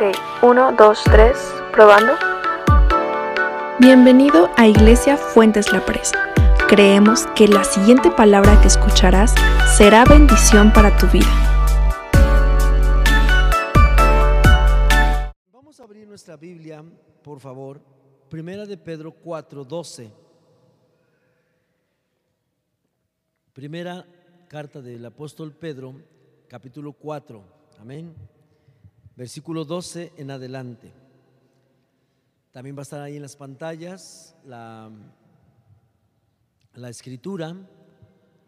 Ok, 0.00 0.16
uno, 0.42 0.72
dos, 0.72 1.04
tres, 1.04 1.36
probando. 1.72 2.14
Bienvenido 3.78 4.48
a 4.56 4.66
Iglesia 4.66 5.18
Fuentes 5.18 5.70
La 5.74 5.84
Presa. 5.84 6.32
Creemos 6.70 7.26
que 7.36 7.46
la 7.46 7.64
siguiente 7.64 8.10
palabra 8.10 8.58
que 8.62 8.68
escucharás 8.68 9.34
será 9.76 10.06
bendición 10.06 10.72
para 10.72 10.96
tu 10.96 11.06
vida. 11.08 11.28
Vamos 15.52 15.78
a 15.78 15.84
abrir 15.84 16.06
nuestra 16.08 16.38
Biblia, 16.38 16.82
por 17.22 17.38
favor. 17.38 17.82
Primera 18.30 18.64
de 18.64 18.78
Pedro 18.78 19.12
4, 19.12 19.64
12. 19.66 20.10
Primera 23.52 24.06
carta 24.48 24.80
del 24.80 25.04
apóstol 25.04 25.52
Pedro, 25.52 25.92
capítulo 26.48 26.94
4. 26.94 27.44
Amén. 27.78 28.14
Versículo 29.20 29.66
12 29.66 30.14
en 30.16 30.30
adelante. 30.30 30.90
También 32.52 32.74
va 32.74 32.80
a 32.80 32.88
estar 32.88 33.02
ahí 33.02 33.16
en 33.16 33.20
las 33.20 33.36
pantallas 33.36 34.34
la, 34.46 34.90
la 36.72 36.88
escritura. 36.88 37.54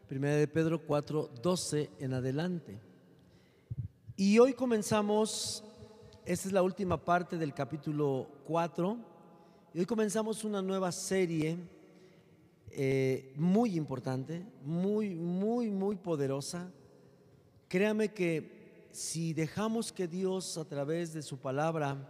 Primera 0.08 0.34
de 0.34 0.48
Pedro 0.48 0.82
4, 0.82 1.28
12 1.42 1.90
en 1.98 2.14
adelante. 2.14 2.80
Y 4.16 4.38
hoy 4.38 4.54
comenzamos, 4.54 5.62
esta 6.24 6.48
es 6.48 6.54
la 6.54 6.62
última 6.62 6.96
parte 6.96 7.36
del 7.36 7.52
capítulo 7.52 8.26
4, 8.46 8.96
y 9.74 9.80
hoy 9.80 9.84
comenzamos 9.84 10.42
una 10.42 10.62
nueva 10.62 10.90
serie 10.90 11.58
eh, 12.70 13.34
muy 13.36 13.76
importante, 13.76 14.42
muy, 14.64 15.14
muy, 15.16 15.70
muy 15.70 15.96
poderosa. 15.96 16.72
Créame 17.68 18.14
que 18.14 18.61
si 18.92 19.32
dejamos 19.32 19.90
que 19.90 20.06
Dios 20.06 20.58
a 20.58 20.64
través 20.64 21.12
de 21.12 21.22
su 21.22 21.38
palabra 21.38 22.08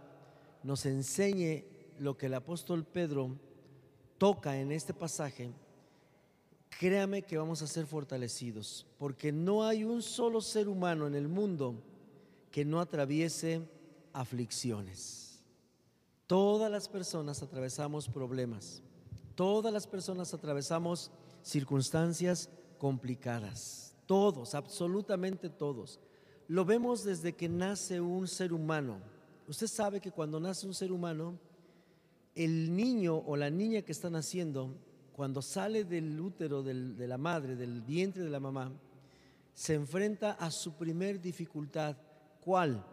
nos 0.63 0.85
enseñe 0.85 1.65
lo 1.97 2.17
que 2.17 2.25
el 2.27 2.33
apóstol 2.33 2.85
Pedro 2.85 3.37
toca 4.17 4.59
en 4.59 4.71
este 4.71 4.93
pasaje, 4.93 5.51
créame 6.69 7.21
que 7.21 7.37
vamos 7.37 7.61
a 7.61 7.67
ser 7.67 7.85
fortalecidos, 7.85 8.85
porque 8.97 9.31
no 9.31 9.65
hay 9.65 9.83
un 9.83 10.01
solo 10.01 10.41
ser 10.41 10.67
humano 10.67 11.07
en 11.07 11.15
el 11.15 11.27
mundo 11.27 11.81
que 12.51 12.65
no 12.65 12.79
atraviese 12.79 13.61
aflicciones. 14.11 15.41
Todas 16.27 16.71
las 16.71 16.87
personas 16.87 17.41
atravesamos 17.41 18.07
problemas. 18.09 18.81
Todas 19.35 19.73
las 19.73 19.87
personas 19.87 20.33
atravesamos 20.33 21.11
circunstancias 21.41 22.49
complicadas. 22.77 23.95
Todos, 24.05 24.53
absolutamente 24.53 25.49
todos. 25.49 25.99
Lo 26.47 26.65
vemos 26.65 27.03
desde 27.03 27.33
que 27.33 27.47
nace 27.47 28.01
un 28.01 28.27
ser 28.27 28.53
humano. 28.53 28.99
Usted 29.47 29.67
sabe 29.67 29.99
que 29.99 30.11
cuando 30.11 30.39
nace 30.39 30.67
un 30.67 30.73
ser 30.73 30.91
humano, 30.91 31.37
el 32.35 32.75
niño 32.75 33.17
o 33.17 33.35
la 33.35 33.49
niña 33.49 33.81
que 33.81 33.91
está 33.91 34.09
naciendo, 34.09 34.75
cuando 35.13 35.41
sale 35.41 35.83
del 35.83 36.19
útero 36.19 36.63
de 36.63 37.07
la 37.07 37.17
madre, 37.17 37.55
del 37.55 37.81
vientre 37.81 38.23
de 38.23 38.29
la 38.29 38.39
mamá, 38.39 38.71
se 39.53 39.75
enfrenta 39.75 40.31
a 40.31 40.49
su 40.49 40.73
primer 40.73 41.21
dificultad. 41.21 41.95
¿Cuál? 42.41 42.83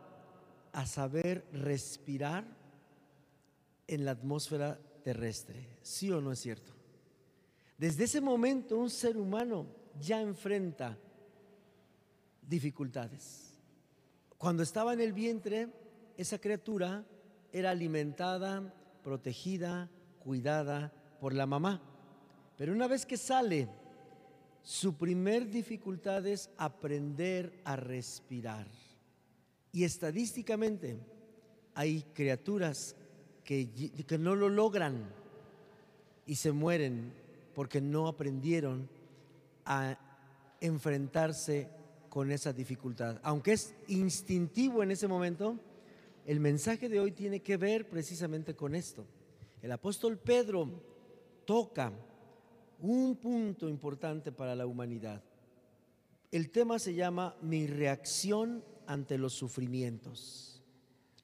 A 0.73 0.87
saber 0.87 1.45
respirar 1.53 2.45
en 3.87 4.05
la 4.05 4.13
atmósfera 4.13 4.79
terrestre. 5.03 5.67
¿Sí 5.83 6.11
o 6.11 6.21
no 6.21 6.31
es 6.31 6.39
cierto? 6.39 6.73
Desde 7.79 8.05
ese 8.05 8.21
momento 8.21 8.77
un 8.77 8.91
ser 8.91 9.17
humano 9.17 9.67
ya 9.99 10.21
enfrenta 10.21 10.99
dificultades. 12.51 13.55
Cuando 14.37 14.63
estaba 14.63 14.93
en 14.93 15.01
el 15.01 15.13
vientre, 15.13 15.69
esa 16.17 16.39
criatura 16.39 17.07
era 17.53 17.71
alimentada, 17.71 18.75
protegida, 19.03 19.89
cuidada 20.19 20.93
por 21.21 21.33
la 21.33 21.47
mamá. 21.47 21.81
Pero 22.57 22.73
una 22.73 22.89
vez 22.89 23.07
que 23.07 23.17
sale, 23.17 23.69
su 24.63 24.97
primer 24.97 25.49
dificultad 25.49 26.27
es 26.27 26.51
aprender 26.59 27.63
a 27.65 27.77
respirar. 27.77 28.67
Y 29.73 29.85
estadísticamente 29.85 30.99
hay 31.75 32.03
criaturas 32.13 32.97
que, 33.45 33.71
que 34.07 34.19
no 34.19 34.35
lo 34.35 34.49
logran 34.49 35.09
y 36.27 36.35
se 36.35 36.53
mueren 36.53 37.13
porque 37.55 37.81
no 37.81 38.09
aprendieron 38.09 38.89
a 39.65 39.97
enfrentarse 40.61 41.69
con 42.11 42.31
esa 42.31 42.53
dificultad. 42.53 43.19
Aunque 43.23 43.53
es 43.53 43.75
instintivo 43.89 44.83
en 44.83 44.91
ese 44.91 45.09
momento, 45.09 45.59
el 46.27 46.41
mensaje 46.41 46.89
de 46.91 47.01
hoy 47.01 47.13
tiene 47.13 47.41
que 47.41 47.57
ver 47.57 47.89
precisamente 47.89 48.55
con 48.55 48.75
esto. 48.75 49.07
El 49.63 49.73
apóstol 49.73 50.19
Pedro 50.19 50.69
toca 51.47 51.93
un 52.81 53.17
punto 53.17 53.69
importante 53.69 54.33
para 54.33 54.55
la 54.55 54.67
humanidad. 54.67 55.23
El 56.31 56.51
tema 56.51 56.79
se 56.79 56.95
llama 56.95 57.37
mi 57.41 57.67
reacción 57.67 58.65
ante 58.87 59.17
los 59.17 59.33
sufrimientos. 59.33 60.63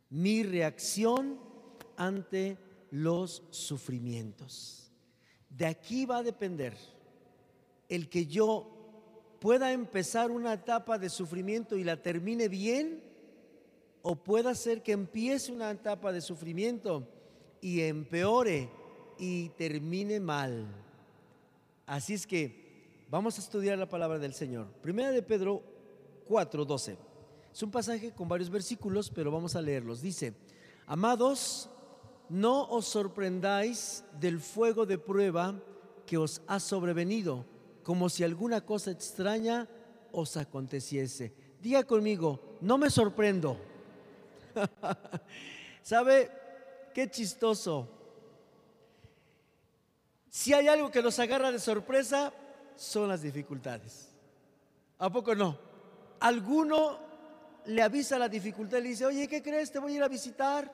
Mi 0.09 0.45
reacción 0.45 1.39
ante 1.97 2.59
los 2.91 3.43
sufrimientos. 3.51 4.93
De 5.49 5.67
aquí 5.67 6.07
va 6.07 6.19
a 6.19 6.23
depender 6.23 6.77
el 7.89 8.09
que 8.09 8.27
yo 8.27 8.75
pueda 9.41 9.73
empezar 9.73 10.31
una 10.31 10.55
etapa 10.55 10.99
de 10.99 11.09
sufrimiento 11.09 11.77
y 11.77 11.85
la 11.85 12.03
termine 12.03 12.49
bien, 12.49 13.03
o 14.03 14.15
pueda 14.17 14.55
ser 14.55 14.83
que 14.83 14.93
empiece 14.93 15.51
una 15.51 15.71
etapa 15.71 16.13
de 16.13 16.21
sufrimiento 16.21 17.09
y 17.61 17.81
empeore 17.81 18.71
y 19.19 19.49
termine 19.51 20.21
mal. 20.21 20.67
Así 21.87 22.15
es 22.15 22.27
que 22.27 23.05
vamos 23.11 23.39
a 23.39 23.41
estudiar 23.41 23.79
la 23.79 23.89
palabra 23.89 24.19
del 24.19 24.33
Señor. 24.33 24.67
Primera 24.81 25.11
de 25.11 25.23
Pedro 25.23 25.63
4:12. 26.29 26.97
Es 27.53 27.63
un 27.63 27.71
pasaje 27.71 28.13
con 28.13 28.29
varios 28.29 28.51
versículos, 28.51 29.11
pero 29.11 29.31
vamos 29.31 29.57
a 29.57 29.63
leerlos. 29.63 30.03
Dice, 30.03 30.35
amados, 30.87 31.71
no 32.29 32.69
os 32.69 32.87
sorprendáis 32.87 34.05
del 34.21 34.41
fuego 34.41 34.85
de 34.87 34.99
prueba 34.99 35.61
que 36.07 36.19
os 36.19 36.43
ha 36.47 36.61
sobrevenido, 36.61 37.45
como 37.87 38.09
si 38.09 38.25
alguna 38.25 38.63
cosa 38.63 38.91
extraña 38.91 39.69
os 40.11 40.37
aconteciese. 40.37 41.33
Diga 41.63 41.85
conmigo, 41.85 42.59
no 42.61 42.79
me 42.79 42.91
sorprendo. 42.91 43.61
¿Sabe 45.83 46.29
qué 46.93 47.09
chistoso? 47.09 47.89
Si 50.29 50.53
hay 50.53 50.67
algo 50.67 50.91
que 50.91 51.01
nos 51.01 51.17
agarra 51.21 51.53
de 51.53 51.61
sorpresa, 51.61 52.33
son 52.75 53.09
las 53.09 53.23
dificultades. 53.23 54.09
¿A 54.99 55.09
poco 55.09 55.37
no? 55.37 55.57
Alguno 56.19 56.99
le 57.67 57.83
avisa 57.83 58.19
la 58.19 58.29
dificultad 58.29 58.79
y 58.79 58.83
le 58.83 58.89
dice, 58.89 59.07
oye, 59.07 59.29
¿qué 59.29 59.41
crees? 59.45 59.71
Te 59.71 59.79
voy 59.79 59.93
a 59.93 59.97
ir 59.99 60.03
a 60.03 60.09
visitar 60.09 60.73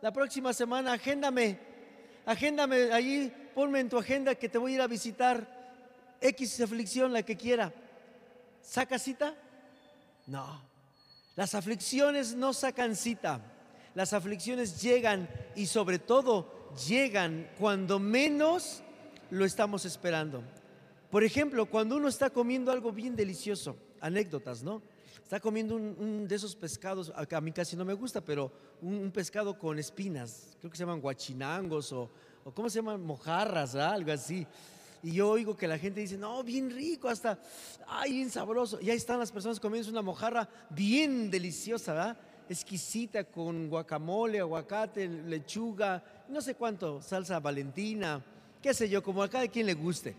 la 0.00 0.12
próxima 0.12 0.52
semana, 0.52 0.94
agéndame, 0.94 1.60
agéndame 2.26 2.90
allí, 2.92 3.32
ponme 3.54 3.78
en 3.78 3.88
tu 3.88 3.98
agenda 3.98 4.34
que 4.34 4.48
te 4.48 4.58
voy 4.58 4.72
a 4.72 4.74
ir 4.74 4.80
a 4.80 4.88
visitar 4.88 5.59
X 6.20 6.60
aflicción, 6.60 7.12
la 7.12 7.22
que 7.22 7.36
quiera. 7.36 7.72
¿Saca 8.62 8.98
cita? 8.98 9.34
No. 10.26 10.62
Las 11.36 11.54
aflicciones 11.54 12.34
no 12.34 12.52
sacan 12.52 12.94
cita. 12.94 13.40
Las 13.94 14.12
aflicciones 14.12 14.80
llegan 14.80 15.28
y 15.56 15.66
sobre 15.66 15.98
todo 15.98 16.74
llegan 16.88 17.48
cuando 17.58 17.98
menos 17.98 18.82
lo 19.30 19.44
estamos 19.44 19.84
esperando. 19.84 20.42
Por 21.10 21.24
ejemplo, 21.24 21.66
cuando 21.66 21.96
uno 21.96 22.08
está 22.08 22.30
comiendo 22.30 22.70
algo 22.70 22.92
bien 22.92 23.16
delicioso, 23.16 23.76
anécdotas, 24.00 24.62
¿no? 24.62 24.82
Está 25.22 25.40
comiendo 25.40 25.76
un, 25.76 26.26
de 26.26 26.34
esos 26.34 26.54
pescados, 26.54 27.12
a 27.14 27.40
mí 27.40 27.52
casi 27.52 27.76
no 27.76 27.84
me 27.84 27.94
gusta, 27.94 28.20
pero 28.20 28.52
un, 28.82 29.10
pescado 29.12 29.58
con 29.58 29.78
espinas, 29.78 30.56
creo 30.58 30.70
que 30.70 30.76
se 30.76 30.82
llaman 30.82 31.00
guachinangos 31.00 31.92
o, 31.92 32.10
o 32.44 32.52
¿cómo 32.52 32.68
se 32.68 32.78
llaman? 32.78 33.00
Mojarras, 33.00 33.74
algo 33.76 34.12
así. 34.12 34.46
Y 35.02 35.12
yo 35.12 35.30
oigo 35.30 35.56
que 35.56 35.66
la 35.66 35.78
gente 35.78 36.00
dice, 36.00 36.18
no, 36.18 36.42
bien 36.42 36.70
rico, 36.70 37.08
hasta, 37.08 37.38
ay, 37.86 38.12
bien 38.12 38.30
sabroso. 38.30 38.78
Y 38.80 38.90
ahí 38.90 38.96
están 38.96 39.18
las 39.18 39.32
personas 39.32 39.58
comiendo 39.58 39.90
una 39.90 40.02
mojarra 40.02 40.48
bien 40.68 41.30
deliciosa, 41.30 41.94
¿verdad? 41.94 42.18
Exquisita 42.48 43.24
con 43.24 43.68
guacamole, 43.68 44.40
aguacate, 44.40 45.08
lechuga, 45.08 46.02
no 46.28 46.42
sé 46.42 46.54
cuánto, 46.54 47.00
salsa 47.00 47.40
valentina, 47.40 48.22
qué 48.60 48.74
sé 48.74 48.88
yo, 48.88 49.02
como 49.02 49.22
a 49.22 49.30
cada 49.30 49.48
quien 49.48 49.66
le 49.66 49.74
guste. 49.74 50.14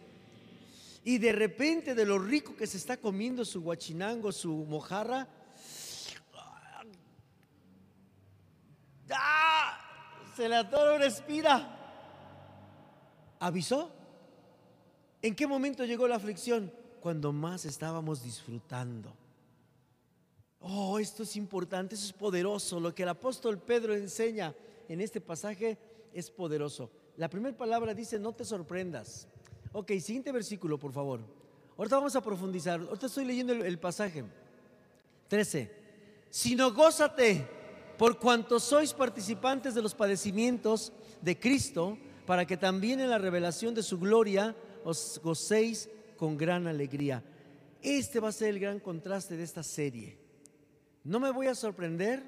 Y 1.04 1.18
de 1.20 1.32
repente, 1.32 1.94
de 1.94 2.06
lo 2.06 2.18
rico 2.18 2.56
que 2.56 2.66
se 2.66 2.78
está 2.78 2.98
comiendo 2.98 3.46
su 3.46 3.62
guachinango, 3.62 4.32
su 4.32 4.52
mojarra, 4.66 5.28
¡ah! 9.12 9.78
se 10.36 10.50
le 10.50 10.56
atora 10.56 10.96
una. 10.96 11.78
¿Avisó? 13.40 14.01
¿En 15.22 15.36
qué 15.36 15.46
momento 15.46 15.86
llegó 15.86 16.08
la 16.08 16.16
aflicción? 16.16 16.72
Cuando 17.00 17.32
más 17.32 17.66
estábamos 17.66 18.24
disfrutando. 18.24 19.14
Oh, 20.60 21.00
esto 21.00 21.24
es 21.24 21.36
importante, 21.36 21.96
eso 21.96 22.06
es 22.06 22.14
poderoso. 22.14 22.80
Lo 22.80 22.94
que 22.94 23.04
el 23.04 23.10
apóstol 23.10 23.60
Pedro 23.60 23.94
enseña 23.94 24.54
en 24.88 25.02
este 25.02 25.22
pasaje 25.22 25.78
es 26.14 26.30
poderoso. 26.30 26.92
La 27.18 27.30
primera 27.30 27.58
palabra 27.58 27.94
dice, 27.94 28.20
no 28.20 28.34
te 28.34 28.46
sorprendas. 28.46 29.28
Ok, 29.74 29.92
siguiente 30.00 30.32
versículo, 30.32 30.78
por 30.78 30.92
favor. 30.92 31.22
Ahorita 31.78 31.96
vamos 31.96 32.16
a 32.16 32.22
profundizar. 32.22 32.80
Ahorita 32.80 33.08
estoy 33.08 33.26
leyendo 33.26 33.54
el, 33.54 33.62
el 33.64 33.80
pasaje. 33.80 34.24
13. 35.28 35.72
Sino 36.30 36.74
gózate 36.74 37.48
por 37.98 38.18
cuanto 38.20 38.60
sois 38.60 38.94
participantes 38.94 39.76
de 39.76 39.82
los 39.82 39.94
padecimientos 39.94 40.92
de 41.22 41.40
Cristo, 41.40 41.98
para 42.26 42.46
que 42.46 42.58
también 42.58 43.00
en 43.00 43.10
la 43.10 43.18
revelación 43.18 43.74
de 43.74 43.84
su 43.84 44.00
gloria 44.00 44.56
os 44.84 45.20
gocéis 45.24 45.90
con 46.18 46.38
gran 46.38 46.68
alegría. 46.68 47.24
Este 47.82 48.20
va 48.20 48.30
a 48.30 48.32
ser 48.32 48.50
el 48.50 48.60
gran 48.60 48.80
contraste 48.80 49.36
de 49.36 49.44
esta 49.44 49.64
serie. 49.64 50.18
No 51.04 51.20
me 51.20 51.32
voy 51.32 51.48
a 51.48 51.56
sorprender 51.56 52.24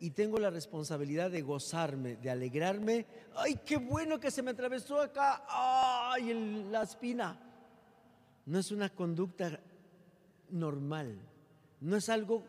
y 0.00 0.10
tengo 0.10 0.38
la 0.38 0.50
responsabilidad 0.50 1.30
de 1.30 1.42
gozarme, 1.42 2.16
de 2.16 2.30
alegrarme. 2.30 3.06
¡Ay, 3.36 3.60
qué 3.64 3.76
bueno 3.76 4.18
que 4.18 4.30
se 4.30 4.42
me 4.42 4.50
atravesó 4.50 5.00
acá! 5.00 5.44
¡Ay, 5.48 6.66
la 6.70 6.82
espina! 6.82 7.38
No 8.46 8.58
es 8.58 8.72
una 8.72 8.88
conducta 8.88 9.60
normal, 10.50 11.20
no 11.80 11.96
es 11.96 12.08
algo 12.08 12.44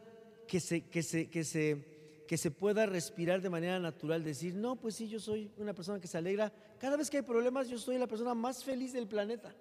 que 0.47 0.59
se, 0.59 0.81
que 0.89 1.03
se, 1.03 1.29
que 1.29 1.43
se, 1.43 2.23
que 2.27 2.37
se 2.37 2.51
pueda 2.51 2.85
respirar 2.85 3.41
de 3.41 3.49
manera 3.49 3.79
natural, 3.79 4.23
decir, 4.23 4.55
no, 4.55 4.75
pues 4.75 4.95
sí, 4.95 5.07
yo 5.07 5.19
soy 5.19 5.51
una 5.57 5.73
persona 5.73 5.99
que 5.99 6.07
se 6.07 6.17
alegra. 6.17 6.51
Cada 6.83 6.97
vez 6.97 7.09
que 7.09 7.15
hay 7.15 7.23
problemas, 7.23 7.69
yo 7.69 7.77
soy 7.77 7.97
la 7.97 8.07
persona 8.07 8.33
más 8.33 8.61
feliz 8.61 8.91
del 8.91 9.07
planeta. 9.07 9.55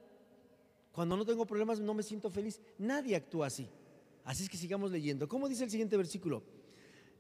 Cuando 0.91 1.17
no 1.17 1.25
tengo 1.25 1.47
problemas, 1.47 1.79
no 1.79 1.95
me 1.95 2.03
siento 2.03 2.29
feliz. 2.29 2.61
Nadie 2.79 3.15
actúa 3.15 3.47
así. 3.47 3.69
Así 4.25 4.43
es 4.43 4.51
que 4.51 4.57
sigamos 4.57 4.91
leyendo. 4.91 5.29
¿Cómo 5.29 5.49
dice 5.49 5.63
el 5.63 5.71
siguiente 5.71 5.97
versículo? 5.97 6.43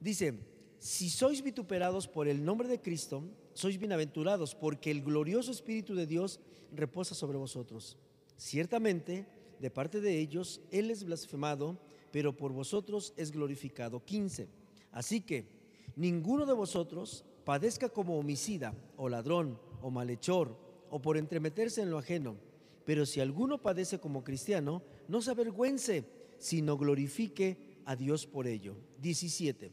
Dice, 0.00 0.40
si 0.80 1.08
sois 1.08 1.40
vituperados 1.40 2.08
por 2.08 2.26
el 2.26 2.44
nombre 2.44 2.66
de 2.66 2.80
Cristo, 2.80 3.22
sois 3.54 3.78
bienaventurados, 3.78 4.56
porque 4.56 4.90
el 4.90 5.04
glorioso 5.04 5.52
Espíritu 5.52 5.94
de 5.94 6.08
Dios 6.08 6.40
reposa 6.72 7.14
sobre 7.14 7.38
vosotros. 7.38 7.96
Ciertamente, 8.36 9.28
de 9.60 9.70
parte 9.70 10.00
de 10.00 10.18
ellos, 10.18 10.62
Él 10.72 10.90
es 10.90 11.04
blasfemado, 11.04 11.78
pero 12.10 12.36
por 12.36 12.52
vosotros 12.52 13.14
es 13.16 13.30
glorificado. 13.30 14.04
15. 14.04 14.48
Así 14.90 15.20
que 15.20 15.46
ninguno 15.94 16.44
de 16.44 16.54
vosotros 16.54 17.24
padezca 17.44 17.88
como 17.88 18.18
homicida, 18.18 18.74
o 18.96 19.08
ladrón, 19.08 19.60
o 19.82 19.90
malhechor, 19.90 20.56
o 20.90 21.02
por 21.02 21.16
entremeterse 21.16 21.82
en 21.82 21.90
lo 21.90 21.98
ajeno. 21.98 22.36
Pero 22.84 23.06
si 23.06 23.20
alguno 23.20 23.60
padece 23.60 23.98
como 23.98 24.24
cristiano, 24.24 24.82
no 25.08 25.22
se 25.22 25.30
avergüence 25.30 26.04
sino 26.38 26.76
glorifique 26.76 27.56
a 27.84 27.94
Dios 27.94 28.26
por 28.26 28.48
ello. 28.48 28.74
17. 29.00 29.70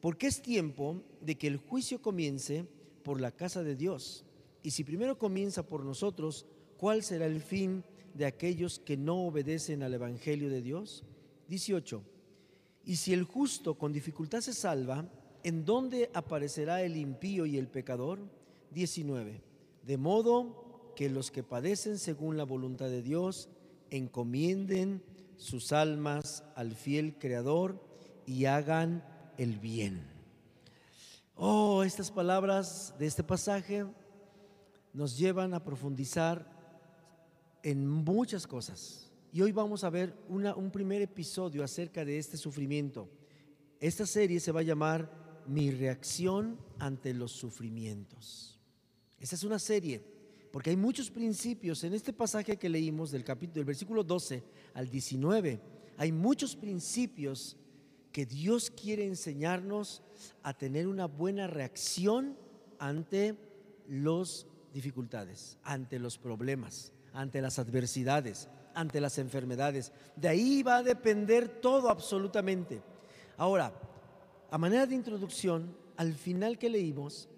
Porque 0.00 0.26
es 0.26 0.42
tiempo 0.42 1.02
de 1.20 1.36
que 1.36 1.46
el 1.46 1.58
juicio 1.58 2.02
comience 2.02 2.66
por 3.04 3.20
la 3.20 3.30
casa 3.30 3.62
de 3.62 3.76
Dios. 3.76 4.24
Y 4.62 4.72
si 4.72 4.82
primero 4.82 5.16
comienza 5.16 5.66
por 5.66 5.84
nosotros, 5.84 6.46
¿cuál 6.76 7.04
será 7.04 7.26
el 7.26 7.40
fin 7.40 7.84
de 8.14 8.26
aquellos 8.26 8.80
que 8.80 8.96
no 8.96 9.26
obedecen 9.26 9.82
al 9.82 9.94
Evangelio 9.94 10.50
de 10.50 10.60
Dios? 10.60 11.04
18. 11.48 12.02
Y 12.84 12.96
si 12.96 13.12
el 13.12 13.22
justo 13.22 13.78
con 13.78 13.92
dificultad 13.92 14.40
se 14.40 14.52
salva, 14.52 15.08
¿en 15.44 15.64
dónde 15.64 16.10
aparecerá 16.14 16.82
el 16.82 16.96
impío 16.96 17.46
y 17.46 17.58
el 17.58 17.68
pecador? 17.68 18.18
19. 18.72 19.47
De 19.88 19.96
modo 19.96 20.92
que 20.94 21.08
los 21.08 21.30
que 21.30 21.42
padecen 21.42 21.96
según 21.96 22.36
la 22.36 22.44
voluntad 22.44 22.90
de 22.90 23.00
Dios 23.00 23.48
encomienden 23.88 25.02
sus 25.38 25.72
almas 25.72 26.44
al 26.56 26.74
fiel 26.74 27.16
Creador 27.18 27.82
y 28.26 28.44
hagan 28.44 29.02
el 29.38 29.58
bien. 29.58 30.06
Oh, 31.36 31.84
estas 31.84 32.10
palabras 32.10 32.94
de 32.98 33.06
este 33.06 33.24
pasaje 33.24 33.86
nos 34.92 35.16
llevan 35.16 35.54
a 35.54 35.64
profundizar 35.64 36.46
en 37.62 37.88
muchas 37.88 38.46
cosas. 38.46 39.10
Y 39.32 39.40
hoy 39.40 39.52
vamos 39.52 39.84
a 39.84 39.88
ver 39.88 40.14
un 40.28 40.70
primer 40.70 41.00
episodio 41.00 41.64
acerca 41.64 42.04
de 42.04 42.18
este 42.18 42.36
sufrimiento. 42.36 43.08
Esta 43.80 44.04
serie 44.04 44.38
se 44.38 44.52
va 44.52 44.60
a 44.60 44.64
llamar 44.64 45.44
Mi 45.46 45.70
reacción 45.70 46.58
ante 46.78 47.14
los 47.14 47.32
sufrimientos. 47.32 48.57
Esta 49.20 49.34
es 49.34 49.44
una 49.44 49.58
serie 49.58 50.02
porque 50.50 50.70
hay 50.70 50.76
muchos 50.76 51.10
principios 51.10 51.84
en 51.84 51.94
este 51.94 52.12
pasaje 52.12 52.56
que 52.56 52.68
leímos 52.68 53.10
del 53.10 53.24
capítulo 53.24 53.56
del 53.56 53.64
versículo 53.64 54.02
12 54.02 54.42
al 54.74 54.88
19. 54.88 55.60
Hay 55.96 56.12
muchos 56.12 56.56
principios 56.56 57.56
que 58.12 58.24
Dios 58.24 58.70
quiere 58.70 59.04
enseñarnos 59.04 60.02
a 60.42 60.54
tener 60.54 60.86
una 60.88 61.06
buena 61.06 61.46
reacción 61.46 62.36
ante 62.78 63.36
las 63.88 64.46
dificultades, 64.72 65.58
ante 65.62 65.98
los 65.98 66.18
problemas, 66.18 66.92
ante 67.12 67.42
las 67.42 67.58
adversidades, 67.58 68.48
ante 68.74 69.00
las 69.00 69.18
enfermedades. 69.18 69.92
De 70.16 70.28
ahí 70.28 70.62
va 70.62 70.78
a 70.78 70.82
depender 70.82 71.60
todo 71.60 71.90
absolutamente. 71.90 72.80
Ahora, 73.36 73.72
a 74.50 74.58
manera 74.58 74.86
de 74.86 74.94
introducción, 74.94 75.76
al 75.96 76.14
final 76.14 76.58
que 76.58 76.70
leímos, 76.70 77.28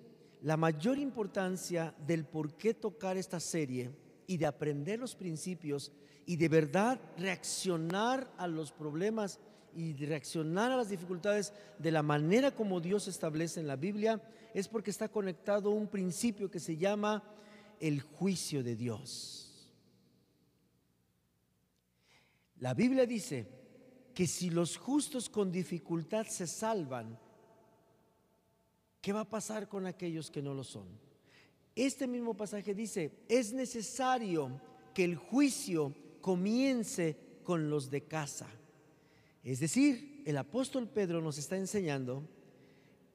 la 0.43 0.57
mayor 0.57 0.99
importancia 0.99 1.95
del 2.07 2.25
por 2.25 2.55
qué 2.55 2.75
tocar 2.75 3.17
esta 3.17 3.41
serie 3.41 3.91
y 4.27 4.39
de 4.39 4.47
aprender 4.47 4.99
los 4.99 5.15
principios 5.15 5.93
y 6.27 6.37
de 6.37 6.49
verdad 6.49 7.01
reaccionar 7.19 8.33
a 8.39 8.47
los 8.47 8.73
problemas 8.73 9.39
y 9.75 9.93
reaccionar 10.05 10.73
a 10.73 10.77
las 10.77 10.89
dificultades 10.89 11.53
de 11.79 11.91
la 11.91 12.03
manera 12.03 12.55
como 12.55 12.81
Dios 12.81 13.09
establece 13.09 13.61
en 13.61 13.67
la 13.67 13.77
Biblia 13.77 14.21
es 14.55 14.69
porque 14.69 14.91
está 14.91 15.09
conectado 15.09 15.71
un 15.71 15.89
principio 15.89 16.51
que 16.51 16.59
se 16.59 16.77
llama 16.77 17.23
el 17.79 18.01
juicio 18.01 18.63
de 18.63 18.77
Dios. 18.77 19.73
La 22.59 22.75
Biblia 22.75 23.07
dice 23.07 23.47
que 24.15 24.27
si 24.27 24.51
los 24.51 24.77
justos 24.77 25.29
con 25.29 25.51
dificultad 25.51 26.27
se 26.27 26.47
salvan, 26.47 27.19
¿Qué 29.01 29.13
va 29.13 29.21
a 29.21 29.29
pasar 29.29 29.69
con 29.69 29.87
aquellos 29.87 30.31
que 30.31 30.43
no 30.43 30.55
lo 30.55 30.65
son? 30.65 30.87
Este 31.75 32.07
mismo 32.07 32.35
pasaje 32.35 32.75
dice, 32.75 33.13
es 33.29 33.53
necesario 33.53 34.61
que 34.93 35.05
el 35.05 35.17
juicio 35.17 35.95
comience 36.21 37.17
con 37.43 37.71
los 37.71 37.91
de 37.91 38.03
casa. 38.03 38.49
Es 39.43 39.61
decir, 39.61 40.23
el 40.27 40.37
apóstol 40.37 40.89
Pedro 40.89 41.23
nos 41.23 41.39
está 41.39 41.57
enseñando 41.57 42.23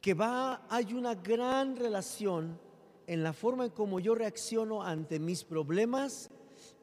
que 0.01 0.13
va 0.13 0.65
hay 0.69 0.93
una 0.93 1.13
gran 1.15 1.75
relación 1.75 2.59
en 3.07 3.21
la 3.21 3.33
forma 3.33 3.65
en 3.65 3.71
cómo 3.71 3.99
yo 3.99 4.15
reacciono 4.15 4.81
ante 4.81 5.19
mis 5.19 5.43
problemas 5.43 6.31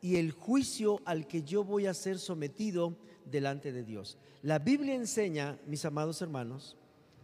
y 0.00 0.16
el 0.16 0.30
juicio 0.30 1.00
al 1.04 1.26
que 1.26 1.42
yo 1.42 1.64
voy 1.64 1.87
a 1.87 1.94
ser 1.94 2.18
sometido 2.18 2.97
delante 3.25 3.73
de 3.73 3.82
Dios. 3.82 4.18
La 4.42 4.61
Biblia 4.61 4.94
enseña, 4.94 5.59
mis 5.66 5.85
amados 5.85 6.23
hermanos, 6.23 6.76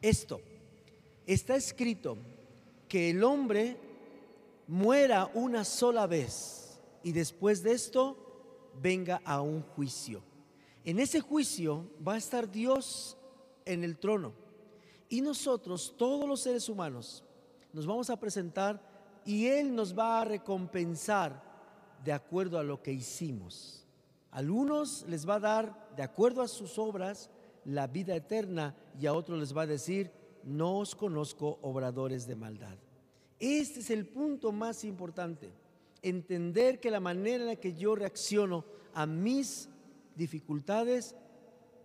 esto 0.03 0.41
está 1.35 1.57
escrito 1.57 2.17
que 2.89 3.11
el 3.11 3.23
hombre 3.23 3.77
muera 4.67 5.31
una 5.35 5.63
sola 5.63 6.07
vez 6.07 6.81
y 7.03 7.13
después 7.13 7.63
de 7.63 7.73
esto 7.73 8.17
venga 8.81 9.21
a 9.25 9.43
un 9.43 9.63
juicio. 9.63 10.23
En 10.85 10.99
ese 10.99 11.21
juicio 11.21 11.85
va 12.07 12.15
a 12.15 12.19
estar 12.19 12.51
Dios 12.51 13.19
en 13.67 13.85
el 13.85 13.99
trono 13.99 14.33
y 15.11 15.21
nosotros, 15.21 15.95
todos 15.99 16.27
los 16.27 16.41
seres 16.41 16.67
humanos, 16.69 17.23
nos 17.75 17.87
vamos 17.87 18.09
a 18.09 18.19
presentar 18.19 18.81
y 19.27 19.47
Él 19.47 19.75
nos 19.75 19.97
va 19.97 20.23
a 20.23 20.25
recompensar 20.25 21.43
de 22.03 22.13
acuerdo 22.13 22.59
a 22.59 22.63
lo 22.63 22.83
que 22.83 22.93
hicimos. 22.93 23.85
algunos 24.31 25.05
les 25.09 25.29
va 25.29 25.35
a 25.35 25.41
dar, 25.41 25.91
de 25.95 26.03
acuerdo 26.03 26.41
a 26.41 26.49
sus 26.49 26.79
obras, 26.79 27.29
la 27.67 27.87
vida 27.87 28.17
eterna 28.17 28.75
y 28.99 29.07
a 29.07 29.13
otros 29.13 29.39
les 29.39 29.55
va 29.55 29.63
a 29.63 29.67
decir, 29.67 30.11
no 30.45 30.79
os 30.79 30.95
conozco 30.95 31.59
obradores 31.63 32.27
de 32.27 32.37
maldad. 32.37 32.77
Este 33.39 33.81
es 33.81 33.91
el 33.91 34.07
punto 34.07 34.53
más 34.53 34.85
importante, 34.85 35.51
entender 36.03 36.81
que 36.81 36.91
la 36.91 37.01
manera 37.01 37.45
en 37.45 37.47
la 37.47 37.57
que 37.57 37.75
yo 37.75 37.95
reacciono 37.95 38.65
a 38.95 39.07
mis 39.07 39.69
dificultades 40.17 41.15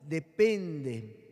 depende 0.08 1.24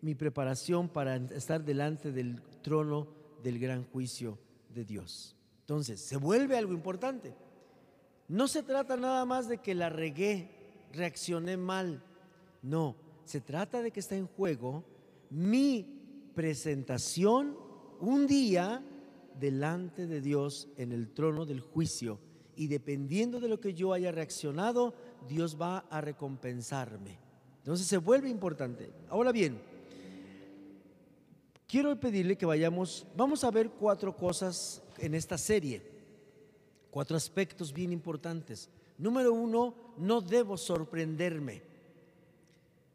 mi 0.00 0.14
preparación 0.14 0.88
para 0.88 1.16
estar 1.16 1.64
delante 1.64 2.12
del 2.12 2.40
trono 2.62 3.08
del 3.42 3.58
gran 3.58 3.84
juicio 3.84 4.38
de 4.74 4.84
Dios. 4.84 5.36
Entonces, 5.60 6.00
se 6.00 6.16
vuelve 6.16 6.56
algo 6.56 6.72
importante. 6.72 7.34
No 8.28 8.48
se 8.48 8.62
trata 8.62 8.96
nada 8.96 9.24
más 9.24 9.48
de 9.48 9.58
que 9.58 9.74
la 9.74 9.88
regué, 9.88 10.50
reaccioné 10.92 11.56
mal. 11.56 12.02
No, 12.62 12.96
se 13.24 13.40
trata 13.40 13.82
de 13.82 13.90
que 13.90 14.00
está 14.00 14.16
en 14.16 14.26
juego 14.26 14.84
mi 15.30 15.97
presentación 16.38 17.56
un 17.98 18.28
día 18.28 18.80
delante 19.40 20.06
de 20.06 20.20
Dios 20.20 20.68
en 20.76 20.92
el 20.92 21.12
trono 21.12 21.44
del 21.44 21.58
juicio. 21.58 22.20
Y 22.54 22.68
dependiendo 22.68 23.40
de 23.40 23.48
lo 23.48 23.58
que 23.58 23.74
yo 23.74 23.92
haya 23.92 24.12
reaccionado, 24.12 24.94
Dios 25.28 25.60
va 25.60 25.78
a 25.90 26.00
recompensarme. 26.00 27.18
Entonces 27.56 27.88
se 27.88 27.96
vuelve 27.96 28.28
importante. 28.28 28.92
Ahora 29.08 29.32
bien, 29.32 29.60
quiero 31.66 31.98
pedirle 31.98 32.38
que 32.38 32.46
vayamos, 32.46 33.04
vamos 33.16 33.42
a 33.42 33.50
ver 33.50 33.70
cuatro 33.70 34.16
cosas 34.16 34.80
en 34.98 35.16
esta 35.16 35.36
serie, 35.36 35.82
cuatro 36.92 37.16
aspectos 37.16 37.72
bien 37.72 37.92
importantes. 37.92 38.70
Número 38.96 39.32
uno, 39.32 39.74
no 39.96 40.20
debo 40.20 40.56
sorprenderme. 40.56 41.62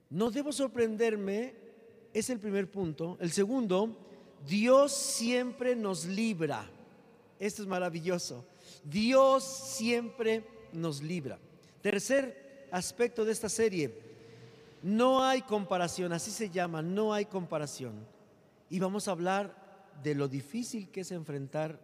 No 0.09 0.31
debo 0.31 0.53
sorprenderme, 0.53 1.62
es 2.13 2.29
el 2.29 2.39
primer 2.39 2.69
punto. 2.69 3.17
El 3.19 3.31
segundo, 3.31 3.97
Dios 4.47 4.91
siempre 4.93 5.75
nos 5.75 6.05
libra. 6.05 6.69
Esto 7.39 7.61
es 7.61 7.67
maravilloso. 7.67 8.45
Dios 8.83 9.43
siempre 9.43 10.43
nos 10.71 11.01
libra. 11.01 11.39
Tercer 11.81 12.67
aspecto 12.71 13.25
de 13.25 13.31
esta 13.31 13.49
serie, 13.49 13.93
no 14.81 15.23
hay 15.23 15.41
comparación, 15.41 16.11
así 16.13 16.31
se 16.31 16.49
llama, 16.49 16.81
no 16.81 17.13
hay 17.13 17.25
comparación. 17.25 17.93
Y 18.69 18.79
vamos 18.79 19.07
a 19.07 19.11
hablar 19.11 19.93
de 20.03 20.15
lo 20.15 20.27
difícil 20.27 20.89
que 20.89 21.01
es 21.01 21.11
enfrentar 21.11 21.79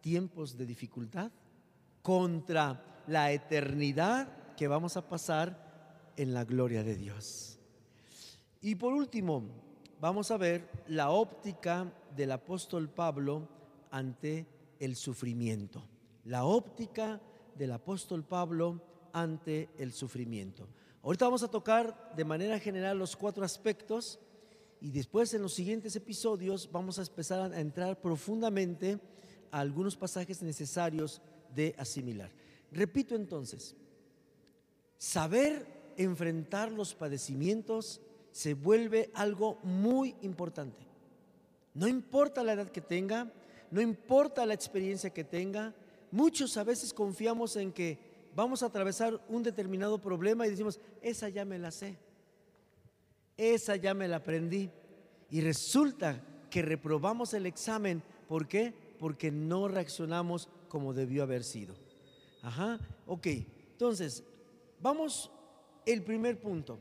tiempos 0.00 0.56
de 0.56 0.66
dificultad 0.66 1.30
contra 2.02 3.02
la 3.06 3.32
eternidad 3.32 4.28
que 4.56 4.68
vamos 4.68 4.96
a 4.96 5.08
pasar 5.08 6.12
en 6.16 6.32
la 6.32 6.44
gloria 6.44 6.82
de 6.82 6.96
Dios. 6.96 7.59
Y 8.62 8.74
por 8.74 8.92
último, 8.92 9.42
vamos 10.00 10.30
a 10.30 10.36
ver 10.36 10.68
la 10.86 11.10
óptica 11.10 11.90
del 12.14 12.32
apóstol 12.32 12.90
Pablo 12.90 13.48
ante 13.90 14.46
el 14.78 14.96
sufrimiento. 14.96 15.82
La 16.24 16.44
óptica 16.44 17.20
del 17.56 17.72
apóstol 17.72 18.22
Pablo 18.22 18.82
ante 19.14 19.70
el 19.78 19.92
sufrimiento. 19.92 20.68
Ahorita 21.02 21.24
vamos 21.24 21.42
a 21.42 21.50
tocar 21.50 22.12
de 22.14 22.24
manera 22.24 22.58
general 22.58 22.98
los 22.98 23.16
cuatro 23.16 23.44
aspectos 23.44 24.20
y 24.78 24.90
después 24.90 25.32
en 25.32 25.40
los 25.40 25.54
siguientes 25.54 25.96
episodios 25.96 26.70
vamos 26.70 26.98
a 26.98 27.02
empezar 27.02 27.52
a 27.52 27.60
entrar 27.60 27.98
profundamente 27.98 28.98
a 29.50 29.60
algunos 29.60 29.96
pasajes 29.96 30.42
necesarios 30.42 31.22
de 31.54 31.74
asimilar. 31.78 32.30
Repito 32.70 33.14
entonces, 33.14 33.74
saber 34.98 35.92
enfrentar 35.96 36.70
los 36.70 36.94
padecimientos 36.94 38.02
se 38.32 38.54
vuelve 38.54 39.10
algo 39.14 39.58
muy 39.62 40.14
importante. 40.22 40.86
No 41.74 41.86
importa 41.86 42.42
la 42.42 42.52
edad 42.52 42.68
que 42.68 42.80
tenga, 42.80 43.32
no 43.70 43.80
importa 43.80 44.46
la 44.46 44.54
experiencia 44.54 45.10
que 45.10 45.24
tenga, 45.24 45.74
muchos 46.10 46.56
a 46.56 46.64
veces 46.64 46.92
confiamos 46.92 47.56
en 47.56 47.72
que 47.72 47.98
vamos 48.34 48.62
a 48.62 48.66
atravesar 48.66 49.20
un 49.28 49.42
determinado 49.42 49.98
problema 49.98 50.46
y 50.46 50.50
decimos, 50.50 50.80
esa 51.02 51.28
ya 51.28 51.44
me 51.44 51.58
la 51.58 51.70
sé, 51.70 51.96
esa 53.36 53.76
ya 53.76 53.94
me 53.94 54.08
la 54.08 54.16
aprendí. 54.16 54.70
Y 55.30 55.40
resulta 55.40 56.20
que 56.50 56.62
reprobamos 56.62 57.32
el 57.34 57.46
examen. 57.46 58.02
¿Por 58.28 58.48
qué? 58.48 58.74
Porque 58.98 59.30
no 59.30 59.68
reaccionamos 59.68 60.48
como 60.68 60.92
debió 60.92 61.22
haber 61.22 61.44
sido. 61.44 61.74
Ajá, 62.42 62.78
ok. 63.06 63.26
Entonces, 63.72 64.24
vamos 64.80 65.30
el 65.86 66.02
primer 66.02 66.40
punto. 66.40 66.78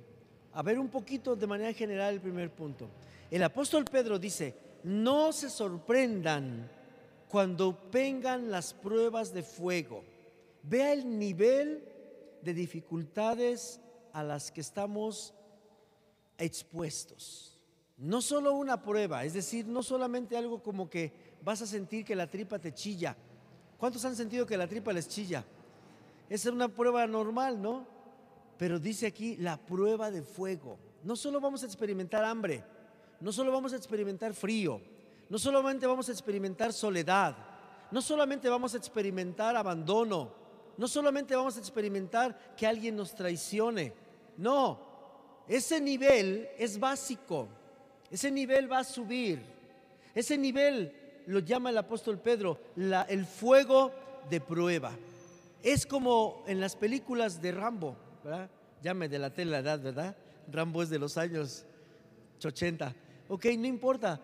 A 0.54 0.62
ver 0.64 0.80
un 0.80 0.90
poquito 0.90 1.36
de 1.36 1.48
manera 1.48 1.74
general 1.74 2.14
el 2.14 2.22
primer 2.22 2.52
punto. 2.52 2.90
El 3.30 3.44
apóstol 3.44 3.86
Pedro 3.86 4.18
dice, 4.18 4.56
no 4.84 5.32
se 5.32 5.50
sorprendan 5.50 6.70
cuando 7.28 7.78
vengan 7.92 8.50
las 8.50 8.74
pruebas 8.74 9.34
de 9.34 9.44
fuego. 9.44 10.04
Vea 10.64 10.94
el 10.94 11.20
nivel 11.20 11.84
de 12.42 12.54
dificultades 12.54 13.80
a 14.14 14.24
las 14.24 14.52
que 14.52 14.62
estamos 14.62 15.34
expuestos. 16.38 17.58
No 17.98 18.22
solo 18.22 18.54
una 18.54 18.82
prueba, 18.82 19.26
es 19.26 19.34
decir, 19.34 19.68
no 19.68 19.84
solamente 19.84 20.38
algo 20.38 20.64
como 20.64 20.90
que 20.90 21.12
vas 21.44 21.62
a 21.62 21.68
sentir 21.68 22.06
que 22.06 22.16
la 22.16 22.28
tripa 22.28 22.58
te 22.58 22.74
chilla. 22.74 23.16
¿Cuántos 23.78 24.04
han 24.06 24.16
sentido 24.16 24.46
que 24.46 24.58
la 24.58 24.68
tripa 24.68 24.92
les 24.94 25.08
chilla? 25.08 25.46
Esa 26.30 26.50
es 26.50 26.56
una 26.56 26.70
prueba 26.70 27.06
normal, 27.08 27.62
¿no? 27.62 27.86
Pero 28.60 28.78
dice 28.78 29.08
aquí 29.08 29.38
la 29.38 29.58
prueba 29.58 30.12
de 30.12 30.22
fuego. 30.22 30.78
No 31.04 31.16
solo 31.16 31.42
vamos 31.42 31.64
a 31.64 31.66
experimentar 31.66 32.24
hambre, 32.24 32.64
no 33.22 33.32
solo 33.32 33.52
vamos 33.52 33.74
a 33.74 33.78
experimentar 33.78 34.36
frío, 34.36 34.80
no 35.30 35.40
solamente 35.40 35.88
vamos 35.88 36.10
a 36.10 36.12
experimentar 36.12 36.74
soledad, 36.74 37.36
no 37.90 38.02
solamente 38.02 38.50
vamos 38.50 38.76
a 38.76 38.78
experimentar 38.78 39.56
abandono, 39.56 40.32
no 40.78 40.88
solamente 40.88 41.36
vamos 41.36 41.56
a 41.58 41.60
experimentar 41.60 42.54
que 42.56 42.68
alguien 42.68 42.96
nos 42.96 43.16
traicione, 43.16 43.94
no, 44.38 44.90
ese 45.50 45.82
nivel 45.82 46.48
es 46.60 46.80
básico. 46.80 47.48
Ese 48.12 48.30
nivel 48.30 48.72
va 48.72 48.80
a 48.80 48.84
subir. 48.84 49.42
Ese 50.14 50.38
nivel 50.38 50.94
lo 51.26 51.40
llama 51.40 51.72
el 51.72 51.78
apóstol 51.78 52.20
Pedro 52.20 52.60
el 52.76 53.26
fuego 53.26 53.92
de 54.30 54.42
prueba. 54.42 54.92
Es 55.64 55.86
como 55.86 56.44
en 56.46 56.60
las 56.62 56.76
películas 56.76 57.42
de 57.42 57.52
Rambo, 57.52 57.96
¿verdad? 58.24 58.50
Ya 58.82 58.94
me 58.94 59.10
delaté 59.10 59.46
la 59.46 59.60
edad, 59.60 59.80
¿verdad? 59.82 60.16
Rambo 60.52 60.82
es 60.82 60.90
de 60.90 61.00
los 61.00 61.18
años 61.18 61.66
80. 62.44 62.96
Ok, 63.28 63.46
no 63.58 63.68
importa. 63.68 64.20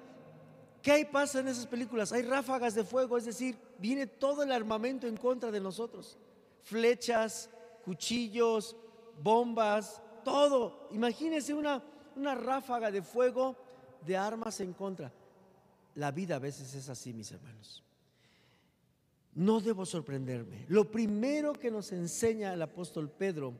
¿Qué 0.81 0.91
hay 0.91 1.05
pasa 1.05 1.39
en 1.39 1.47
esas 1.47 1.65
películas? 1.65 2.11
Hay 2.11 2.21
ráfagas 2.21 2.75
de 2.75 2.83
fuego, 2.83 3.17
es 3.17 3.25
decir, 3.25 3.57
viene 3.79 4.07
todo 4.07 4.43
el 4.43 4.51
armamento 4.51 5.07
en 5.07 5.17
contra 5.17 5.51
de 5.51 5.59
nosotros. 5.59 6.17
Flechas, 6.63 7.49
cuchillos, 7.83 8.75
bombas, 9.21 10.01
todo. 10.23 10.87
Imagínense 10.91 11.53
una, 11.53 11.83
una 12.15 12.35
ráfaga 12.35 12.91
de 12.91 13.01
fuego 13.01 13.55
de 14.05 14.15
armas 14.15 14.59
en 14.59 14.73
contra. 14.73 15.11
La 15.95 16.11
vida 16.11 16.35
a 16.35 16.39
veces 16.39 16.73
es 16.73 16.89
así, 16.89 17.13
mis 17.13 17.31
hermanos. 17.31 17.83
No 19.33 19.59
debo 19.59 19.85
sorprenderme. 19.85 20.65
Lo 20.69 20.89
primero 20.89 21.53
que 21.53 21.71
nos 21.71 21.91
enseña 21.91 22.53
el 22.53 22.61
apóstol 22.61 23.09
Pedro 23.09 23.53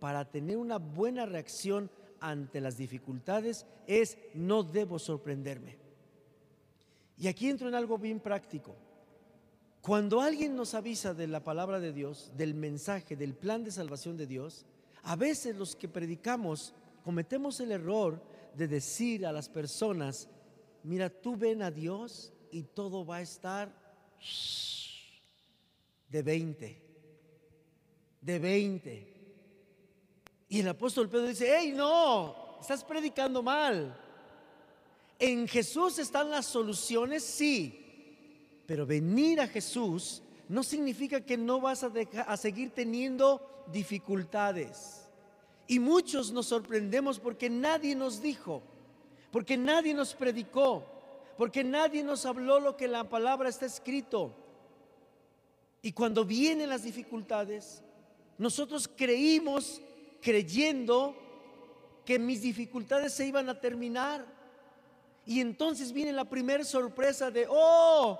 para 0.00 0.24
tener 0.24 0.56
una 0.56 0.78
buena 0.78 1.26
reacción 1.26 1.90
ante 2.18 2.60
las 2.60 2.76
dificultades 2.76 3.66
es 3.86 4.18
no 4.34 4.62
debo 4.62 4.98
sorprenderme. 4.98 5.76
Y 7.16 7.28
aquí 7.28 7.48
entro 7.48 7.68
en 7.68 7.74
algo 7.74 7.98
bien 7.98 8.18
práctico. 8.18 8.74
Cuando 9.82 10.20
alguien 10.20 10.56
nos 10.56 10.74
avisa 10.74 11.14
de 11.14 11.26
la 11.26 11.44
palabra 11.44 11.80
de 11.80 11.92
Dios, 11.92 12.32
del 12.36 12.54
mensaje, 12.54 13.16
del 13.16 13.34
plan 13.34 13.62
de 13.62 13.70
salvación 13.70 14.16
de 14.16 14.26
Dios, 14.26 14.66
a 15.02 15.16
veces 15.16 15.56
los 15.56 15.76
que 15.76 15.88
predicamos 15.88 16.74
cometemos 17.04 17.60
el 17.60 17.72
error 17.72 18.22
de 18.54 18.68
decir 18.68 19.24
a 19.26 19.32
las 19.32 19.48
personas, 19.48 20.28
mira, 20.82 21.08
tú 21.08 21.36
ven 21.36 21.62
a 21.62 21.70
Dios 21.70 22.32
y 22.50 22.62
todo 22.62 23.06
va 23.06 23.16
a 23.16 23.22
estar 23.22 23.72
de 26.08 26.22
20, 26.22 26.82
de 28.20 28.38
20. 28.38 29.09
Y 30.50 30.60
el 30.60 30.68
apóstol 30.68 31.08
Pedro 31.08 31.28
dice, 31.28 31.54
hey, 31.56 31.72
no, 31.74 32.34
estás 32.60 32.82
predicando 32.82 33.40
mal. 33.40 33.96
En 35.16 35.46
Jesús 35.46 36.00
están 36.00 36.28
las 36.28 36.44
soluciones, 36.44 37.22
sí, 37.22 38.64
pero 38.66 38.84
venir 38.84 39.40
a 39.40 39.46
Jesús 39.46 40.22
no 40.48 40.64
significa 40.64 41.20
que 41.20 41.36
no 41.36 41.60
vas 41.60 41.84
a, 41.84 41.92
a 42.26 42.36
seguir 42.36 42.70
teniendo 42.70 43.64
dificultades. 43.70 45.08
Y 45.68 45.78
muchos 45.78 46.32
nos 46.32 46.46
sorprendemos 46.46 47.20
porque 47.20 47.48
nadie 47.48 47.94
nos 47.94 48.20
dijo, 48.20 48.60
porque 49.30 49.56
nadie 49.56 49.94
nos 49.94 50.14
predicó, 50.14 50.84
porque 51.38 51.62
nadie 51.62 52.02
nos 52.02 52.26
habló 52.26 52.58
lo 52.58 52.76
que 52.76 52.86
en 52.86 52.92
la 52.92 53.08
palabra 53.08 53.48
está 53.48 53.66
escrito. 53.66 54.34
Y 55.80 55.92
cuando 55.92 56.24
vienen 56.24 56.70
las 56.70 56.82
dificultades, 56.82 57.84
nosotros 58.36 58.88
creímos 58.88 59.80
creyendo 60.20 61.14
que 62.04 62.18
mis 62.18 62.42
dificultades 62.42 63.12
se 63.12 63.26
iban 63.26 63.48
a 63.48 63.58
terminar. 63.58 64.26
Y 65.26 65.40
entonces 65.40 65.92
viene 65.92 66.12
la 66.12 66.24
primera 66.24 66.64
sorpresa 66.64 67.30
de, 67.30 67.46
oh, 67.48 68.18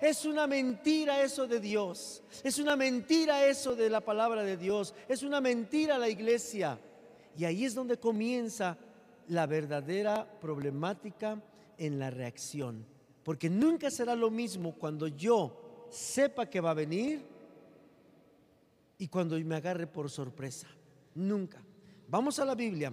es 0.00 0.24
una 0.24 0.46
mentira 0.46 1.22
eso 1.22 1.46
de 1.46 1.60
Dios. 1.60 2.22
Es 2.42 2.58
una 2.58 2.74
mentira 2.74 3.44
eso 3.46 3.76
de 3.76 3.90
la 3.90 4.00
palabra 4.00 4.42
de 4.42 4.56
Dios. 4.56 4.94
Es 5.08 5.22
una 5.22 5.40
mentira 5.40 5.98
la 5.98 6.08
iglesia. 6.08 6.78
Y 7.36 7.44
ahí 7.44 7.64
es 7.64 7.74
donde 7.74 7.98
comienza 7.98 8.78
la 9.28 9.46
verdadera 9.46 10.26
problemática 10.40 11.40
en 11.78 11.98
la 11.98 12.10
reacción. 12.10 12.84
Porque 13.22 13.50
nunca 13.50 13.90
será 13.90 14.14
lo 14.14 14.30
mismo 14.30 14.74
cuando 14.74 15.06
yo 15.06 15.86
sepa 15.90 16.46
que 16.46 16.60
va 16.60 16.70
a 16.70 16.74
venir 16.74 17.22
y 18.98 19.08
cuando 19.08 19.38
me 19.38 19.56
agarre 19.56 19.86
por 19.86 20.10
sorpresa. 20.10 20.66
Nunca. 21.14 21.62
Vamos 22.08 22.38
a 22.38 22.44
la 22.44 22.54
Biblia. 22.54 22.92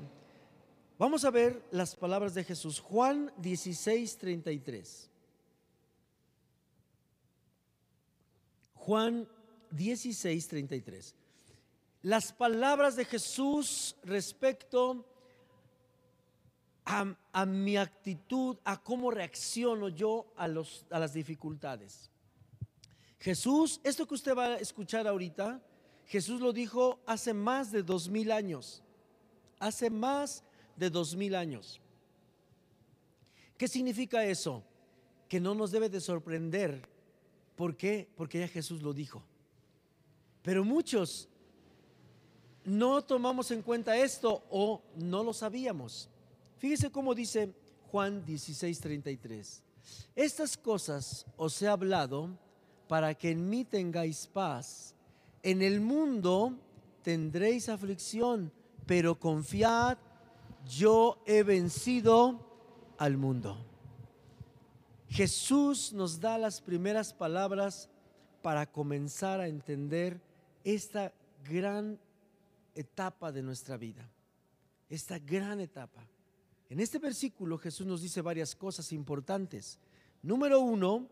Vamos 0.98 1.26
a 1.26 1.30
ver 1.30 1.64
las 1.72 1.96
palabras 1.96 2.34
de 2.34 2.44
Jesús. 2.44 2.80
Juan 2.80 3.32
16, 3.38 4.18
33. 4.18 5.10
Juan 8.74 9.28
16, 9.72 10.48
33. 10.48 11.16
Las 12.02 12.32
palabras 12.32 12.96
de 12.96 13.06
Jesús 13.06 13.96
respecto 14.04 15.06
a, 16.86 17.46
mi 17.46 17.76
actitud, 17.76 18.58
a 18.64 18.82
cómo 18.82 19.12
reacciono 19.12 19.90
yo 19.90 20.32
a, 20.38 20.46
a 20.46 21.00
las 21.00 21.14
dificultades. 21.14 22.10
Jesús, 23.20 23.82
esto 23.84 24.08
que 24.08 24.14
usted 24.14 24.36
va 24.36 24.46
a 24.46 24.58
escuchar 24.58 25.06
ahorita, 25.08 25.62
Jesús 26.08 26.40
lo 26.40 26.54
dijo 26.54 27.00
hace 27.06 27.34
más 27.34 27.72
de 27.72 27.84
dos 27.84 28.10
mil 28.10 28.32
años. 28.32 28.82
Hace 29.60 29.90
más 29.90 30.44
de 30.76 30.90
dos 30.90 31.16
mil 31.16 31.36
años. 31.36 31.82
¿Qué 33.58 33.68
significa 33.68 34.24
eso? 34.26 34.64
Que 35.28 35.40
no 35.40 35.54
nos 35.54 35.72
debe 35.72 35.90
de 35.90 36.00
sorprender. 36.00 36.88
¿Por 37.56 37.76
qué? 37.76 38.08
Porque 38.16 38.40
ya 38.40 38.48
Jesús 38.48 38.82
lo 38.82 38.94
dijo. 38.94 39.24
Pero 40.44 40.64
muchos 40.64 41.28
no 42.64 43.04
tomamos 43.04 43.52
en 43.52 43.62
cuenta 43.62 43.98
esto 43.98 44.44
o 44.50 44.82
no 44.96 45.24
lo 45.24 45.34
sabíamos. 45.34 46.10
Fíjese 46.58 46.92
cómo 46.92 47.14
dice 47.14 47.54
Juan 47.92 48.26
16:33. 48.26 49.62
Estas 50.16 50.58
cosas 50.58 51.26
os 51.36 51.62
he 51.62 51.68
hablado 51.68 52.38
para 52.88 53.14
que 53.14 53.32
en 53.32 53.50
mí 53.50 53.66
tengáis 53.66 54.28
paz. 54.28 54.94
En 55.48 55.62
el 55.62 55.80
mundo 55.80 56.60
tendréis 57.04 57.70
aflicción, 57.70 58.51
pero 58.86 59.18
confiad, 59.18 59.98
yo 60.68 61.24
he 61.25 61.42
vencido 61.44 62.94
al 62.98 63.16
mundo. 63.16 63.58
Jesús 65.08 65.94
nos 65.94 66.20
da 66.20 66.38
las 66.38 66.60
primeras 66.60 67.13
palabras 67.13 67.89
para 68.42 68.70
comenzar 68.70 69.39
a 69.39 69.48
entender 69.48 70.20
esta 70.66 71.13
gran 71.46 71.98
etapa 72.75 73.32
de 73.32 73.42
nuestra 73.42 73.77
vida, 73.77 74.06
esta 74.89 75.18
gran 75.18 75.62
etapa. 75.62 76.06
En 76.70 76.82
este 76.82 77.00
versículo 77.00 77.58
Jesús 77.58 77.88
nos 77.88 78.01
dice 78.01 78.20
varias 78.20 78.54
cosas 78.54 78.92
importantes. 78.92 79.80
Número 80.22 80.60
uno, 80.60 81.08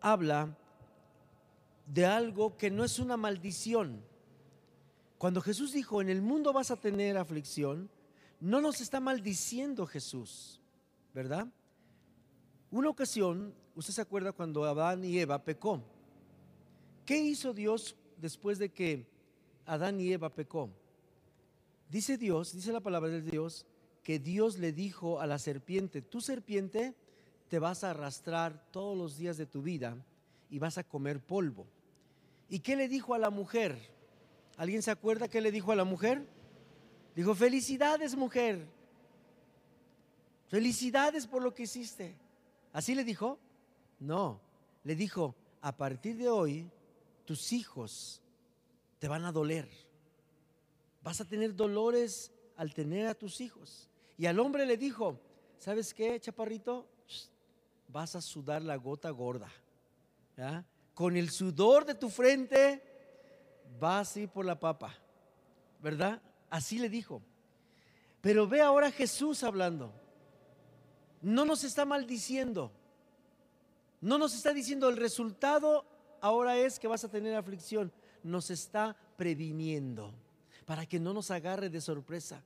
habla 0.00 0.56
de 1.86 2.06
algo 2.06 2.56
que 2.56 2.70
no 2.70 2.84
es 2.84 2.98
una 2.98 3.16
maldición. 3.16 4.02
Cuando 5.18 5.40
Jesús 5.40 5.72
dijo, 5.72 6.00
en 6.00 6.08
el 6.08 6.22
mundo 6.22 6.52
vas 6.52 6.70
a 6.70 6.76
tener 6.76 7.16
aflicción, 7.16 7.90
no 8.40 8.60
nos 8.60 8.80
está 8.80 9.00
maldiciendo 9.00 9.86
Jesús, 9.86 10.60
¿verdad? 11.14 11.46
Una 12.70 12.88
ocasión, 12.88 13.54
usted 13.74 13.92
se 13.92 14.00
acuerda 14.00 14.32
cuando 14.32 14.64
Adán 14.64 15.04
y 15.04 15.18
Eva 15.18 15.44
pecó. 15.44 15.82
¿Qué 17.04 17.18
hizo 17.18 17.52
Dios 17.52 17.96
después 18.16 18.58
de 18.58 18.70
que 18.70 19.06
Adán 19.66 20.00
y 20.00 20.12
Eva 20.12 20.30
pecó? 20.30 20.70
Dice 21.88 22.16
Dios, 22.16 22.54
dice 22.54 22.72
la 22.72 22.80
palabra 22.80 23.10
de 23.10 23.22
Dios, 23.22 23.66
que 24.02 24.18
Dios 24.18 24.58
le 24.58 24.72
dijo 24.72 25.20
a 25.20 25.26
la 25.26 25.38
serpiente, 25.38 26.02
tu 26.02 26.20
serpiente 26.20 26.96
te 27.48 27.58
vas 27.58 27.84
a 27.84 27.90
arrastrar 27.90 28.66
todos 28.72 28.96
los 28.96 29.16
días 29.16 29.36
de 29.36 29.46
tu 29.46 29.62
vida 29.62 29.96
y 30.52 30.58
vas 30.58 30.76
a 30.76 30.84
comer 30.84 31.18
polvo. 31.18 31.66
¿Y 32.50 32.60
qué 32.60 32.76
le 32.76 32.86
dijo 32.86 33.14
a 33.14 33.18
la 33.18 33.30
mujer? 33.30 33.78
¿Alguien 34.58 34.82
se 34.82 34.90
acuerda 34.90 35.26
qué 35.26 35.40
le 35.40 35.50
dijo 35.50 35.72
a 35.72 35.76
la 35.76 35.84
mujer? 35.84 36.26
Dijo, 37.16 37.34
felicidades 37.34 38.14
mujer, 38.14 38.66
felicidades 40.48 41.26
por 41.26 41.42
lo 41.42 41.54
que 41.54 41.62
hiciste. 41.62 42.18
¿Así 42.70 42.94
le 42.94 43.02
dijo? 43.02 43.38
No, 43.98 44.42
le 44.84 44.94
dijo, 44.94 45.34
a 45.62 45.74
partir 45.74 46.18
de 46.18 46.28
hoy 46.28 46.70
tus 47.24 47.52
hijos 47.54 48.20
te 48.98 49.08
van 49.08 49.24
a 49.24 49.32
doler. 49.32 49.70
Vas 51.02 51.22
a 51.22 51.24
tener 51.24 51.56
dolores 51.56 52.30
al 52.56 52.74
tener 52.74 53.06
a 53.06 53.14
tus 53.14 53.40
hijos. 53.40 53.88
Y 54.18 54.26
al 54.26 54.38
hombre 54.38 54.66
le 54.66 54.76
dijo, 54.76 55.18
¿sabes 55.58 55.94
qué, 55.94 56.20
chaparrito? 56.20 56.86
Vas 57.88 58.16
a 58.16 58.20
sudar 58.20 58.60
la 58.60 58.76
gota 58.76 59.08
gorda. 59.08 59.50
Con 60.94 61.16
el 61.16 61.30
sudor 61.30 61.84
de 61.84 61.94
tu 61.94 62.08
frente 62.08 62.82
vas 63.78 64.16
a 64.16 64.26
por 64.32 64.44
la 64.44 64.58
papa. 64.58 64.94
¿Verdad? 65.80 66.20
Así 66.50 66.78
le 66.78 66.88
dijo. 66.88 67.22
Pero 68.20 68.46
ve 68.46 68.60
ahora 68.60 68.90
Jesús 68.90 69.42
hablando. 69.42 69.92
No 71.20 71.44
nos 71.44 71.64
está 71.64 71.84
maldiciendo. 71.84 72.72
No 74.00 74.18
nos 74.18 74.34
está 74.34 74.52
diciendo 74.52 74.88
el 74.88 74.96
resultado 74.96 75.86
ahora 76.20 76.56
es 76.56 76.78
que 76.78 76.88
vas 76.88 77.04
a 77.04 77.10
tener 77.10 77.34
aflicción. 77.34 77.92
Nos 78.22 78.50
está 78.50 78.96
previniendo 79.16 80.14
para 80.64 80.86
que 80.86 81.00
no 81.00 81.12
nos 81.12 81.30
agarre 81.30 81.68
de 81.68 81.80
sorpresa. 81.80 82.42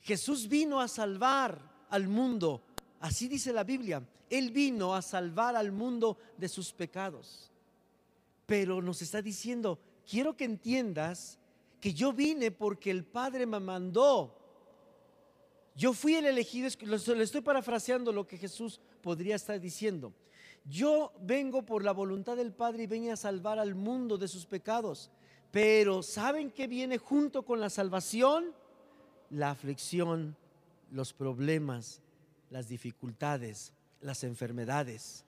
Jesús 0.00 0.48
vino 0.48 0.80
a 0.80 0.88
salvar 0.88 1.58
al 1.88 2.08
mundo. 2.08 2.62
Así 3.04 3.28
dice 3.28 3.52
la 3.52 3.64
Biblia. 3.64 4.02
Él 4.30 4.50
vino 4.50 4.94
a 4.94 5.02
salvar 5.02 5.56
al 5.56 5.72
mundo 5.72 6.16
de 6.38 6.48
sus 6.48 6.72
pecados. 6.72 7.50
Pero 8.46 8.80
nos 8.80 9.02
está 9.02 9.20
diciendo, 9.20 9.78
quiero 10.08 10.34
que 10.34 10.44
entiendas 10.44 11.38
que 11.82 11.92
yo 11.92 12.14
vine 12.14 12.50
porque 12.50 12.90
el 12.90 13.04
Padre 13.04 13.44
me 13.44 13.60
mandó. 13.60 14.34
Yo 15.76 15.92
fui 15.92 16.14
el 16.14 16.24
elegido, 16.24 16.70
le 16.80 17.24
estoy 17.24 17.42
parafraseando 17.42 18.10
lo 18.10 18.26
que 18.26 18.38
Jesús 18.38 18.80
podría 19.02 19.36
estar 19.36 19.60
diciendo. 19.60 20.14
Yo 20.64 21.12
vengo 21.20 21.60
por 21.62 21.84
la 21.84 21.92
voluntad 21.92 22.38
del 22.38 22.54
Padre 22.54 22.84
y 22.84 22.86
vengo 22.86 23.12
a 23.12 23.16
salvar 23.16 23.58
al 23.58 23.74
mundo 23.74 24.16
de 24.16 24.28
sus 24.28 24.46
pecados. 24.46 25.10
Pero 25.50 26.02
¿saben 26.02 26.50
qué 26.50 26.66
viene 26.66 26.96
junto 26.96 27.44
con 27.44 27.60
la 27.60 27.68
salvación? 27.68 28.54
la 29.34 29.50
aflicción, 29.50 30.36
los 30.90 31.12
problemas, 31.12 32.00
las 32.54 32.68
dificultades, 32.68 33.72
las 34.00 34.22
enfermedades. 34.22 35.24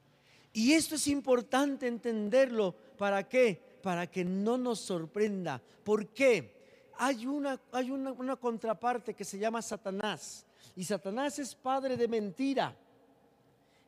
Y 0.53 0.75
esto 0.75 0.95
es 0.95 1.09
importante 1.09 1.89
entenderlo. 1.89 2.73
¿Para 2.97 3.29
qué? 3.29 3.61
Para 3.83 4.07
que 4.07 4.25
no 4.25 4.57
nos 4.57 4.79
sorprenda. 4.79 5.61
¿Por 5.83 6.07
qué? 6.11 6.55
Hay 6.97 7.27
una, 7.27 7.61
hay 7.73 7.91
una, 7.91 8.13
una 8.13 8.37
contraparte 8.37 9.13
que 9.13 9.25
se 9.25 9.41
llama 9.41 9.61
Satanás. 9.61 10.47
Y 10.77 10.85
Satanás 10.85 11.41
es 11.41 11.53
padre 11.53 11.97
de 11.97 12.07
mentira. 12.07 12.77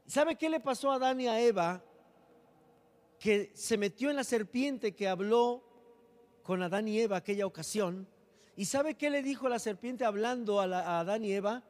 ¿Sabe 0.04 0.34
qué 0.34 0.48
le 0.50 0.58
pasó 0.58 0.90
a 0.90 0.96
Adán 0.96 1.20
y 1.20 1.28
a 1.28 1.40
Eva? 1.40 1.80
Que 3.20 3.52
se 3.54 3.78
metió 3.78 4.10
en 4.10 4.16
la 4.16 4.24
serpiente 4.24 4.96
que 4.96 5.06
habló 5.06 5.62
con 6.42 6.60
Adán 6.60 6.88
y 6.88 6.98
Eva 6.98 7.18
aquella 7.18 7.46
ocasión 7.46 8.08
¿Y 8.58 8.64
sabe 8.64 8.96
qué 8.96 9.08
le 9.08 9.22
dijo 9.22 9.48
la 9.48 9.60
serpiente 9.60 10.04
hablando 10.04 10.60
a, 10.60 10.98
Adán 10.98 11.24
y 11.24 11.30
Eva? 11.30 11.62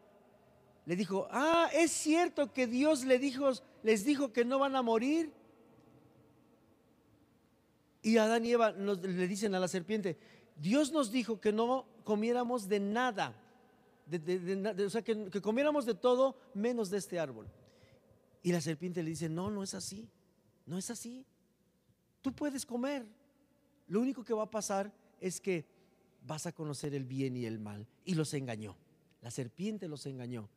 Le 0.88 0.96
dijo, 0.96 1.28
ah, 1.30 1.68
es 1.74 1.90
cierto 1.90 2.50
que 2.50 2.66
Dios 2.66 3.02
dijo, 3.02 3.50
les 3.82 4.06
dijo 4.06 4.32
que 4.32 4.46
no 4.46 4.58
van 4.58 4.74
a 4.74 4.80
morir. 4.80 5.30
Y 8.00 8.16
Adán 8.16 8.46
y 8.46 8.52
Eva 8.52 8.70
le 8.70 9.28
dicen 9.28 9.54
a 9.54 9.60
la 9.60 9.68
serpiente, 9.68 10.16
Dios 10.56 10.90
nos 10.90 11.12
dijo 11.12 11.42
que 11.42 11.52
no 11.52 11.84
comiéramos 12.04 12.70
de 12.70 12.80
nada, 12.80 13.38
o 14.10 14.88
sea, 14.88 15.02
que 15.02 15.42
comiéramos 15.42 15.84
de 15.84 15.92
todo 15.92 16.38
menos 16.54 16.88
de 16.88 16.96
este 16.96 17.20
árbol. 17.20 17.46
Y 18.42 18.52
la 18.52 18.62
serpiente 18.62 19.02
le 19.02 19.10
dice, 19.10 19.28
no, 19.28 19.50
no 19.50 19.62
es 19.62 19.74
así, 19.74 20.08
no 20.64 20.78
es 20.78 20.88
así. 20.88 21.26
Tú 22.22 22.32
puedes 22.32 22.64
comer. 22.64 23.04
Lo 23.88 24.00
único 24.00 24.24
que 24.24 24.32
va 24.32 24.44
a 24.44 24.50
pasar 24.50 24.90
es 25.20 25.38
que 25.38 25.66
vas 26.26 26.46
a 26.46 26.52
conocer 26.52 26.94
el 26.94 27.04
bien 27.04 27.36
y 27.36 27.44
el 27.44 27.58
mal. 27.58 27.86
Y 28.06 28.14
los 28.14 28.32
engañó. 28.32 28.74
La 29.20 29.30
serpiente 29.30 29.86
los 29.86 30.06
engañó. 30.06 30.48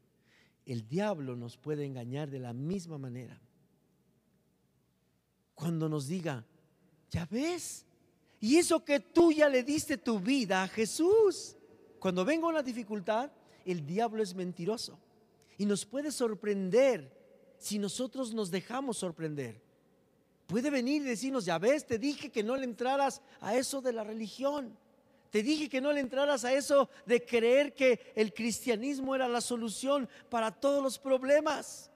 El 0.72 0.88
diablo 0.88 1.36
nos 1.36 1.58
puede 1.58 1.84
engañar 1.84 2.30
de 2.30 2.40
la 2.40 2.54
misma 2.54 2.98
manera. 2.98 3.38
Cuando 5.54 5.90
nos 5.90 6.08
diga, 6.08 6.46
ya 7.10 7.28
ves, 7.30 7.86
y 8.40 8.56
eso 8.56 8.86
que 8.86 9.02
tú 9.02 9.34
ya 9.34 9.50
le 9.50 9.64
diste 9.64 9.98
tu 9.98 10.18
vida 10.18 10.64
a 10.64 10.70
Jesús. 10.70 11.58
Cuando 12.00 12.24
venga 12.24 12.48
una 12.48 12.64
dificultad, 12.64 13.30
el 13.66 13.86
diablo 13.86 14.24
es 14.24 14.34
mentiroso 14.34 14.98
y 15.58 15.66
nos 15.66 15.86
puede 15.86 16.10
sorprender 16.10 17.12
si 17.58 17.78
nosotros 17.78 18.34
nos 18.34 18.50
dejamos 18.50 18.98
sorprender. 18.98 19.62
Puede 20.48 20.70
venir 20.70 21.02
y 21.02 21.06
decirnos, 21.06 21.44
ya 21.44 21.60
ves, 21.60 21.86
te 21.86 22.00
dije 22.00 22.32
que 22.32 22.44
no 22.44 22.56
le 22.56 22.64
entraras 22.64 23.22
a 23.42 23.58
eso 23.58 23.82
de 23.82 23.92
la 23.92 24.06
religión. 24.06 24.78
Te 25.32 25.42
dije 25.42 25.70
que 25.70 25.80
no 25.80 25.94
le 25.94 26.02
entraras 26.02 26.44
a 26.44 26.54
eso 26.54 26.90
de 27.06 27.26
creer 27.26 27.74
que 27.74 28.12
el 28.16 28.34
cristianismo 28.34 29.16
era 29.16 29.30
la 29.30 29.40
solución 29.40 30.08
para 30.30 30.52
todos 30.52 30.84
los 30.84 31.00
problemas. 31.00 31.90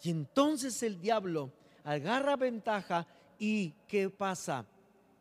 Y 0.00 0.10
entonces 0.10 0.80
el 0.84 1.00
diablo 1.00 1.52
agarra 1.82 2.36
ventaja 2.36 3.06
y 3.36 3.72
¿qué 3.88 4.08
pasa? 4.08 4.64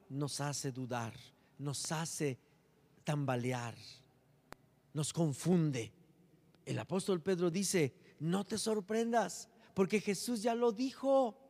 Nos 0.07 0.39
hace 0.39 0.71
dudar, 0.71 1.13
nos 1.57 1.91
hace 1.91 2.37
tambalear, 3.03 3.75
nos 4.93 5.11
confunde. 5.11 5.91
El 6.63 6.77
apóstol 6.77 7.21
Pedro 7.21 7.49
dice, 7.49 7.95
no 8.19 8.43
te 8.43 8.59
sorprendas, 8.59 9.49
porque 9.73 9.99
Jesús 9.99 10.43
ya 10.43 10.53
lo 10.53 10.71
dijo. 10.71 11.40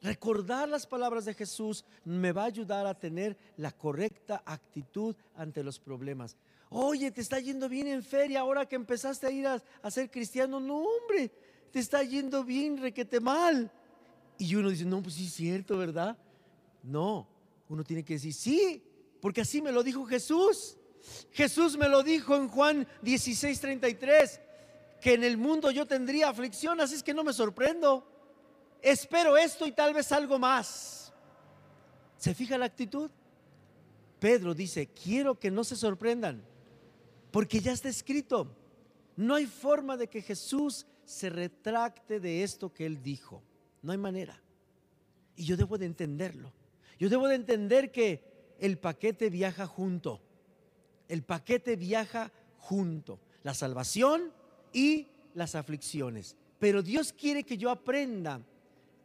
Recordar 0.00 0.68
las 0.68 0.86
palabras 0.86 1.24
de 1.24 1.34
Jesús 1.34 1.84
me 2.04 2.30
va 2.30 2.42
a 2.42 2.46
ayudar 2.46 2.86
a 2.86 2.98
tener 2.98 3.36
la 3.56 3.72
correcta 3.72 4.42
actitud 4.46 5.16
ante 5.34 5.64
los 5.64 5.80
problemas. 5.80 6.36
Oye, 6.70 7.10
te 7.10 7.20
está 7.20 7.40
yendo 7.40 7.68
bien 7.68 7.88
en 7.88 8.02
feria 8.02 8.40
ahora 8.40 8.66
que 8.66 8.76
empezaste 8.76 9.26
a 9.26 9.30
ir 9.30 9.46
a, 9.46 9.90
ser 9.90 10.10
cristiano. 10.10 10.60
No, 10.60 10.82
hombre, 10.82 11.32
te 11.72 11.80
está 11.80 12.02
yendo 12.02 12.44
bien, 12.44 12.76
requete 12.76 13.18
mal. 13.18 13.72
Y 14.38 14.54
uno 14.54 14.70
dice, 14.70 14.84
no, 14.84 15.02
pues 15.02 15.14
sí 15.14 15.26
es 15.26 15.32
cierto, 15.32 15.76
¿verdad? 15.76 16.16
No, 16.82 17.26
uno 17.68 17.82
tiene 17.82 18.04
que 18.04 18.14
decir, 18.14 18.32
sí, 18.32 18.84
porque 19.20 19.40
así 19.40 19.60
me 19.60 19.72
lo 19.72 19.82
dijo 19.82 20.04
Jesús. 20.04 20.76
Jesús 21.32 21.76
me 21.76 21.88
lo 21.88 22.04
dijo 22.04 22.36
en 22.36 22.48
Juan 22.48 22.86
16, 23.02 23.60
33, 23.60 24.40
que 25.00 25.14
en 25.14 25.24
el 25.24 25.38
mundo 25.38 25.70
yo 25.72 25.86
tendría 25.86 26.28
aflicción, 26.28 26.80
así 26.80 26.94
es 26.94 27.02
que 27.02 27.14
no 27.14 27.24
me 27.24 27.32
sorprendo. 27.32 28.06
Espero 28.80 29.36
esto 29.36 29.66
y 29.66 29.72
tal 29.72 29.94
vez 29.94 30.12
algo 30.12 30.38
más. 30.38 31.12
¿Se 32.16 32.34
fija 32.34 32.58
la 32.58 32.66
actitud? 32.66 33.10
Pedro 34.18 34.54
dice, 34.54 34.88
quiero 34.88 35.38
que 35.38 35.50
no 35.50 35.62
se 35.64 35.76
sorprendan, 35.76 36.42
porque 37.30 37.60
ya 37.60 37.72
está 37.72 37.88
escrito. 37.88 38.48
No 39.16 39.34
hay 39.34 39.46
forma 39.46 39.96
de 39.96 40.08
que 40.08 40.22
Jesús 40.22 40.86
se 41.04 41.30
retracte 41.30 42.20
de 42.20 42.42
esto 42.42 42.72
que 42.72 42.86
él 42.86 43.02
dijo. 43.02 43.42
No 43.82 43.92
hay 43.92 43.98
manera. 43.98 44.40
Y 45.36 45.44
yo 45.44 45.56
debo 45.56 45.78
de 45.78 45.86
entenderlo. 45.86 46.52
Yo 46.98 47.08
debo 47.08 47.28
de 47.28 47.36
entender 47.36 47.92
que 47.92 48.56
el 48.58 48.78
paquete 48.78 49.30
viaja 49.30 49.66
junto. 49.66 50.20
El 51.08 51.22
paquete 51.22 51.76
viaja 51.76 52.32
junto. 52.58 53.20
La 53.42 53.54
salvación 53.54 54.32
y 54.72 55.08
las 55.34 55.54
aflicciones. 55.54 56.36
Pero 56.58 56.82
Dios 56.82 57.12
quiere 57.12 57.44
que 57.44 57.56
yo 57.56 57.70
aprenda 57.70 58.40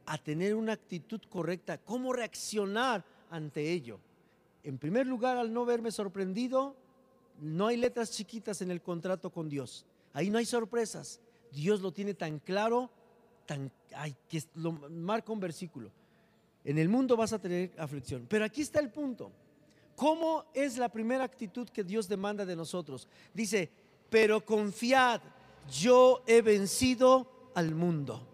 a 0.06 0.18
tener 0.18 0.56
una 0.56 0.74
actitud 0.74 1.22
correcta, 1.30 1.78
cómo 1.78 2.14
reaccionar 2.14 3.04
ante 3.30 3.72
ello. 3.72 4.00
En 4.64 4.78
primer 4.78 5.08
lugar, 5.08 5.38
al 5.38 5.54
no 5.54 5.66
verme 5.66 5.92
sorprendido, 5.92 6.76
no 7.42 7.68
hay 7.68 7.78
letras 7.78 8.12
chiquitas 8.12 8.62
en 8.62 8.72
el 8.72 8.82
contrato 8.82 9.30
con 9.30 9.50
Dios. 9.50 9.86
Ahí 10.14 10.30
no 10.30 10.38
hay 10.38 10.46
sorpresas. 10.46 11.20
Dios 11.52 11.82
lo 11.82 11.92
tiene 11.92 12.14
tan 12.14 12.40
claro, 12.40 12.90
tan, 13.46 13.72
ay, 13.96 14.16
que 14.28 14.42
lo 14.56 14.72
marca 14.72 15.32
un 15.32 15.40
versículo. 15.40 15.92
En 16.64 16.78
el 16.78 16.90
mundo 16.90 17.18
vas 17.18 17.34
a 17.34 17.40
tener 17.40 17.72
aflicción. 17.78 18.26
Pero 18.30 18.46
aquí 18.46 18.62
está 18.62 18.80
el 18.80 18.90
punto. 18.90 19.32
¿Cómo 19.96 20.46
es 20.54 20.78
la 20.78 20.90
primera 20.90 21.24
actitud 21.24 21.68
que 21.70 21.84
Dios 21.84 22.08
demanda 22.08 22.46
de 22.46 22.56
nosotros? 22.56 23.08
Dice, 23.34 23.70
pero 24.10 24.44
confiad, 24.44 25.22
yo 25.72 26.24
he 26.26 26.42
vencido 26.42 27.52
al 27.54 27.76
mundo. 27.76 28.33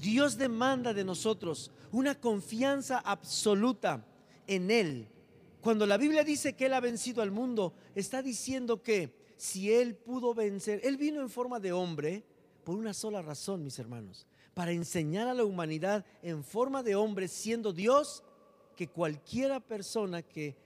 Dios 0.00 0.36
demanda 0.36 0.94
de 0.94 1.04
nosotros 1.04 1.70
una 1.92 2.14
confianza 2.14 2.98
absoluta 2.98 4.04
en 4.46 4.70
Él. 4.70 5.08
Cuando 5.60 5.86
la 5.86 5.96
Biblia 5.96 6.24
dice 6.24 6.54
que 6.54 6.66
Él 6.66 6.74
ha 6.74 6.80
vencido 6.80 7.22
al 7.22 7.30
mundo, 7.30 7.74
está 7.94 8.22
diciendo 8.22 8.82
que 8.82 9.12
si 9.36 9.72
Él 9.72 9.94
pudo 9.96 10.34
vencer, 10.34 10.80
Él 10.84 10.96
vino 10.96 11.20
en 11.20 11.30
forma 11.30 11.60
de 11.60 11.72
hombre 11.72 12.24
por 12.64 12.76
una 12.76 12.94
sola 12.94 13.22
razón, 13.22 13.64
mis 13.64 13.78
hermanos, 13.78 14.26
para 14.54 14.72
enseñar 14.72 15.28
a 15.28 15.34
la 15.34 15.44
humanidad 15.44 16.04
en 16.22 16.44
forma 16.44 16.82
de 16.82 16.94
hombre, 16.94 17.28
siendo 17.28 17.72
Dios, 17.72 18.22
que 18.76 18.88
cualquiera 18.88 19.60
persona 19.60 20.22
que, 20.22 20.56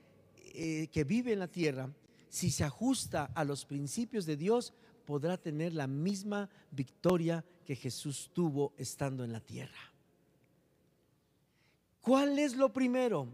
eh, 0.53 0.87
que 0.91 1.03
vive 1.03 1.33
en 1.33 1.39
la 1.39 1.47
tierra, 1.47 1.89
si 2.29 2.51
se 2.51 2.63
ajusta 2.63 3.31
a 3.35 3.43
los 3.43 3.65
principios 3.65 4.25
de 4.25 4.35
Dios, 4.35 4.73
podrá 5.05 5.37
tener 5.37 5.73
la 5.73 5.87
misma 5.87 6.49
victoria 6.71 7.43
que 7.65 7.75
Jesús 7.75 8.29
tuvo 8.33 8.73
estando 8.77 9.23
en 9.23 9.31
la 9.31 9.39
tierra. 9.39 9.91
¿Cuál 12.01 12.37
es 12.39 12.55
lo 12.55 12.71
primero? 12.71 13.27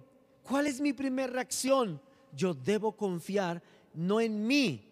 ¿Cuál 0.43 0.67
es 0.67 0.79
mi 0.79 0.93
primera 0.93 1.31
reacción? 1.31 2.01
Yo 2.35 2.53
debo 2.53 2.95
confiar 2.95 3.61
no 3.93 4.21
en 4.21 4.45
mí, 4.45 4.87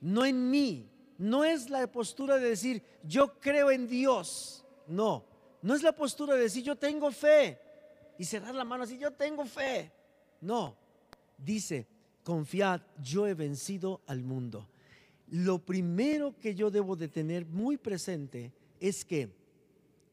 no 0.00 0.24
en 0.24 0.50
mí. 0.50 0.90
No 1.18 1.44
es 1.44 1.70
la 1.70 1.90
postura 1.90 2.36
de 2.36 2.50
decir, 2.50 2.82
yo 3.02 3.40
creo 3.40 3.70
en 3.70 3.86
Dios. 3.86 4.64
No, 4.86 5.24
no 5.62 5.74
es 5.74 5.82
la 5.82 5.92
postura 5.92 6.34
de 6.34 6.42
decir, 6.42 6.62
yo 6.62 6.76
tengo 6.76 7.10
fe. 7.10 7.58
Y 8.18 8.24
cerrar 8.24 8.54
la 8.54 8.64
mano 8.64 8.84
así, 8.84 8.98
yo 8.98 9.10
tengo 9.12 9.44
fe. 9.46 9.90
No, 10.40 10.76
dice, 11.38 11.86
confiad, 12.22 12.82
yo 13.02 13.26
he 13.26 13.34
vencido 13.34 14.02
al 14.06 14.22
mundo. 14.22 14.68
Lo 15.28 15.58
primero 15.58 16.38
que 16.38 16.54
yo 16.54 16.70
debo 16.70 16.94
de 16.94 17.08
tener 17.08 17.46
muy 17.46 17.76
presente 17.76 18.52
es 18.78 19.04
que 19.04 19.34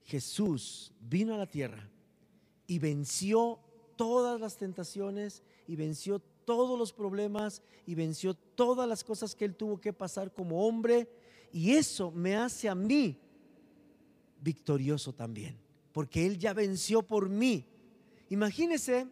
Jesús 0.05 0.91
vino 0.99 1.35
a 1.35 1.37
la 1.37 1.45
tierra 1.45 1.87
y 2.65 2.79
venció 2.79 3.59
todas 3.95 4.39
las 4.39 4.57
tentaciones 4.57 5.43
y 5.67 5.75
venció 5.75 6.19
todos 6.45 6.77
los 6.77 6.91
problemas 6.91 7.61
y 7.85 7.95
venció 7.95 8.33
todas 8.33 8.87
las 8.87 9.03
cosas 9.03 9.35
que 9.35 9.45
él 9.45 9.55
tuvo 9.55 9.79
que 9.79 9.93
pasar 9.93 10.33
como 10.33 10.65
hombre. 10.65 11.07
Y 11.51 11.71
eso 11.73 12.11
me 12.11 12.35
hace 12.35 12.67
a 12.67 12.75
mí 12.75 13.17
victorioso 14.41 15.13
también, 15.13 15.57
porque 15.93 16.25
él 16.25 16.37
ya 16.37 16.53
venció 16.53 17.03
por 17.03 17.29
mí. 17.29 17.65
Imagínese 18.29 19.07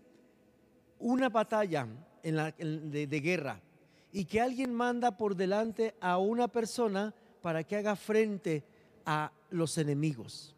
una 0.98 1.30
batalla 1.30 1.88
en 2.24 2.36
la, 2.36 2.52
de, 2.52 3.08
de 3.08 3.20
guerra 3.20 3.62
y 4.12 4.26
que 4.26 4.42
alguien 4.42 4.74
manda 4.74 5.18
por 5.18 5.36
delante 5.36 5.96
a 6.02 6.18
una 6.18 6.48
persona 6.48 7.14
para 7.42 7.64
que 7.64 7.78
haga 7.78 7.96
frente 7.96 8.64
a 9.06 9.32
los 9.50 9.78
enemigos. 9.78 10.56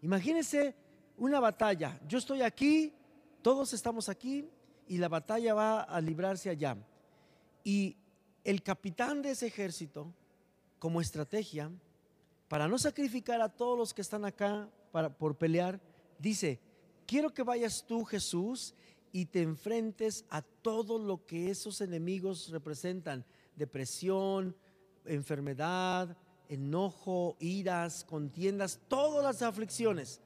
Imagínese 0.00 0.74
una 1.16 1.40
batalla. 1.40 2.00
Yo 2.08 2.18
estoy 2.18 2.42
aquí, 2.42 2.92
todos 3.42 3.72
estamos 3.72 4.08
aquí 4.08 4.48
y 4.88 4.98
la 4.98 5.08
batalla 5.08 5.54
va 5.54 5.82
a 5.82 6.00
librarse 6.00 6.50
allá. 6.50 6.76
Y 7.64 7.96
el 8.44 8.62
capitán 8.62 9.22
de 9.22 9.30
ese 9.30 9.46
ejército, 9.46 10.12
como 10.78 11.00
estrategia, 11.00 11.70
para 12.48 12.68
no 12.68 12.78
sacrificar 12.78 13.40
a 13.40 13.48
todos 13.48 13.78
los 13.78 13.94
que 13.94 14.02
están 14.02 14.24
acá 14.24 14.68
para, 14.90 15.08
por 15.08 15.36
pelear, 15.36 15.80
dice, 16.18 16.60
quiero 17.06 17.32
que 17.32 17.42
vayas 17.42 17.84
tú, 17.86 18.04
Jesús, 18.04 18.74
y 19.12 19.26
te 19.26 19.42
enfrentes 19.42 20.24
a 20.30 20.42
todo 20.42 20.98
lo 20.98 21.26
que 21.26 21.50
esos 21.50 21.80
enemigos 21.82 22.48
representan, 22.48 23.24
depresión, 23.54 24.56
enfermedad, 25.04 26.16
enojo, 26.48 27.36
iras, 27.38 28.04
contiendas, 28.04 28.80
todas 28.88 29.22
las 29.22 29.42
aflicciones 29.42 30.20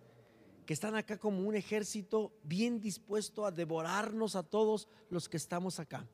que 0.65 0.75
están 0.75 0.97
acá 0.97 1.19
como 1.19 1.47
un 1.47 1.55
ejército 1.55 2.33
bien 2.43 2.81
dispuesto 2.81 3.47
a 3.47 3.53
devorarnos 3.53 4.35
a 4.35 4.43
todos 4.43 4.89
los 5.11 5.29
que 5.29 5.37
estamos 5.37 5.79
acá. 5.79 6.07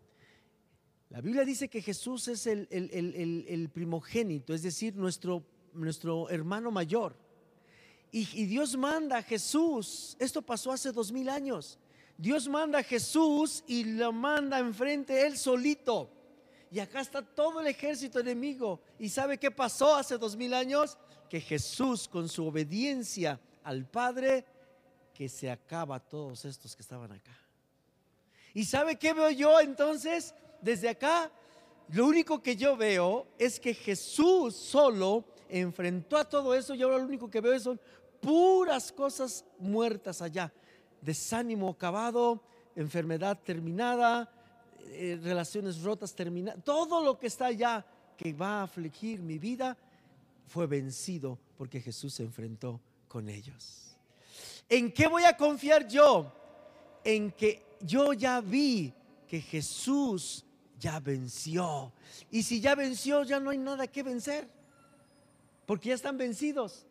La 1.08 1.20
Biblia 1.20 1.44
dice 1.44 1.68
que 1.68 1.82
Jesús 1.82 2.28
es 2.28 2.46
el, 2.46 3.70
primogénito, 3.72 4.54
es 4.54 4.62
decir, 4.62 4.96
nuestro, 4.96 5.44
nuestro 5.74 6.28
hermano 6.30 6.70
mayor. 6.70 7.16
Y, 8.10 8.28
y, 8.34 8.44
Dios 8.44 8.76
manda 8.76 9.18
a 9.18 9.22
Jesús, 9.22 10.16
esto 10.18 10.42
pasó 10.42 10.72
hace 10.72 10.92
dos 10.92 11.12
mil 11.12 11.30
años. 11.30 11.78
Dios 12.22 12.46
manda 12.46 12.78
a 12.78 12.82
Jesús 12.84 13.64
y 13.66 13.82
lo 13.82 14.12
manda 14.12 14.60
enfrente 14.60 15.26
él 15.26 15.36
solito. 15.36 16.08
Y 16.70 16.78
acá 16.78 17.00
está 17.00 17.20
todo 17.20 17.60
el 17.60 17.66
ejército 17.66 18.20
enemigo. 18.20 18.80
¿Y 18.96 19.08
sabe 19.08 19.38
qué 19.38 19.50
pasó 19.50 19.96
hace 19.96 20.16
dos 20.18 20.36
mil 20.36 20.54
años? 20.54 20.96
Que 21.28 21.40
Jesús 21.40 22.06
con 22.06 22.28
su 22.28 22.46
obediencia 22.46 23.40
al 23.64 23.86
Padre 23.86 24.44
que 25.12 25.28
se 25.28 25.50
acaba 25.50 25.98
todos 25.98 26.44
estos 26.44 26.76
que 26.76 26.82
estaban 26.82 27.10
acá. 27.10 27.36
¿Y 28.54 28.66
sabe 28.66 28.94
qué 28.94 29.12
veo 29.14 29.30
yo 29.30 29.58
entonces 29.58 30.32
desde 30.60 30.90
acá? 30.90 31.28
Lo 31.88 32.06
único 32.06 32.40
que 32.40 32.54
yo 32.54 32.76
veo 32.76 33.26
es 33.36 33.58
que 33.58 33.74
Jesús 33.74 34.54
solo 34.54 35.24
enfrentó 35.48 36.16
a 36.18 36.28
todo 36.28 36.54
eso 36.54 36.72
y 36.72 36.82
ahora 36.82 36.98
lo 36.98 37.04
único 37.04 37.28
que 37.28 37.40
veo 37.40 37.58
son 37.58 37.80
puras 38.20 38.92
cosas 38.92 39.44
muertas 39.58 40.22
allá. 40.22 40.52
Desánimo 41.02 41.68
acabado, 41.68 42.42
enfermedad 42.74 43.38
terminada, 43.44 44.32
eh, 44.86 45.18
relaciones 45.22 45.82
rotas 45.82 46.14
terminadas. 46.14 46.64
Todo 46.64 47.04
lo 47.04 47.18
que 47.18 47.26
está 47.26 47.46
allá 47.46 47.84
que 48.16 48.32
va 48.32 48.60
a 48.60 48.62
afligir 48.62 49.20
mi 49.20 49.38
vida 49.38 49.76
fue 50.46 50.66
vencido 50.66 51.38
porque 51.58 51.80
Jesús 51.80 52.14
se 52.14 52.22
enfrentó 52.22 52.80
con 53.08 53.28
ellos. 53.28 53.96
¿En 54.68 54.92
qué 54.92 55.06
voy 55.06 55.24
a 55.24 55.36
confiar 55.36 55.86
yo? 55.86 56.32
En 57.04 57.32
que 57.32 57.76
yo 57.80 58.12
ya 58.12 58.40
vi 58.40 58.92
que 59.26 59.40
Jesús 59.40 60.44
ya 60.78 61.00
venció. 61.00 61.92
Y 62.30 62.42
si 62.42 62.60
ya 62.60 62.74
venció, 62.74 63.22
ya 63.22 63.40
no 63.40 63.50
hay 63.50 63.58
nada 63.58 63.86
que 63.86 64.02
vencer. 64.02 64.48
Porque 65.66 65.90
ya 65.90 65.94
están 65.94 66.18
vencidos. 66.18 66.86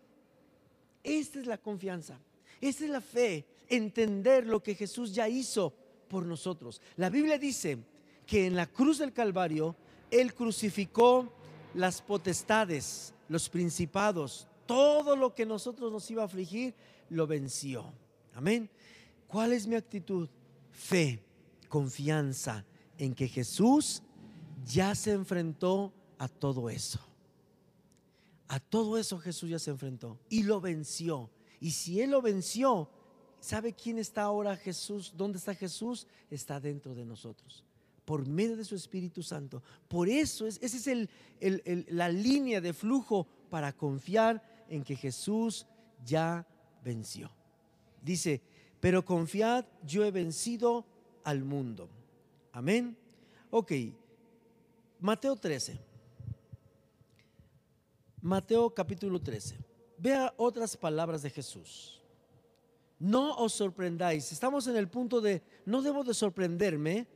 Esta 1.03 1.39
es 1.39 1.45
la 1.45 1.57
confianza. 1.57 2.17
Esta 2.59 2.85
es 2.85 2.89
la 2.89 3.01
fe. 3.01 3.45
Entender 3.71 4.45
lo 4.45 4.61
que 4.61 4.75
Jesús 4.75 5.15
ya 5.15 5.27
hizo 5.27 5.73
por 6.07 6.25
nosotros. 6.25 6.81
La 6.97 7.09
Biblia 7.09 7.39
dice 7.39 7.79
que 8.27 8.45
en 8.45 8.55
la 8.55 8.67
cruz 8.67 8.99
del 8.99 9.13
Calvario 9.13 9.75
Él 10.11 10.33
crucificó 10.35 11.33
las 11.73 12.01
potestades, 12.01 13.13
los 13.29 13.49
principados, 13.49 14.47
todo 14.65 15.15
lo 15.15 15.33
que 15.33 15.45
nosotros 15.45 15.91
nos 15.91 16.11
iba 16.11 16.21
a 16.21 16.25
afligir, 16.25 16.75
lo 17.09 17.25
venció. 17.27 17.93
Amén. 18.33 18.69
¿Cuál 19.27 19.53
es 19.53 19.65
mi 19.65 19.75
actitud? 19.75 20.29
Fe, 20.71 21.23
confianza 21.69 22.65
en 22.97 23.15
que 23.15 23.27
Jesús 23.27 24.03
ya 24.65 24.93
se 24.95 25.11
enfrentó 25.11 25.93
a 26.17 26.27
todo 26.27 26.69
eso. 26.69 26.99
A 28.47 28.59
todo 28.59 28.97
eso 28.97 29.17
Jesús 29.17 29.49
ya 29.49 29.59
se 29.59 29.71
enfrentó 29.71 30.19
y 30.29 30.43
lo 30.43 30.59
venció. 30.59 31.29
Y 31.61 31.71
si 31.71 32.01
Él 32.01 32.11
lo 32.11 32.21
venció, 32.21 32.89
¿sabe 33.41 33.73
quién 33.73 33.97
está 33.97 34.21
ahora 34.23 34.55
Jesús? 34.55 35.13
¿Dónde 35.17 35.37
está 35.37 35.53
Jesús? 35.53 36.07
Está 36.29 36.59
dentro 36.61 36.95
de 36.95 37.03
nosotros, 37.03 37.65
por 38.05 38.25
medio 38.25 38.55
de 38.55 38.63
su 38.63 38.75
Espíritu 38.75 39.21
Santo. 39.21 39.61
Por 39.89 40.07
eso, 40.07 40.47
es, 40.47 40.57
esa 40.61 40.77
es 40.77 40.87
el, 40.87 41.85
la 41.89 42.07
línea 42.07 42.61
de 42.61 42.71
flujo 42.71 43.27
para 43.49 43.73
confiar 43.73 44.41
en 44.69 44.83
que 44.83 44.95
Jesús 44.95 45.65
ya 46.05 46.47
venció. 46.83 47.29
Dice, 48.01 48.41
pero 48.79 49.03
confiad, 49.03 49.65
yo 49.83 50.05
he 50.05 50.11
vencido 50.11 50.85
al 51.23 51.43
mundo. 51.43 51.89
Amén. 52.53 52.95
Ok, 53.49 53.71
Mateo 54.99 55.35
13. 55.35 55.79
Mateo 58.21 58.73
capítulo 58.73 59.19
13. 59.19 59.57
Vea 59.97 60.33
otras 60.37 60.77
palabras 60.77 61.21
de 61.21 61.29
Jesús. 61.29 62.00
No 63.01 63.33
os 63.37 63.53
sorprendáis. 63.53 64.31
Estamos 64.31 64.67
en 64.67 64.77
el 64.77 64.87
punto 64.87 65.21
de, 65.21 65.41
no 65.65 65.81
debo 65.81 66.03
de 66.03 66.13
sorprenderme 66.13 67.07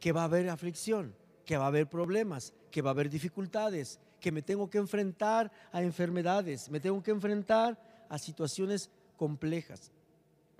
que 0.00 0.10
va 0.10 0.22
a 0.22 0.24
haber 0.24 0.48
aflicción, 0.48 1.14
que 1.44 1.58
va 1.58 1.64
a 1.64 1.66
haber 1.66 1.86
problemas, 1.86 2.54
que 2.70 2.80
va 2.80 2.88
a 2.88 2.92
haber 2.92 3.10
dificultades, 3.10 4.00
que 4.20 4.32
me 4.32 4.40
tengo 4.40 4.70
que 4.70 4.78
enfrentar 4.78 5.52
a 5.70 5.82
enfermedades, 5.82 6.70
me 6.70 6.80
tengo 6.80 7.02
que 7.02 7.10
enfrentar 7.10 7.78
a 8.08 8.18
situaciones 8.18 8.88
complejas. 9.18 9.92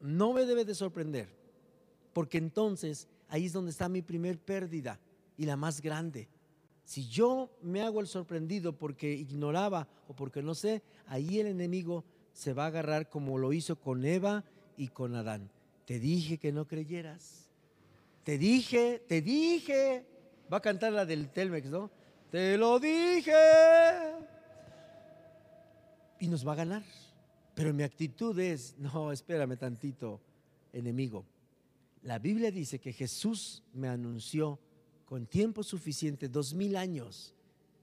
No 0.03 0.35
me 0.35 0.45
debe 0.45 0.67
de 0.67 0.75
sorprender, 0.75 1.31
porque 2.13 2.37
entonces 2.37 3.09
ahí 3.31 3.47
es 3.47 3.55
donde 3.55 3.71
está 3.71 3.89
mi 3.89 4.03
primer 4.03 4.39
pérdida 4.39 5.01
y 5.39 5.47
la 5.47 5.57
más 5.57 5.81
grande. 5.81 6.29
Si 6.85 7.09
yo 7.09 7.57
me 7.63 7.81
hago 7.81 8.03
el 8.03 8.07
sorprendido 8.07 8.77
porque 8.77 9.11
ignoraba 9.15 9.89
o 10.09 10.15
porque 10.15 10.43
no 10.43 10.55
sé, 10.55 10.83
ahí 11.07 11.41
el 11.41 11.47
enemigo 11.47 12.05
se 12.35 12.53
va 12.53 12.65
a 12.65 12.67
agarrar 12.67 13.09
como 13.09 13.39
lo 13.39 13.55
hizo 13.55 13.77
con 13.77 14.05
Eva 14.05 14.45
y 14.77 14.89
con 14.89 15.15
Adán. 15.15 15.51
Te 15.85 15.99
dije 15.99 16.39
que 16.39 16.53
no 16.53 16.67
creyeras. 16.67 17.49
Te 18.25 18.39
dije, 18.39 19.03
te 19.07 19.21
dije. 19.21 20.07
Va 20.53 20.59
a 20.59 20.61
cantar 20.61 20.93
la 20.93 21.05
del 21.05 21.31
Telmex, 21.31 21.69
¿no? 21.69 21.91
Te 22.31 22.57
lo 22.57 22.81
dije. 22.81 23.33
Y 26.21 26.29
nos 26.29 26.47
va 26.47 26.53
a 26.53 26.57
ganar. 26.57 26.83
Pero 27.55 27.73
mi 27.73 27.83
actitud 27.83 28.39
es, 28.39 28.75
no, 28.79 29.13
espérame 29.13 29.57
tantito, 29.57 30.21
enemigo. 30.73 31.25
La 32.03 32.19
Biblia 32.19 32.51
dice 32.51 32.79
que 32.79 32.93
Jesús 32.93 33.63
me 33.73 33.89
anunció 33.89 34.59
con 35.05 35.27
tiempo 35.27 35.63
suficiente, 35.63 36.29
dos 36.29 36.53
mil 36.55 36.77
años. 36.77 37.33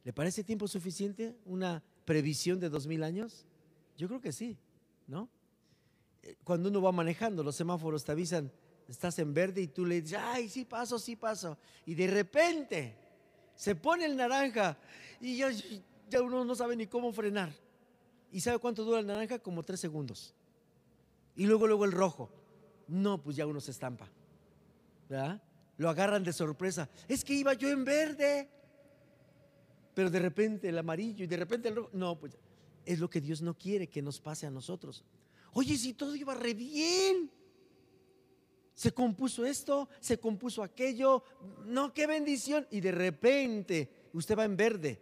¿Le 0.03 0.11
parece 0.11 0.43
tiempo 0.43 0.67
suficiente 0.67 1.35
una 1.45 1.81
previsión 2.05 2.59
de 2.59 2.69
dos 2.69 2.87
mil 2.87 3.03
años? 3.03 3.45
Yo 3.97 4.07
creo 4.07 4.19
que 4.19 4.31
sí, 4.31 4.57
¿no? 5.07 5.29
Cuando 6.43 6.69
uno 6.69 6.81
va 6.81 6.91
manejando, 6.91 7.43
los 7.43 7.55
semáforos 7.55 8.03
te 8.03 8.11
avisan, 8.11 8.51
estás 8.87 9.17
en 9.19 9.33
verde 9.33 9.61
y 9.61 9.67
tú 9.67 9.85
le 9.85 10.01
dices, 10.01 10.19
ay, 10.21 10.49
sí 10.49 10.65
paso, 10.65 10.99
sí 10.99 11.15
paso. 11.15 11.57
Y 11.85 11.95
de 11.95 12.07
repente 12.07 12.95
se 13.55 13.75
pone 13.75 14.05
el 14.05 14.15
naranja 14.15 14.77
y 15.19 15.37
ya, 15.37 15.49
ya 16.09 16.21
uno 16.21 16.45
no 16.45 16.55
sabe 16.55 16.75
ni 16.75 16.87
cómo 16.87 17.11
frenar. 17.11 17.51
¿Y 18.31 18.39
sabe 18.39 18.59
cuánto 18.59 18.83
dura 18.83 18.99
el 18.99 19.07
naranja? 19.07 19.39
Como 19.39 19.63
tres 19.63 19.79
segundos. 19.79 20.33
Y 21.35 21.45
luego, 21.45 21.67
luego 21.67 21.85
el 21.85 21.91
rojo. 21.91 22.29
No, 22.87 23.21
pues 23.21 23.35
ya 23.35 23.45
uno 23.45 23.59
se 23.59 23.71
estampa. 23.71 24.07
¿Verdad? 25.09 25.41
Lo 25.77 25.89
agarran 25.89 26.23
de 26.23 26.31
sorpresa. 26.31 26.89
Es 27.07 27.23
que 27.23 27.33
iba 27.33 27.53
yo 27.53 27.69
en 27.69 27.83
verde. 27.83 28.49
Pero 29.93 30.09
de 30.09 30.19
repente 30.19 30.69
el 30.69 30.77
amarillo 30.77 31.25
y 31.25 31.27
de 31.27 31.37
repente 31.37 31.69
el 31.69 31.75
rojo. 31.75 31.89
No, 31.93 32.17
pues 32.17 32.37
es 32.85 32.99
lo 32.99 33.09
que 33.09 33.19
Dios 33.19 33.41
no 33.41 33.57
quiere 33.57 33.87
que 33.87 34.01
nos 34.01 34.19
pase 34.19 34.47
a 34.47 34.51
nosotros. 34.51 35.03
Oye, 35.53 35.77
si 35.77 35.93
todo 35.93 36.15
iba 36.15 36.33
re 36.33 36.53
bien. 36.53 37.29
Se 38.73 38.91
compuso 38.91 39.45
esto, 39.45 39.89
se 39.99 40.19
compuso 40.19 40.63
aquello. 40.63 41.23
No, 41.65 41.93
qué 41.93 42.07
bendición. 42.07 42.65
Y 42.71 42.79
de 42.79 42.91
repente 42.91 43.89
usted 44.13 44.37
va 44.37 44.45
en 44.45 44.57
verde, 44.57 44.99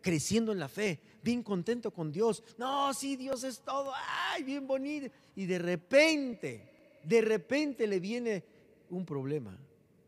creciendo 0.00 0.52
en 0.52 0.58
la 0.58 0.68
fe, 0.68 1.00
bien 1.22 1.42
contento 1.42 1.92
con 1.92 2.10
Dios. 2.10 2.42
No, 2.58 2.92
sí, 2.94 3.16
Dios 3.16 3.44
es 3.44 3.60
todo, 3.60 3.92
ay, 4.30 4.42
bien 4.42 4.66
bonito. 4.66 5.08
Y 5.36 5.46
de 5.46 5.58
repente, 5.58 7.00
de 7.04 7.20
repente 7.20 7.86
le 7.86 8.00
viene 8.00 8.44
un 8.90 9.06
problema 9.06 9.58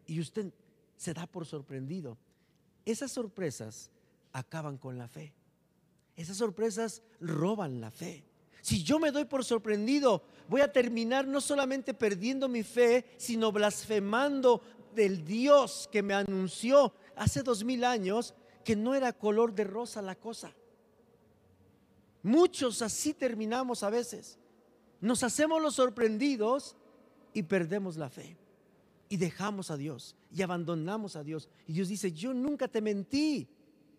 y 0.07 0.21
usted 0.21 0.53
se 0.97 1.15
da 1.15 1.27
por 1.27 1.47
sorprendido. 1.47 2.19
Esas 2.85 3.13
sorpresas 3.13 3.91
acaban 4.33 4.77
con 4.79 4.99
la 4.99 5.09
fe. 5.09 5.33
Esas 6.17 6.37
sorpresas 6.37 7.03
roban 7.21 7.81
la 7.81 7.91
fe. 7.91 8.25
Si 8.65 8.83
yo 8.83 8.99
me 8.99 9.11
doy 9.11 9.27
por 9.27 9.45
sorprendido, 9.45 10.23
voy 10.49 10.63
a 10.63 10.73
terminar 10.73 11.27
no 11.27 11.43
solamente 11.43 11.93
perdiendo 11.93 12.49
mi 12.49 12.63
fe, 12.63 13.05
sino 13.19 13.53
blasfemando 13.53 14.63
del 14.95 15.23
Dios 15.23 15.87
que 15.93 16.03
me 16.03 16.15
anunció 16.15 16.95
hace 17.15 17.43
dos 17.43 17.63
mil 17.63 17.85
años 17.85 18.33
que 18.65 18.75
no 18.75 18.95
era 18.95 19.13
color 19.13 19.55
de 19.55 19.65
rosa 19.65 20.01
la 20.01 20.15
cosa. 20.15 20.51
Muchos 22.23 22.81
así 22.81 23.13
terminamos 23.13 23.83
a 23.83 23.91
veces. 23.91 24.39
Nos 24.99 25.23
hacemos 25.25 25.61
los 25.61 25.75
sorprendidos 25.75 26.75
y 27.35 27.43
perdemos 27.43 27.99
la 27.99 28.09
fe. 28.09 28.35
Y 29.11 29.19
dejamos 29.19 29.71
a 29.71 29.77
Dios 29.77 30.17
y 30.35 30.41
abandonamos 30.41 31.17
a 31.17 31.23
Dios. 31.23 31.51
Y 31.67 31.75
Dios 31.75 31.89
dice, 31.89 32.13
yo 32.13 32.33
nunca 32.33 32.67
te 32.67 32.81
mentí. 32.81 33.47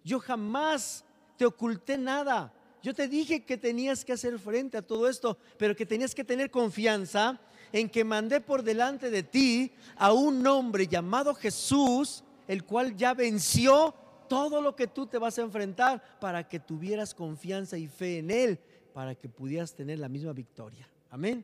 Yo 0.03 0.19
jamás 0.19 1.05
te 1.37 1.45
oculté 1.45 1.99
nada. 1.99 2.51
Yo 2.85 2.93
te 2.93 3.07
dije 3.07 3.43
que 3.43 3.57
tenías 3.57 4.05
que 4.05 4.13
hacer 4.13 4.37
frente 4.37 4.77
a 4.77 4.83
todo 4.83 5.09
esto, 5.09 5.39
pero 5.57 5.75
que 5.75 5.87
tenías 5.87 6.13
que 6.13 6.23
tener 6.23 6.51
confianza 6.51 7.41
en 7.71 7.89
que 7.89 8.03
mandé 8.03 8.41
por 8.41 8.61
delante 8.61 9.09
de 9.09 9.23
ti 9.23 9.71
a 9.95 10.13
un 10.13 10.45
hombre 10.45 10.85
llamado 10.85 11.33
Jesús, 11.33 12.23
el 12.47 12.63
cual 12.63 12.95
ya 12.95 13.15
venció 13.15 13.95
todo 14.29 14.61
lo 14.61 14.75
que 14.75 14.85
tú 14.85 15.07
te 15.07 15.17
vas 15.17 15.39
a 15.39 15.41
enfrentar 15.41 16.19
para 16.19 16.47
que 16.47 16.59
tuvieras 16.59 17.15
confianza 17.15 17.75
y 17.75 17.87
fe 17.87 18.19
en 18.19 18.29
Él, 18.29 18.59
para 18.93 19.15
que 19.15 19.29
pudieras 19.29 19.73
tener 19.73 19.97
la 19.97 20.07
misma 20.07 20.33
victoria. 20.33 20.87
Amén. 21.09 21.43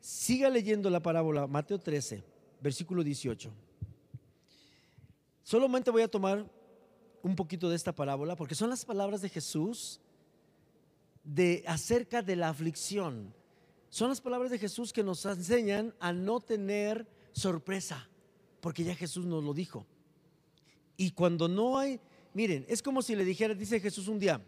Siga 0.00 0.50
leyendo 0.50 0.90
la 0.90 1.00
parábola, 1.00 1.46
Mateo 1.46 1.78
13, 1.78 2.20
versículo 2.60 3.04
18. 3.04 3.48
Solamente 5.44 5.92
voy 5.92 6.02
a 6.02 6.08
tomar 6.08 6.44
un 7.22 7.36
poquito 7.36 7.70
de 7.70 7.76
esta 7.76 7.92
parábola 7.92 8.34
porque 8.34 8.56
son 8.56 8.70
las 8.70 8.84
palabras 8.84 9.22
de 9.22 9.28
Jesús 9.28 10.00
de 11.24 11.64
acerca 11.66 12.22
de 12.22 12.36
la 12.36 12.48
aflicción. 12.48 13.34
Son 13.88 14.08
las 14.08 14.20
palabras 14.20 14.50
de 14.50 14.58
Jesús 14.58 14.92
que 14.92 15.02
nos 15.02 15.24
enseñan 15.24 15.94
a 16.00 16.12
no 16.12 16.40
tener 16.40 17.06
sorpresa, 17.32 18.08
porque 18.60 18.84
ya 18.84 18.94
Jesús 18.94 19.26
nos 19.26 19.44
lo 19.44 19.54
dijo. 19.54 19.86
Y 20.96 21.10
cuando 21.12 21.48
no 21.48 21.78
hay, 21.78 22.00
miren, 22.34 22.64
es 22.68 22.82
como 22.82 23.02
si 23.02 23.14
le 23.14 23.24
dijera, 23.24 23.54
dice 23.54 23.80
Jesús 23.80 24.08
un 24.08 24.18
día, 24.18 24.40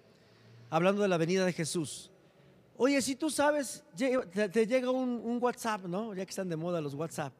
hablando 0.71 1.03
de 1.03 1.09
la 1.09 1.17
venida 1.17 1.45
de 1.45 1.53
Jesús, 1.53 2.11
oye, 2.77 3.01
si 3.03 3.17
tú 3.17 3.31
sabes, 3.31 3.85
te, 3.97 4.67
llega 4.67 4.91
un, 4.91 5.21
un, 5.23 5.43
WhatsApp, 5.43 5.85
¿no? 5.85 6.15
Ya 6.15 6.25
que 6.25 6.31
están 6.31 6.49
de 6.49 6.57
moda 6.57 6.81
los 6.81 6.95
WhatsApp. 6.95 7.33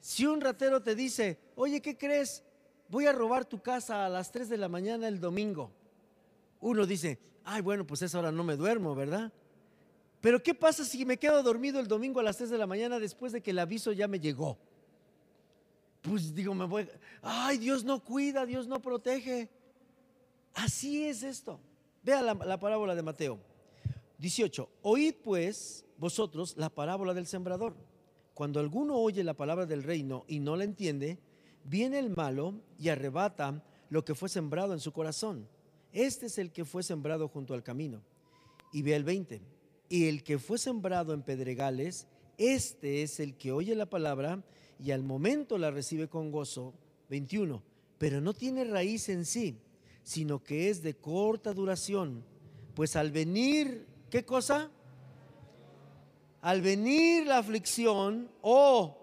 Si 0.00 0.26
un 0.26 0.40
ratero 0.40 0.82
te 0.82 0.94
dice, 0.94 1.38
oye, 1.56 1.80
¿qué 1.80 1.96
crees? 1.96 2.44
Voy 2.88 3.06
a 3.06 3.12
robar 3.12 3.44
tu 3.44 3.60
casa 3.60 4.06
a 4.06 4.08
las 4.08 4.30
3 4.30 4.48
de 4.48 4.56
la 4.56 4.68
mañana 4.68 5.08
el 5.08 5.18
domingo. 5.18 5.72
Uno 6.60 6.86
dice, 6.86 7.18
ay, 7.44 7.62
bueno, 7.62 7.86
pues 7.86 8.02
esa 8.02 8.18
hora 8.18 8.32
no 8.32 8.44
me 8.44 8.56
duermo, 8.56 8.94
¿verdad? 8.94 9.32
Pero 10.20 10.42
¿qué 10.42 10.54
pasa 10.54 10.84
si 10.84 11.04
me 11.04 11.18
quedo 11.18 11.42
dormido 11.42 11.78
el 11.78 11.88
domingo 11.88 12.20
a 12.20 12.22
las 12.22 12.36
3 12.36 12.50
de 12.50 12.58
la 12.58 12.66
mañana 12.66 12.98
después 12.98 13.32
de 13.32 13.42
que 13.42 13.50
el 13.50 13.58
aviso 13.58 13.92
ya 13.92 14.08
me 14.08 14.18
llegó? 14.18 14.58
pues 16.08 16.34
digo, 16.34 16.54
me 16.54 16.66
voy, 16.66 16.88
ay, 17.22 17.58
Dios 17.58 17.84
no 17.84 18.02
cuida, 18.02 18.46
Dios 18.46 18.66
no 18.66 18.80
protege. 18.80 19.48
Así 20.54 21.04
es 21.04 21.22
esto. 21.22 21.60
Vea 22.02 22.22
la, 22.22 22.60
parábola 22.60 22.94
de 22.94 23.02
Mateo 23.02 23.40
18. 24.18 24.68
Oíd 24.82 25.14
pues 25.22 25.84
vosotros 25.98 26.56
la 26.56 26.70
parábola 26.70 27.12
del 27.12 27.26
sembrador. 27.26 27.74
Cuando 28.34 28.60
alguno 28.60 28.96
oye 28.96 29.24
la 29.24 29.34
palabra 29.34 29.66
del 29.66 29.82
reino 29.82 30.24
y 30.28 30.38
no 30.38 30.56
la 30.56 30.64
entiende, 30.64 31.18
viene 31.64 31.98
el 31.98 32.10
malo 32.10 32.54
y 32.78 32.88
arrebata 32.88 33.64
lo 33.90 34.04
que 34.04 34.14
fue 34.14 34.28
sembrado 34.28 34.72
en 34.72 34.80
su 34.80 34.92
corazón. 34.92 35.48
Este 35.92 36.26
es 36.26 36.38
el 36.38 36.52
que 36.52 36.64
fue 36.64 36.82
sembrado 36.82 37.28
junto 37.28 37.54
al 37.54 37.62
camino. 37.62 38.02
Y 38.72 38.82
ve 38.82 38.94
el 38.94 39.04
20. 39.04 39.40
Y 39.88 40.08
el 40.08 40.22
que 40.22 40.38
fue 40.38 40.58
sembrado 40.58 41.14
en 41.14 41.22
pedregales, 41.22 42.06
este 42.38 43.02
es 43.02 43.20
el 43.20 43.36
que 43.36 43.52
oye 43.52 43.74
la 43.74 43.86
palabra 43.86 44.42
y 44.78 44.90
al 44.90 45.02
momento 45.02 45.58
la 45.58 45.70
recibe 45.70 46.08
con 46.08 46.30
gozo. 46.30 46.74
21. 47.08 47.62
Pero 47.98 48.20
no 48.20 48.34
tiene 48.34 48.64
raíz 48.64 49.08
en 49.08 49.24
sí, 49.24 49.58
sino 50.02 50.42
que 50.42 50.70
es 50.70 50.82
de 50.82 50.94
corta 50.94 51.54
duración. 51.54 52.24
Pues 52.74 52.96
al 52.96 53.10
venir, 53.10 53.86
¿qué 54.10 54.24
cosa? 54.24 54.70
Al 56.42 56.60
venir 56.60 57.26
la 57.26 57.38
aflicción 57.38 58.30
o 58.42 58.98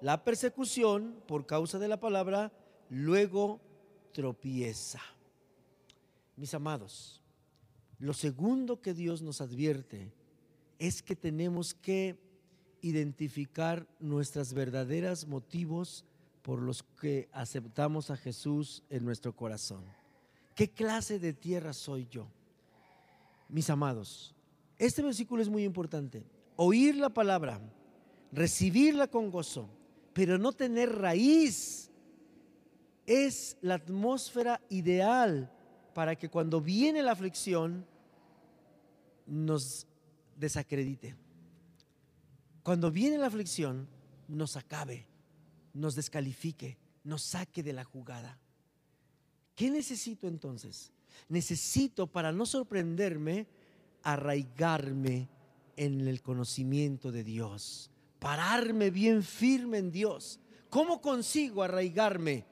la 0.00 0.24
persecución 0.24 1.22
por 1.26 1.46
causa 1.46 1.78
de 1.78 1.88
la 1.88 2.00
palabra, 2.00 2.52
luego 2.88 3.60
tropieza. 4.12 5.00
Mis 6.36 6.52
amados, 6.52 7.22
lo 7.98 8.12
segundo 8.12 8.82
que 8.82 8.92
Dios 8.92 9.22
nos 9.22 9.40
advierte 9.40 10.12
es 10.78 11.02
que 11.02 11.16
tenemos 11.16 11.72
que 11.72 12.18
identificar 12.82 13.86
nuestras 13.98 14.52
verdaderas 14.52 15.26
motivos 15.26 16.04
por 16.42 16.60
los 16.60 16.82
que 16.82 17.28
aceptamos 17.32 18.10
a 18.10 18.18
Jesús 18.18 18.82
en 18.90 19.04
nuestro 19.04 19.34
corazón. 19.34 19.82
¿Qué 20.54 20.70
clase 20.70 21.18
de 21.18 21.32
tierra 21.32 21.72
soy 21.72 22.06
yo? 22.10 22.28
Mis 23.48 23.70
amados, 23.70 24.34
este 24.78 25.02
versículo 25.02 25.42
es 25.42 25.48
muy 25.48 25.64
importante. 25.64 26.26
Oír 26.56 26.96
la 26.96 27.08
palabra, 27.08 27.60
recibirla 28.30 29.08
con 29.08 29.30
gozo, 29.30 29.70
pero 30.12 30.36
no 30.36 30.52
tener 30.52 30.92
raíz 30.92 31.90
es 33.06 33.56
la 33.62 33.74
atmósfera 33.74 34.60
ideal 34.68 35.50
para 35.96 36.14
que 36.14 36.28
cuando 36.28 36.60
viene 36.60 37.02
la 37.02 37.12
aflicción 37.12 37.86
nos 39.26 39.86
desacredite. 40.36 41.16
Cuando 42.62 42.90
viene 42.90 43.16
la 43.16 43.28
aflicción 43.28 43.88
nos 44.28 44.58
acabe, 44.58 45.06
nos 45.72 45.94
descalifique, 45.94 46.76
nos 47.02 47.22
saque 47.22 47.62
de 47.62 47.72
la 47.72 47.82
jugada. 47.82 48.38
¿Qué 49.54 49.70
necesito 49.70 50.28
entonces? 50.28 50.92
Necesito, 51.30 52.06
para 52.06 52.30
no 52.30 52.44
sorprenderme, 52.44 53.46
arraigarme 54.02 55.30
en 55.78 56.06
el 56.06 56.20
conocimiento 56.20 57.10
de 57.10 57.24
Dios, 57.24 57.90
pararme 58.18 58.90
bien 58.90 59.22
firme 59.22 59.78
en 59.78 59.90
Dios. 59.90 60.40
¿Cómo 60.68 61.00
consigo 61.00 61.62
arraigarme? 61.62 62.44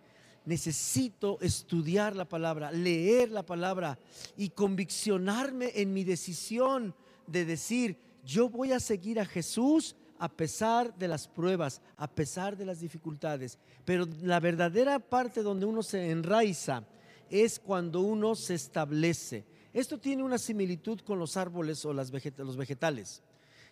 Necesito 0.45 1.39
estudiar 1.41 2.15
la 2.15 2.27
palabra, 2.27 2.71
leer 2.71 3.31
la 3.31 3.45
palabra 3.45 3.99
y 4.37 4.51
conviccionarme 4.51 5.73
en 5.75 5.93
mi 5.93 6.05
decisión 6.05 6.95
de 7.27 7.45
decir, 7.45 7.99
yo 8.25 8.49
voy 8.49 8.73
a 8.73 8.81
seguir 8.81 9.21
a 9.21 9.25
Jesús 9.25 9.97
a 10.19 10.29
pesar 10.29 10.97
de 10.97 11.09
las 11.09 11.29
pruebas, 11.29 11.81
a 11.97 12.09
pesar 12.09 12.57
de 12.57 12.65
las 12.65 12.81
dificultades. 12.81 13.59
Pero 13.85 14.07
la 14.23 14.41
verdadera 14.41 14.99
parte 14.99 15.43
donde 15.43 15.67
uno 15.67 15.83
se 15.83 16.11
enraiza 16.11 16.85
es 17.31 17.59
cuando 17.59 18.01
uno 18.01 18.35
se 18.35 18.55
establece. 18.55 19.45
Esto 19.73 19.99
tiene 19.99 20.23
una 20.23 20.39
similitud 20.39 21.01
con 21.01 21.19
los 21.19 21.37
árboles 21.37 21.85
o 21.85 21.93
los 21.93 22.11
vegetales. 22.57 23.23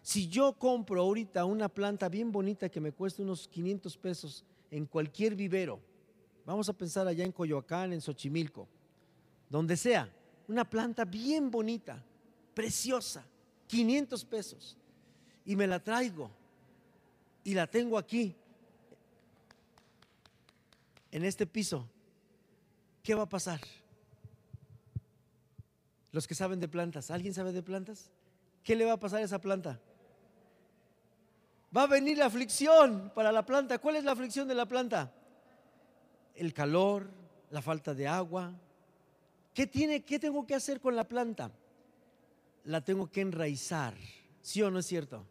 Si 0.02 0.26
yo 0.26 0.54
compro 0.54 1.02
ahorita 1.02 1.44
una 1.44 1.68
planta 1.68 2.08
bien 2.08 2.32
bonita 2.32 2.68
que 2.68 2.80
me 2.80 2.92
cuesta 2.92 3.22
unos 3.22 3.46
500 3.46 3.96
pesos 3.98 4.44
en 4.70 4.86
cualquier 4.86 5.36
vivero, 5.36 5.80
vamos 6.44 6.68
a 6.68 6.72
pensar 6.72 7.06
allá 7.06 7.24
en 7.24 7.32
Coyoacán, 7.32 7.92
en 7.92 8.00
Xochimilco, 8.00 8.68
donde 9.48 9.76
sea, 9.76 10.08
una 10.48 10.68
planta 10.68 11.04
bien 11.04 11.50
bonita, 11.50 12.02
preciosa, 12.54 13.24
500 13.66 14.24
pesos, 14.24 14.76
y 15.44 15.56
me 15.56 15.66
la 15.66 15.82
traigo 15.82 16.30
y 17.44 17.54
la 17.54 17.66
tengo 17.66 17.98
aquí, 17.98 18.34
en 21.10 21.24
este 21.24 21.46
piso, 21.46 21.86
¿qué 23.02 23.14
va 23.14 23.22
a 23.22 23.28
pasar? 23.28 23.60
Los 26.10 26.26
que 26.26 26.34
saben 26.34 26.60
de 26.60 26.68
plantas, 26.68 27.10
¿alguien 27.10 27.34
sabe 27.34 27.52
de 27.52 27.62
plantas? 27.62 28.10
¿Qué 28.62 28.76
le 28.76 28.84
va 28.84 28.92
a 28.92 29.00
pasar 29.00 29.20
a 29.20 29.24
esa 29.24 29.40
planta? 29.40 29.80
Va 31.76 31.82
a 31.82 31.86
venir 31.86 32.18
la 32.18 32.26
aflicción 32.26 33.10
para 33.14 33.32
la 33.32 33.44
planta. 33.44 33.78
¿Cuál 33.78 33.96
es 33.96 34.04
la 34.04 34.12
aflicción 34.12 34.46
de 34.46 34.54
la 34.54 34.66
planta? 34.66 35.12
El 36.34 36.52
calor, 36.54 37.10
la 37.50 37.62
falta 37.62 37.94
de 37.94 38.08
agua. 38.08 38.52
¿Qué, 39.54 39.66
tiene, 39.66 40.02
qué 40.02 40.18
tengo 40.18 40.46
que 40.46 40.54
hacer 40.54 40.80
con 40.80 40.96
la 40.96 41.04
planta? 41.04 41.50
La 42.64 42.80
tengo 42.80 43.10
que 43.10 43.20
enraizar. 43.20 43.94
¿Sí 44.40 44.62
o 44.62 44.70
no 44.70 44.78
es 44.78 44.86
cierto? 44.86 45.24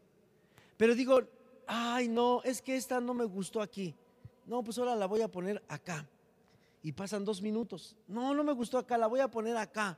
Pero 0.77 0.95
digo, 0.95 1.21
ay 1.67 2.07
no, 2.07 2.41
es 2.43 2.61
que 2.61 2.75
esta 2.75 2.99
no 2.99 3.13
me 3.13 3.25
gustó 3.25 3.61
aquí. 3.61 3.95
No, 4.45 4.63
pues 4.63 4.77
ahora 4.77 4.95
la 4.95 5.05
voy 5.05 5.21
a 5.21 5.27
poner 5.27 5.61
acá. 5.67 6.07
Y 6.83 6.91
pasan 6.91 7.25
dos 7.25 7.41
minutos. 7.41 7.95
No, 8.07 8.33
no 8.33 8.43
me 8.43 8.53
gustó 8.53 8.77
acá, 8.77 8.97
la 8.97 9.07
voy 9.07 9.19
a 9.19 9.29
poner 9.29 9.57
acá. 9.57 9.97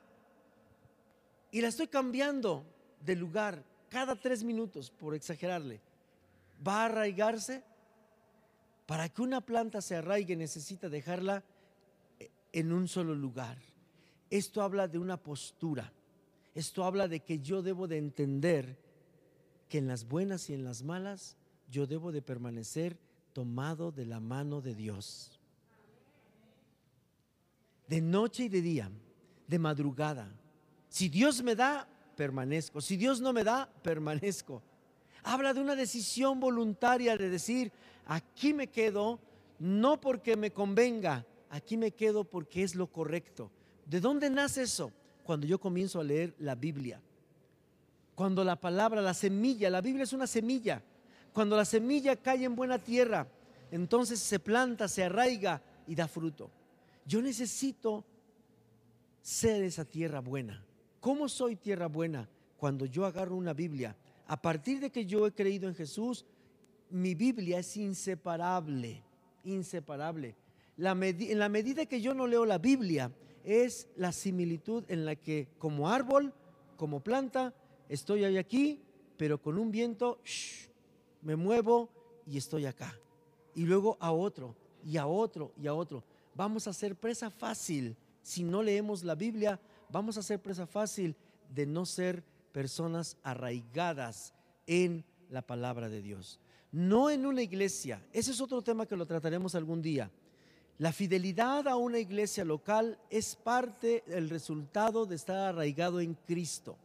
Y 1.52 1.62
la 1.62 1.68
estoy 1.68 1.88
cambiando 1.88 2.66
de 3.00 3.16
lugar 3.16 3.64
cada 3.90 4.16
tres 4.16 4.44
minutos, 4.44 4.90
por 4.90 5.14
exagerarle. 5.14 5.80
¿Va 6.66 6.82
a 6.82 6.86
arraigarse? 6.86 7.64
Para 8.86 9.10
que 9.10 9.22
una 9.22 9.42
planta 9.42 9.82
se 9.82 9.96
arraigue 9.96 10.36
necesita 10.36 10.90
dejarla 10.90 11.44
eh, 12.20 12.30
en 12.52 12.74
un 12.74 12.88
solo 12.88 13.16
lugar. 13.16 13.58
Esto 14.30 14.62
habla 14.62 14.88
de 14.88 15.00
una 15.00 15.18
postura. 15.18 15.92
Esto 16.56 16.84
habla 16.84 17.08
de 17.08 17.22
que 17.22 17.40
yo 17.40 17.62
debo 17.62 17.88
de 17.88 17.98
entender 17.98 18.78
que 19.70 19.78
en 19.80 19.88
las 19.88 20.08
buenas 20.08 20.50
y 20.50 20.54
en 20.54 20.64
las 20.64 20.84
malas 20.84 21.38
yo 21.70 21.88
debo 21.88 22.12
de 22.12 22.22
permanecer 22.22 22.98
tomado 23.34 23.92
de 23.92 24.06
la 24.06 24.20
mano 24.20 24.62
de 24.62 24.76
Dios. 24.76 25.40
De 27.88 28.02
noche 28.02 28.44
y 28.44 28.50
de 28.50 28.62
día, 28.62 28.92
de 29.48 29.60
madrugada, 29.60 30.32
si 30.94 31.10
Dios 31.10 31.42
me 31.42 31.56
da, 31.56 31.88
permanezco. 32.16 32.80
Si 32.80 32.98
Dios 32.98 33.20
no 33.20 33.34
me 33.34 33.44
da, 33.44 33.68
permanezco. 33.82 34.62
Habla 35.24 35.52
de 35.56 35.60
una 35.60 35.76
decisión 35.76 36.40
voluntaria 36.40 37.18
de 37.18 37.32
decir, 37.32 37.72
aquí 38.06 38.54
me 38.54 38.68
quedo, 38.68 39.20
no 39.60 40.00
porque 40.00 40.36
me 40.36 40.52
convenga, 40.52 41.26
aquí 41.50 41.78
me 41.78 41.92
quedo 41.92 42.24
porque 42.24 42.64
es 42.64 42.76
lo 42.76 42.88
correcto. 42.88 43.52
¿De 43.86 44.00
dónde 44.00 44.30
nace 44.30 44.64
eso? 44.64 44.92
Cuando 45.24 45.48
yo 45.48 45.60
comienzo 45.60 46.00
a 46.00 46.04
leer 46.04 46.34
la 46.40 46.56
Biblia. 46.56 47.02
Cuando 48.16 48.44
la 48.44 48.56
palabra, 48.56 49.02
la 49.02 49.14
semilla, 49.14 49.70
la 49.70 49.82
Biblia 49.82 50.04
es 50.04 50.14
una 50.14 50.28
semilla. 50.28 50.82
Cuando 51.34 51.58
la 51.58 51.66
semilla 51.66 52.16
cae 52.16 52.44
en 52.46 52.56
buena 52.56 52.78
tierra, 52.78 53.28
entonces 53.72 54.20
se 54.20 54.40
planta, 54.40 54.88
se 54.88 55.04
arraiga 55.04 55.62
y 55.88 55.96
da 55.96 56.08
fruto. 56.08 56.50
Yo 57.06 57.22
necesito 57.22 58.06
ser 59.22 59.64
esa 59.64 59.86
tierra 59.86 60.20
buena. 60.20 60.64
¿Cómo 61.00 61.28
soy 61.28 61.56
tierra 61.56 61.88
buena? 61.88 62.30
Cuando 62.58 62.86
yo 62.86 63.06
agarro 63.06 63.36
una 63.36 63.54
Biblia, 63.54 63.96
a 64.28 64.42
partir 64.42 64.80
de 64.80 64.90
que 64.90 65.06
yo 65.06 65.26
he 65.26 65.32
creído 65.32 65.68
en 65.68 65.76
Jesús, 65.76 66.26
mi 66.94 67.16
Biblia 67.16 67.60
es 67.60 67.76
inseparable, 67.78 69.04
inseparable. 69.44 70.36
en 70.78 71.40
la 71.40 71.50
medida 71.50 71.86
que 71.86 72.02
yo 72.02 72.14
no 72.14 72.28
leo 72.28 72.46
la 72.46 72.58
Biblia, 72.58 73.12
es 73.44 73.90
la 73.98 74.12
similitud 74.12 74.86
en 74.88 75.06
la 75.06 75.16
que 75.16 75.50
como 75.58 75.90
árbol, 75.90 76.34
como 76.78 77.02
planta, 77.02 77.54
estoy 77.90 78.24
ahí 78.24 78.38
aquí, 78.38 78.82
pero 79.18 79.42
con 79.42 79.58
un 79.58 79.72
viento, 79.72 80.20
me 81.22 81.36
muevo 81.36 81.90
y 82.26 82.38
estoy 82.38 82.66
acá. 82.66 82.98
Y 83.54 83.66
luego 83.66 83.98
a 84.00 84.12
otro, 84.12 84.56
y 84.86 84.98
a 84.98 85.06
otro, 85.06 85.52
y 85.62 85.68
a 85.68 85.74
otro. 85.74 86.04
Vamos 86.36 86.68
a 86.68 86.74
ser 86.74 86.96
presa 86.96 87.30
fácil 87.30 87.98
si 88.22 88.44
no 88.44 88.64
leemos 88.64 89.04
la 89.04 89.16
Biblia 89.16 89.60
vamos 89.94 90.18
a 90.18 90.24
ser 90.24 90.42
presa 90.42 90.66
fácil 90.66 91.16
de 91.50 91.68
no 91.68 91.86
ser 91.86 92.24
personas 92.52 93.16
arraigadas 93.22 94.34
en 94.66 95.06
la 95.30 95.44
palabra 95.44 95.88
de 95.88 96.02
Dios. 96.02 96.40
No 96.74 97.12
en 97.12 97.28
una 97.28 97.44
iglesia, 97.44 98.04
ese 98.12 98.32
es 98.32 98.42
otro 98.42 98.64
tema 98.64 98.88
que 98.88 98.96
lo 98.96 99.06
trataremos 99.06 99.54
algún 99.54 99.80
día. 99.80 100.10
La 100.80 100.92
fidelidad 100.92 101.68
a 101.68 101.76
una 101.76 102.00
iglesia 102.00 102.44
local 102.44 102.98
es 103.12 103.36
parte 103.36 104.04
del 104.08 104.28
resultado 104.28 105.06
de 105.06 105.16
estar 105.16 105.38
arraigado 105.38 106.02
en 106.02 106.16
Cristo. 106.16 106.76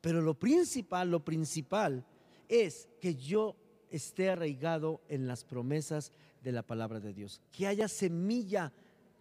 Pero 0.00 0.20
lo 0.20 0.34
principal, 0.34 1.08
lo 1.08 1.24
principal 1.24 2.04
es 2.48 2.88
que 3.00 3.14
yo 3.14 3.54
esté 3.90 4.28
arraigado 4.28 5.00
en 5.08 5.28
las 5.28 5.44
promesas 5.44 6.10
de 6.42 6.50
la 6.50 6.64
palabra 6.64 6.98
de 6.98 7.14
Dios. 7.14 7.40
Que 7.52 7.68
haya 7.68 7.86
semilla, 7.86 8.72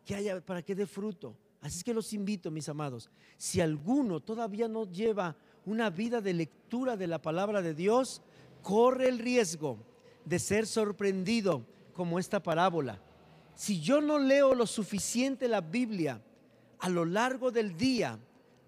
que 0.04 0.16
haya 0.16 0.42
para 0.42 0.64
que 0.64 0.74
dé 0.74 0.88
fruto. 0.88 1.38
Así 1.62 1.78
es 1.78 1.84
que 1.84 1.94
los 1.94 2.12
invito, 2.12 2.50
mis 2.50 2.68
amados, 2.70 3.12
si 3.38 3.62
alguno 3.62 4.20
todavía 4.20 4.68
no 4.68 4.92
lleva 4.92 5.38
una 5.66 5.92
vida 5.92 6.22
de 6.22 6.34
lectura 6.34 6.98
de 6.98 7.08
la 7.08 7.22
palabra 7.22 7.62
de 7.62 7.76
Dios, 7.76 8.24
corre 8.64 9.08
el 9.08 9.20
riesgo 9.20 9.78
de 10.26 10.40
ser 10.40 10.66
sorprendido 10.66 11.64
como 11.94 12.18
esta 12.18 12.42
parábola. 12.42 13.00
Si 13.54 13.80
yo 13.80 14.02
no 14.02 14.18
leo 14.18 14.56
lo 14.56 14.66
suficiente 14.66 15.48
la 15.48 15.62
Biblia 15.62 16.20
a 16.80 16.90
lo 16.90 17.06
largo 17.06 17.52
del 17.52 17.78
día, 17.78 18.18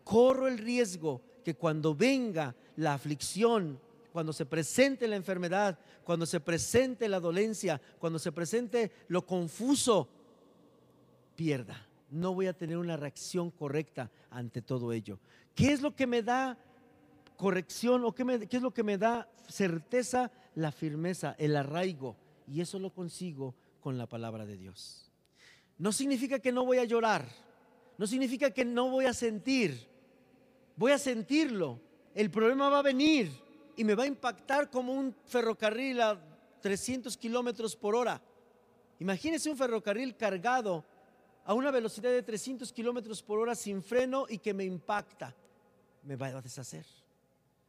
corro 0.04 0.48
el 0.48 0.60
riesgo 0.60 1.24
que 1.44 1.56
cuando 1.56 1.96
venga 1.96 2.56
la 2.76 2.94
aflicción, 2.94 3.80
cuando 4.14 4.32
se 4.32 4.46
presente 4.46 5.08
la 5.08 5.16
enfermedad, 5.16 5.80
cuando 6.04 6.28
se 6.28 6.40
presente 6.40 7.10
la 7.10 7.20
dolencia, 7.20 7.82
cuando 7.98 8.20
se 8.20 8.32
presente 8.32 8.92
lo 9.08 9.26
confuso, 9.26 10.08
pierda 11.36 11.88
no 12.16 12.34
voy 12.34 12.48
a 12.48 12.54
tener 12.54 12.78
una 12.78 12.98
reacción 12.98 13.52
correcta 13.52 14.10
ante 14.30 14.62
todo 14.62 14.94
ello. 14.94 15.20
¿Qué 15.54 15.74
es 15.74 15.82
lo 15.82 15.96
que 15.96 16.08
me 16.08 16.22
da 16.22 16.58
corrección 17.36 18.04
o 18.06 18.14
qué, 18.14 18.48
qué 18.50 18.58
es 18.58 18.64
lo 18.64 18.74
que 18.74 18.84
me 18.84 18.98
da 18.98 19.30
certeza? 19.48 20.32
La 20.56 20.72
firmeza, 20.72 21.36
el 21.38 21.56
arraigo. 21.56 22.18
Y 22.48 22.62
eso 22.62 22.80
lo 22.80 22.92
consigo 22.92 23.56
con 23.80 23.98
la 23.98 24.08
palabra 24.08 24.46
de 24.46 24.58
Dios. 24.58 25.12
No 25.78 25.92
significa 25.92 26.40
que 26.40 26.52
no 26.52 26.66
voy 26.66 26.78
a 26.78 26.86
llorar, 26.86 27.28
no 27.98 28.08
significa 28.08 28.52
que 28.52 28.64
no 28.64 28.90
voy 28.90 29.06
a 29.06 29.14
sentir, 29.14 29.88
voy 30.76 30.92
a 30.92 30.98
sentirlo. 30.98 31.80
El 32.14 32.32
problema 32.32 32.70
va 32.70 32.80
a 32.80 32.84
venir 32.84 33.32
y 33.76 33.84
me 33.84 33.96
va 33.96 34.04
a 34.04 34.08
impactar 34.08 34.70
como 34.70 34.94
un 34.94 35.14
ferrocarril 35.26 36.02
a 36.02 36.20
300 36.62 37.18
kilómetros 37.18 37.76
por 37.76 37.96
hora. 37.96 38.22
Imagínese 39.00 39.50
un 39.50 39.58
ferrocarril 39.58 40.16
cargado 40.16 40.86
a 41.44 41.54
una 41.54 41.72
velocidad 41.72 42.10
de 42.10 42.24
300 42.24 42.72
kilómetros 42.72 43.22
por 43.22 43.40
hora 43.40 43.54
sin 43.54 43.84
freno 43.84 44.26
y 44.30 44.40
que 44.40 44.54
me 44.54 44.64
impacta. 44.64 45.36
Me 46.04 46.16
va 46.16 46.28
a 46.28 46.42
deshacer. 46.42 46.86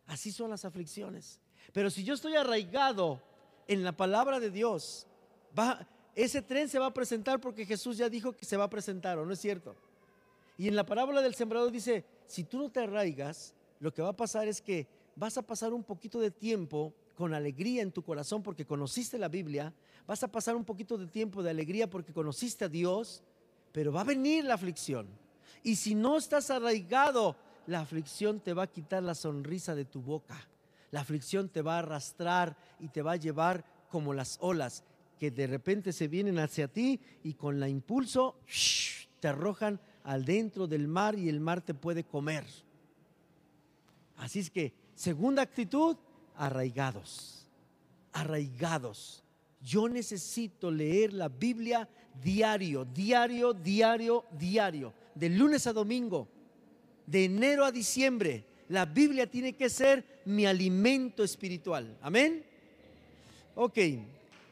Así 0.07 0.33
son 0.33 0.51
las 0.51 0.65
aflicciones. 0.65 1.41
Pero 1.73 1.91
si 1.91 2.05
yo 2.05 2.15
estoy 2.15 2.37
arraigado 2.37 3.21
en 3.67 3.83
la 3.83 3.97
palabra 3.97 4.41
de 4.41 4.51
Dios, 4.51 5.07
va, 5.59 5.87
ese 6.15 6.43
tren 6.43 6.69
se 6.69 6.79
va 6.79 6.87
a 6.87 6.95
presentar 6.95 7.41
porque 7.41 7.67
Jesús 7.67 7.99
ya 7.99 8.09
dijo 8.09 8.33
que 8.33 8.45
se 8.45 8.57
va 8.57 8.65
a 8.65 8.71
presentar, 8.71 9.19
¿o 9.19 9.27
no 9.27 9.33
es 9.33 9.41
cierto? 9.41 9.75
Y 10.57 10.69
en 10.69 10.77
la 10.77 10.87
parábola 10.87 11.21
del 11.21 11.35
sembrador 11.35 11.71
dice, 11.71 12.05
si 12.27 12.45
tú 12.45 12.59
no 12.59 12.71
te 12.71 12.81
arraigas, 12.81 13.55
lo 13.81 13.93
que 13.93 14.03
va 14.03 14.11
a 14.11 14.17
pasar 14.17 14.49
es 14.49 14.63
que 14.63 14.87
vas 15.15 15.37
a 15.37 15.43
pasar 15.43 15.73
un 15.73 15.85
poquito 15.85 16.21
de 16.21 16.31
tiempo 16.31 16.95
con 17.15 17.35
alegría 17.35 17.83
en 17.83 17.93
tu 17.93 18.03
corazón 18.03 18.43
porque 18.43 18.67
conociste 18.67 19.19
la 19.19 19.29
Biblia, 19.29 19.75
vas 20.07 20.23
a 20.23 20.29
pasar 20.29 20.55
un 20.55 20.65
poquito 20.65 20.97
de 20.97 21.07
tiempo 21.07 21.43
de 21.43 21.51
alegría 21.51 21.89
porque 21.89 22.13
conociste 22.13 22.67
a 22.67 22.69
Dios, 22.69 23.23
pero 23.73 23.93
va 23.93 24.03
a 24.03 24.05
venir 24.05 24.45
la 24.45 24.55
aflicción. 24.55 25.09
Y 25.63 25.77
si 25.77 25.95
no 25.95 26.17
estás 26.17 26.51
arraigado, 26.51 27.37
la 27.67 27.81
aflicción 27.81 28.41
te 28.41 28.53
va 28.53 28.65
a 28.65 28.73
quitar 28.73 29.03
la 29.03 29.15
sonrisa 29.15 29.75
de 29.75 29.85
tu 29.85 30.01
boca. 30.01 30.49
La 30.91 31.01
aflicción 31.01 31.49
te 31.49 31.63
va 31.63 31.77
a 31.77 31.79
arrastrar 31.81 32.57
y 32.79 32.89
te 32.89 33.03
va 33.03 33.13
a 33.13 33.17
llevar 33.17 33.65
como 33.89 34.15
las 34.15 34.39
olas 34.41 34.85
que 35.19 35.31
de 35.31 35.47
repente 35.47 35.93
se 35.93 36.09
vienen 36.09 36.39
hacia 36.39 36.69
ti 36.69 37.01
y 37.23 37.35
con 37.35 37.59
la 37.59 37.69
impulso 37.69 38.37
te 39.21 39.29
arrojan 39.29 39.81
al 40.05 40.25
dentro 40.25 40.67
del 40.67 40.87
mar 40.89 41.19
y 41.19 41.29
el 41.29 41.41
mar 41.41 41.63
te 41.63 41.75
puede 41.75 42.05
comer. 42.05 42.45
Así 44.17 44.41
es 44.41 44.51
que, 44.51 44.73
segunda 44.95 45.43
actitud, 45.43 45.97
arraigados, 46.37 47.49
arraigados. 48.13 49.23
Yo 49.61 49.89
necesito 49.89 50.71
leer 50.71 51.13
la 51.13 51.29
Biblia 51.29 51.89
diario, 52.23 52.85
diario, 52.85 53.53
diario, 53.53 54.25
diario, 54.39 54.95
de 55.15 55.29
lunes 55.31 55.67
a 55.67 55.73
domingo, 55.73 56.29
de 57.07 57.25
enero 57.25 57.65
a 57.65 57.73
diciembre. 57.73 58.45
La 58.69 58.85
Biblia 58.85 59.31
tiene 59.31 59.55
que 59.55 59.71
ser 59.71 60.23
mi 60.25 60.45
alimento 60.45 61.23
espiritual. 61.23 61.97
Amén. 62.03 62.45
Ok, 63.55 63.79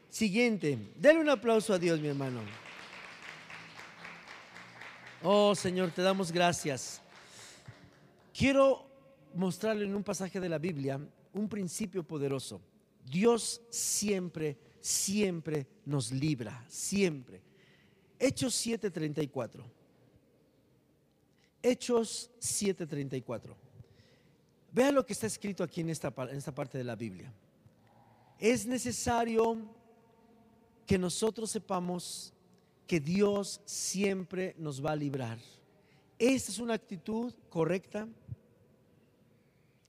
siguiente. 0.09 0.77
Denle 0.97 1.21
un 1.21 1.29
aplauso 1.29 1.73
a 1.73 1.79
Dios, 1.79 1.99
mi 1.99 2.07
hermano. 2.07 2.39
Oh 5.21 5.55
Señor, 5.55 5.91
te 5.91 6.01
damos 6.01 6.31
gracias. 6.31 7.01
Quiero 8.33 8.85
mostrarle 9.33 9.85
en 9.85 9.95
un 9.95 10.03
pasaje 10.03 10.39
de 10.39 10.49
la 10.49 10.57
Biblia 10.57 10.99
un 11.33 11.49
principio 11.49 12.03
poderoso. 12.03 12.61
Dios 13.05 13.61
siempre, 13.69 14.57
siempre 14.81 15.67
nos 15.85 16.11
libra, 16.11 16.65
siempre. 16.67 17.41
Hechos 18.19 18.55
7:34. 18.65 19.63
Hechos 21.65 22.29
7:34. 22.39 23.55
Vea 24.71 24.91
lo 24.91 25.03
que 25.03 25.13
está 25.13 25.25
escrito 25.25 25.63
aquí 25.63 25.81
en 25.81 25.89
esta, 25.89 26.13
en 26.29 26.37
esta 26.37 26.53
parte 26.53 26.77
de 26.77 26.83
la 26.83 26.95
Biblia. 26.95 27.33
Es 28.37 28.67
necesario 28.67 29.57
que 30.85 30.99
nosotros 30.99 31.49
sepamos 31.49 32.33
que 32.85 32.99
Dios 32.99 33.61
siempre 33.65 34.53
nos 34.59 34.85
va 34.85 34.91
a 34.91 34.95
librar. 34.95 35.39
Esta 36.19 36.51
es 36.51 36.59
una 36.59 36.75
actitud 36.75 37.33
correcta 37.49 38.07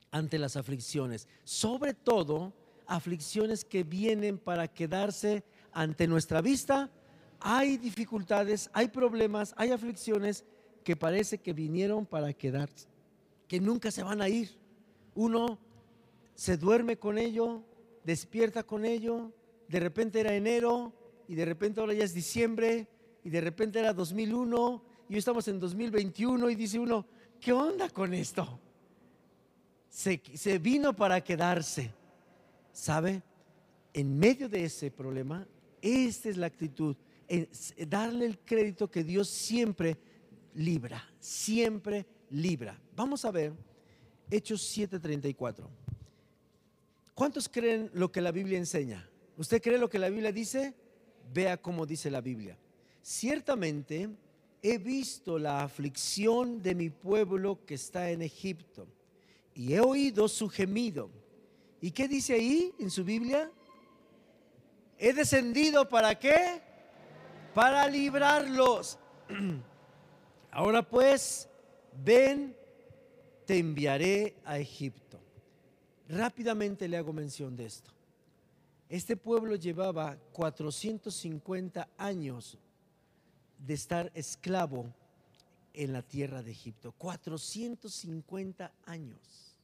ante 0.09 0.39
las 0.39 0.57
aflicciones, 0.57 1.27
sobre 1.43 1.93
todo 1.93 2.53
aflicciones 2.87 3.63
que 3.63 3.83
vienen 3.83 4.39
para 4.39 4.67
quedarse 4.67 5.43
ante 5.73 6.07
nuestra 6.07 6.41
vista. 6.41 6.89
Hay 7.39 7.77
dificultades, 7.77 8.67
hay 8.73 8.87
problemas, 8.87 9.53
hay 9.57 9.69
aflicciones 9.69 10.43
que 10.87 10.95
parece 10.95 11.39
que 11.39 11.51
vinieron 11.51 12.05
para 12.05 12.31
quedarse, 12.31 12.87
que 13.45 13.59
nunca 13.59 13.91
se 13.91 14.03
van 14.03 14.21
a 14.21 14.29
ir. 14.29 14.51
Uno 15.15 15.59
se 16.33 16.55
duerme 16.55 16.95
con 16.95 17.17
ello, 17.17 17.61
despierta 18.05 18.63
con 18.63 18.85
ello, 18.85 19.33
de 19.67 19.81
repente 19.81 20.21
era 20.21 20.33
enero 20.33 20.93
y 21.27 21.35
de 21.35 21.43
repente 21.43 21.81
ahora 21.81 21.93
ya 21.93 22.05
es 22.05 22.13
diciembre 22.13 22.87
y 23.21 23.29
de 23.29 23.41
repente 23.41 23.79
era 23.79 23.91
2001 23.91 24.83
y 25.09 25.13
hoy 25.15 25.19
estamos 25.19 25.45
en 25.49 25.59
2021 25.59 26.49
y 26.51 26.55
dice 26.55 26.79
uno, 26.79 27.05
¿qué 27.41 27.51
onda 27.51 27.89
con 27.89 28.13
esto? 28.13 28.57
Se, 29.89 30.57
vino 30.57 30.95
para 30.95 31.21
quedarse. 31.21 31.93
¿Sabe? 32.71 33.21
En 33.93 34.17
medio 34.17 34.47
de 34.47 34.63
ese 34.63 34.89
problema, 34.89 35.45
esta 35.81 36.29
es 36.29 36.37
la 36.37 36.47
actitud, 36.47 36.95
darle 37.89 38.25
el 38.25 38.39
crédito 38.39 38.89
que 38.89 39.03
Dios 39.03 39.27
siempre 39.27 39.97
libra, 40.57 41.07
siempre 41.19 42.05
libra. 42.31 42.79
Vamos 42.95 43.23
a 43.25 43.31
ver 43.31 43.53
Hechos 44.29 44.61
7:34. 44.75 45.67
¿Cuántos 47.13 47.47
creen 47.47 47.89
lo 47.93 48.11
que 48.11 48.21
la 48.21 48.31
Biblia 48.31 48.57
enseña? 48.57 49.07
¿Usted 49.37 49.61
cree 49.61 49.77
lo 49.77 49.89
que 49.89 49.99
la 49.99 50.09
Biblia 50.09 50.31
dice? 50.31 50.73
Vea 51.33 51.57
cómo 51.57 51.85
dice 51.85 52.11
la 52.11 52.21
Biblia. 52.21 52.57
Ciertamente 53.01 54.09
he 54.61 54.77
visto 54.77 55.39
la 55.39 55.63
aflicción 55.63 56.61
de 56.61 56.75
mi 56.75 56.89
pueblo 56.89 57.63
que 57.65 57.75
está 57.75 58.09
en 58.09 58.21
Egipto 58.21 58.87
y 59.53 59.73
he 59.73 59.79
oído 59.79 60.27
su 60.27 60.49
gemido. 60.49 61.09
¿Y 61.81 61.91
qué 61.91 62.07
dice 62.07 62.33
ahí 62.33 62.73
en 62.79 62.89
su 62.89 63.03
Biblia? 63.03 63.51
He 64.97 65.13
descendido 65.13 65.87
para 65.87 66.17
qué? 66.17 66.61
Para 67.53 67.87
librarlos. 67.87 68.97
Ahora 70.51 70.87
pues, 70.87 71.47
ven, 72.03 72.55
te 73.45 73.57
enviaré 73.57 74.35
a 74.45 74.59
Egipto. 74.59 75.19
Rápidamente 76.09 76.87
le 76.87 76.97
hago 76.97 77.13
mención 77.13 77.55
de 77.55 77.65
esto. 77.65 77.91
Este 78.89 79.17
pueblo 79.17 79.55
llevaba 79.55 80.17
450 80.31 81.89
años 81.97 82.57
de 83.57 83.73
estar 83.73 84.11
esclavo 84.13 84.93
en 85.73 85.93
la 85.93 86.01
tierra 86.01 86.41
de 86.41 86.51
Egipto. 86.51 86.93
450 86.93 88.71
años. 88.85 89.57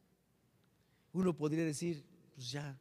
Uno 1.13 1.33
podría 1.33 1.63
decir, 1.63 2.03
pues 2.35 2.51
ya, 2.51 2.77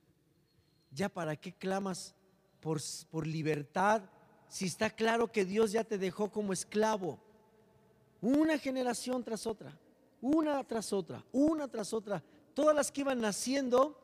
ya 0.91 1.09
para 1.09 1.37
qué 1.37 1.53
clamas 1.53 2.15
por, 2.61 2.81
por 3.11 3.27
libertad 3.27 4.03
si 4.49 4.67
está 4.67 4.91
claro 4.91 5.33
que 5.33 5.47
Dios 5.47 5.73
ya 5.73 5.83
te 5.83 5.97
dejó 5.97 6.31
como 6.31 6.53
esclavo. 6.53 7.19
Una 8.23 8.59
generación 8.59 9.23
tras 9.23 9.47
otra, 9.47 9.79
una 10.23 10.65
tras 10.65 10.93
otra, 10.93 11.23
una 11.33 11.69
tras 11.69 11.93
otra. 11.93 12.23
Todas 12.55 12.75
las 12.75 12.91
que 12.91 13.03
iban 13.03 13.21
naciendo 13.21 13.99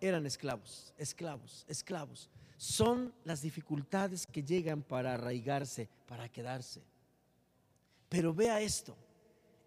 eran 0.00 0.26
esclavos, 0.26 0.92
esclavos, 0.98 1.64
esclavos 1.68 2.28
son 2.56 3.12
las 3.24 3.42
dificultades 3.42 4.26
que 4.26 4.42
llegan 4.42 4.82
para 4.82 5.14
arraigarse, 5.14 5.88
para 6.06 6.28
quedarse. 6.28 6.82
Pero 8.08 8.32
vea 8.32 8.60
esto, 8.60 8.96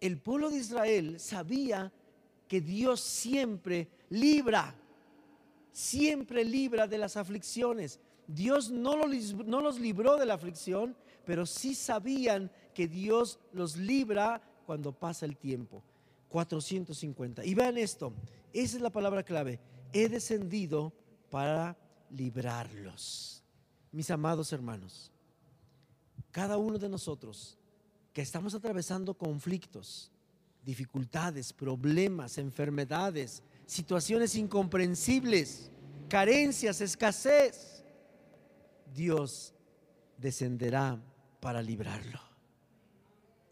el 0.00 0.18
pueblo 0.18 0.50
de 0.50 0.58
Israel 0.58 1.20
sabía 1.20 1.92
que 2.46 2.60
Dios 2.60 3.00
siempre 3.00 3.88
libra, 4.08 4.74
siempre 5.70 6.44
libra 6.44 6.86
de 6.86 6.98
las 6.98 7.16
aflicciones. 7.16 8.00
Dios 8.26 8.70
no 8.70 8.96
los, 8.96 9.78
libró 9.78 10.16
de 10.16 10.26
la 10.26 10.34
aflicción, 10.34 10.96
pero 11.24 11.46
sí 11.46 11.74
sabían 11.74 12.50
que 12.78 12.86
Dios 12.86 13.40
los 13.52 13.76
libra 13.76 14.40
cuando 14.64 14.92
pasa 14.92 15.26
el 15.26 15.36
tiempo. 15.36 15.82
450. 16.28 17.44
Y 17.44 17.52
vean 17.52 17.76
esto, 17.76 18.12
esa 18.52 18.76
es 18.76 18.80
la 18.80 18.90
palabra 18.90 19.24
clave. 19.24 19.58
He 19.92 20.08
descendido 20.08 20.92
para 21.28 21.76
librarlos. 22.08 23.42
Mis 23.90 24.08
amados 24.12 24.52
hermanos, 24.52 25.10
cada 26.30 26.56
uno 26.56 26.78
de 26.78 26.88
nosotros 26.88 27.58
que 28.12 28.22
estamos 28.22 28.54
atravesando 28.54 29.12
conflictos, 29.12 30.12
dificultades, 30.64 31.52
problemas, 31.52 32.38
enfermedades, 32.38 33.42
situaciones 33.66 34.36
incomprensibles, 34.36 35.72
carencias, 36.08 36.80
escasez, 36.80 37.82
Dios 38.94 39.52
descenderá 40.16 41.02
para 41.40 41.60
librarlo. 41.60 42.27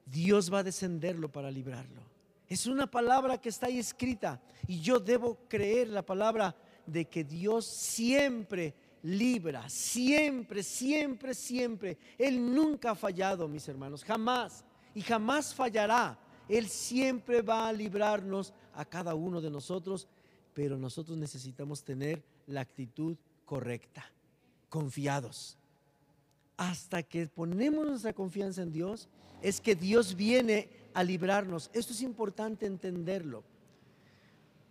Dios 0.07 0.53
va 0.53 0.61
a 0.61 0.65
descenderlo 0.65 1.31
para 1.31 1.51
librarlo. 1.51 2.03
Es 2.49 2.67
una 2.67 2.89
palabra 2.89 3.39
que 3.39 3.49
está 3.49 3.67
ahí 3.67 3.79
escrita 3.79 4.41
y 4.67 4.81
yo 4.81 5.01
debo 5.01 5.37
creer 5.49 5.89
la 5.89 6.03
palabra 6.03 6.55
de 6.87 7.05
que 7.07 7.25
Dios 7.25 7.67
siempre 7.67 8.75
libra, 9.03 9.69
siempre, 9.69 10.63
siempre, 10.63 11.35
siempre. 11.35 11.99
Él 12.17 12.55
nunca 12.55 12.93
ha 12.93 12.95
fallado, 12.95 13.49
mis 13.49 13.69
hermanos, 13.69 14.05
jamás, 14.05 14.65
y 14.95 15.01
jamás 15.01 15.55
fallará. 15.55 16.19
Él 16.49 16.69
siempre 16.69 17.43
va 17.43 17.69
a 17.69 17.73
librarnos 17.73 18.53
a 18.75 18.85
cada 18.85 19.15
uno 19.15 19.41
de 19.41 19.51
nosotros, 19.51 20.07
pero 20.55 20.79
nosotros 20.79 21.19
necesitamos 21.19 21.83
tener 21.83 22.23
la 22.47 22.61
actitud 22.61 23.17
correcta, 23.45 24.05
confiados. 24.69 25.59
Hasta 26.57 27.03
que 27.03 27.27
ponemos 27.27 27.87
nuestra 27.87 28.13
confianza 28.13 28.63
en 28.63 28.73
Dios, 28.73 29.09
es 29.47 29.61
que 29.61 29.77
Dios 29.77 30.17
viene 30.17 30.69
a 30.93 31.05
librarnos. 31.05 31.71
Esto 31.73 31.93
es 31.93 32.03
importante 32.03 32.67
entenderlo. 32.67 33.45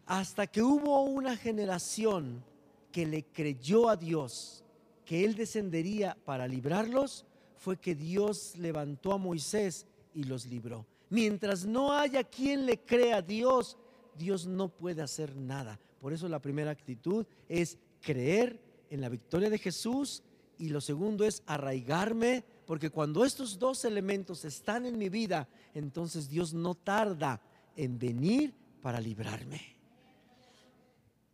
Hasta 0.06 0.48
que 0.48 0.62
hubo 0.62 1.04
una 1.04 1.38
generación 1.38 2.44
que 2.92 3.06
le 3.06 3.24
creyó 3.24 3.88
a 3.88 3.96
Dios, 3.96 4.66
que 5.06 5.24
Él 5.24 5.36
descendería 5.36 6.18
para 6.26 6.46
librarlos, 6.46 7.26
fue 7.56 7.78
que 7.78 7.96
Dios 7.96 8.58
levantó 8.58 9.14
a 9.14 9.18
Moisés 9.18 9.86
y 10.14 10.26
los 10.26 10.46
libró. 10.46 10.86
Mientras 11.10 11.66
no 11.66 11.94
haya 11.94 12.26
quien 12.26 12.66
le 12.66 12.78
crea 12.78 13.18
a 13.18 13.22
Dios, 13.22 13.78
Dios 14.18 14.46
no 14.46 14.68
puede 14.68 15.02
hacer 15.02 15.38
nada. 15.38 15.80
Por 16.02 16.12
eso 16.12 16.28
la 16.28 16.42
primera 16.42 16.72
actitud 16.72 17.26
es 17.48 17.78
creer 18.02 18.60
en 18.90 19.00
la 19.00 19.08
victoria 19.08 19.50
de 19.50 19.58
Jesús 19.58 20.22
y 20.58 20.68
lo 20.68 20.82
segundo 20.82 21.24
es 21.24 21.44
arraigarme, 21.46 22.44
porque 22.66 22.90
cuando 22.90 23.24
estos 23.24 23.60
dos 23.60 23.86
elementos 23.86 24.44
están 24.46 24.86
en 24.86 24.98
mi 24.98 25.10
vida, 25.10 25.48
entonces 25.74 26.30
Dios 26.30 26.54
no 26.54 26.76
tarda 26.76 27.42
en 27.76 28.00
venir 28.00 28.54
para 28.82 29.00
librarme. 29.00 29.76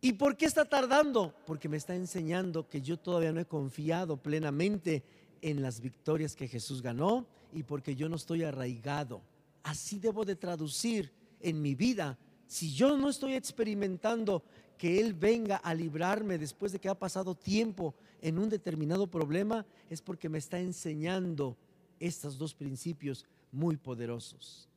¿Y 0.00 0.14
por 0.14 0.36
qué 0.36 0.46
está 0.46 0.64
tardando? 0.64 1.34
Porque 1.46 1.68
me 1.68 1.76
está 1.76 1.94
enseñando 1.94 2.68
que 2.68 2.82
yo 2.82 2.98
todavía 2.98 3.32
no 3.32 3.40
he 3.40 3.46
confiado 3.46 4.16
plenamente 4.16 5.04
en 5.40 5.62
las 5.62 5.80
victorias 5.80 6.34
que 6.34 6.48
Jesús 6.48 6.82
ganó 6.82 7.26
y 7.52 7.62
porque 7.62 7.94
yo 7.94 8.08
no 8.08 8.16
estoy 8.16 8.42
arraigado. 8.42 9.22
Así 9.62 9.98
debo 10.00 10.24
de 10.24 10.34
traducir 10.34 11.12
en 11.40 11.62
mi 11.62 11.74
vida. 11.74 12.18
Si 12.46 12.74
yo 12.74 12.96
no 12.96 13.08
estoy 13.08 13.34
experimentando 13.34 14.42
que 14.78 15.00
Él 15.00 15.14
venga 15.14 15.56
a 15.56 15.74
librarme 15.74 16.38
después 16.38 16.72
de 16.72 16.78
que 16.78 16.88
ha 16.88 16.98
pasado 16.98 17.34
tiempo 17.34 17.94
en 18.20 18.38
un 18.38 18.48
determinado 18.48 19.06
problema, 19.06 19.66
es 19.90 20.00
porque 20.00 20.28
me 20.28 20.38
está 20.38 20.58
enseñando 20.58 21.56
estos 21.98 22.38
dos 22.38 22.54
principios 22.54 23.24
muy 23.50 23.76
poderosos, 23.76 24.68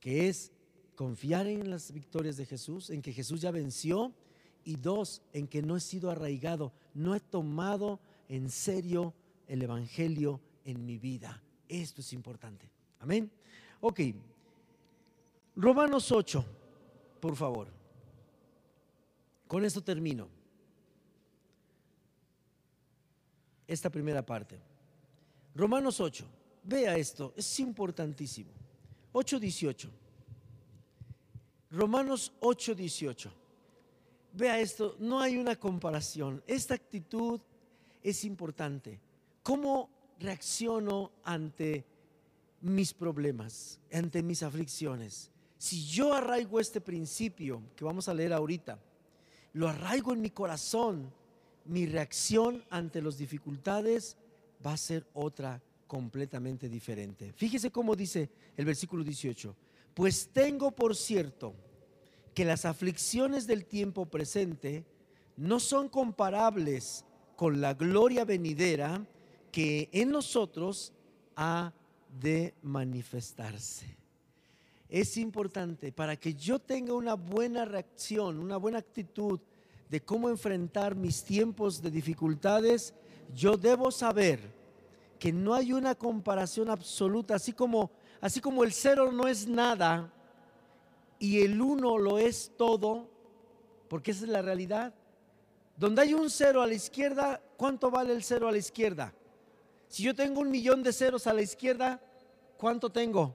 que 0.00 0.28
es 0.28 0.50
confiar 0.96 1.46
en 1.46 1.70
las 1.70 1.92
victorias 1.92 2.36
de 2.36 2.46
Jesús, 2.46 2.90
en 2.90 3.02
que 3.02 3.12
Jesús 3.12 3.40
ya 3.40 3.50
venció, 3.50 4.12
y 4.64 4.76
dos, 4.76 5.22
en 5.32 5.46
que 5.46 5.62
no 5.62 5.76
he 5.76 5.80
sido 5.80 6.10
arraigado, 6.10 6.72
no 6.94 7.14
he 7.14 7.20
tomado 7.20 8.00
en 8.28 8.50
serio 8.50 9.12
el 9.46 9.62
Evangelio 9.62 10.40
en 10.64 10.86
mi 10.86 10.98
vida. 10.98 11.42
Esto 11.68 12.00
es 12.00 12.12
importante. 12.12 12.68
Amén. 13.00 13.30
Ok. 13.80 14.00
Romanos 15.56 16.10
8, 16.10 16.44
por 17.20 17.36
favor. 17.36 17.83
Con 19.54 19.64
esto 19.64 19.84
termino. 19.84 20.26
Esta 23.68 23.88
primera 23.88 24.26
parte. 24.26 24.58
Romanos 25.54 26.00
8. 26.00 26.24
Vea 26.64 26.96
esto, 26.96 27.32
es 27.36 27.60
importantísimo. 27.60 28.50
8.18. 29.12 29.88
Romanos 31.70 32.32
8.18. 32.40 33.30
Vea 34.32 34.58
esto, 34.58 34.96
no 34.98 35.20
hay 35.20 35.36
una 35.36 35.54
comparación. 35.54 36.42
Esta 36.48 36.74
actitud 36.74 37.40
es 38.02 38.24
importante. 38.24 38.98
¿Cómo 39.44 39.88
reacciono 40.18 41.12
ante 41.22 41.84
mis 42.60 42.92
problemas, 42.92 43.78
ante 43.92 44.20
mis 44.20 44.42
aflicciones? 44.42 45.30
Si 45.58 45.86
yo 45.86 46.12
arraigo 46.12 46.58
este 46.58 46.80
principio 46.80 47.62
que 47.76 47.84
vamos 47.84 48.08
a 48.08 48.14
leer 48.14 48.32
ahorita, 48.32 48.80
lo 49.54 49.68
arraigo 49.68 50.12
en 50.12 50.20
mi 50.20 50.30
corazón, 50.30 51.12
mi 51.64 51.86
reacción 51.86 52.64
ante 52.70 53.00
las 53.00 53.16
dificultades 53.16 54.16
va 54.64 54.72
a 54.72 54.76
ser 54.76 55.06
otra 55.14 55.62
completamente 55.86 56.68
diferente. 56.68 57.32
Fíjese 57.32 57.70
cómo 57.70 57.94
dice 57.96 58.30
el 58.56 58.64
versículo 58.64 59.04
18. 59.04 59.56
Pues 59.94 60.28
tengo 60.32 60.72
por 60.72 60.96
cierto 60.96 61.54
que 62.34 62.44
las 62.44 62.64
aflicciones 62.64 63.46
del 63.46 63.64
tiempo 63.64 64.06
presente 64.06 64.84
no 65.36 65.60
son 65.60 65.88
comparables 65.88 67.04
con 67.36 67.60
la 67.60 67.74
gloria 67.74 68.24
venidera 68.24 69.06
que 69.52 69.88
en 69.92 70.10
nosotros 70.10 70.92
ha 71.36 71.72
de 72.20 72.54
manifestarse. 72.62 74.03
Es 74.88 75.16
importante 75.16 75.92
para 75.92 76.16
que 76.16 76.34
yo 76.34 76.58
tenga 76.58 76.94
una 76.94 77.14
buena 77.14 77.64
reacción, 77.64 78.38
una 78.38 78.56
buena 78.56 78.78
actitud 78.78 79.40
de 79.88 80.00
cómo 80.00 80.28
enfrentar 80.28 80.94
mis 80.94 81.22
tiempos 81.22 81.80
de 81.82 81.90
dificultades, 81.90 82.94
yo 83.34 83.56
debo 83.56 83.90
saber 83.90 84.40
que 85.18 85.32
no 85.32 85.54
hay 85.54 85.72
una 85.72 85.94
comparación 85.94 86.68
absoluta, 86.68 87.36
así 87.36 87.52
como 87.52 87.90
así 88.20 88.40
como 88.40 88.64
el 88.64 88.72
cero 88.72 89.12
no 89.12 89.28
es 89.28 89.46
nada, 89.46 90.10
y 91.18 91.42
el 91.42 91.60
uno 91.60 91.98
lo 91.98 92.18
es 92.18 92.52
todo, 92.56 93.06
porque 93.88 94.12
esa 94.12 94.24
es 94.24 94.30
la 94.30 94.40
realidad. 94.40 94.94
Donde 95.76 96.02
hay 96.02 96.14
un 96.14 96.30
cero 96.30 96.62
a 96.62 96.66
la 96.66 96.74
izquierda, 96.74 97.42
¿cuánto 97.56 97.90
vale 97.90 98.14
el 98.14 98.22
cero 98.22 98.48
a 98.48 98.52
la 98.52 98.58
izquierda? 98.58 99.12
Si 99.88 100.02
yo 100.02 100.14
tengo 100.14 100.40
un 100.40 100.50
millón 100.50 100.82
de 100.82 100.92
ceros 100.92 101.26
a 101.26 101.34
la 101.34 101.42
izquierda, 101.42 102.00
¿cuánto 102.56 102.90
tengo? 102.90 103.34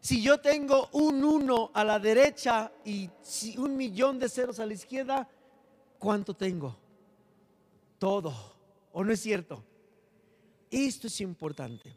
Si 0.00 0.22
yo 0.22 0.40
tengo 0.40 0.88
un 0.92 1.22
uno 1.22 1.70
a 1.74 1.84
la 1.84 1.98
derecha 1.98 2.72
y 2.84 3.10
un 3.58 3.76
millón 3.76 4.18
de 4.18 4.28
ceros 4.28 4.58
a 4.58 4.66
la 4.66 4.72
izquierda, 4.72 5.28
¿cuánto 5.98 6.34
tengo? 6.34 6.76
Todo. 7.98 8.34
¿O 8.92 9.04
no 9.04 9.12
es 9.12 9.20
cierto? 9.20 9.62
Esto 10.70 11.06
es 11.06 11.20
importante. 11.20 11.94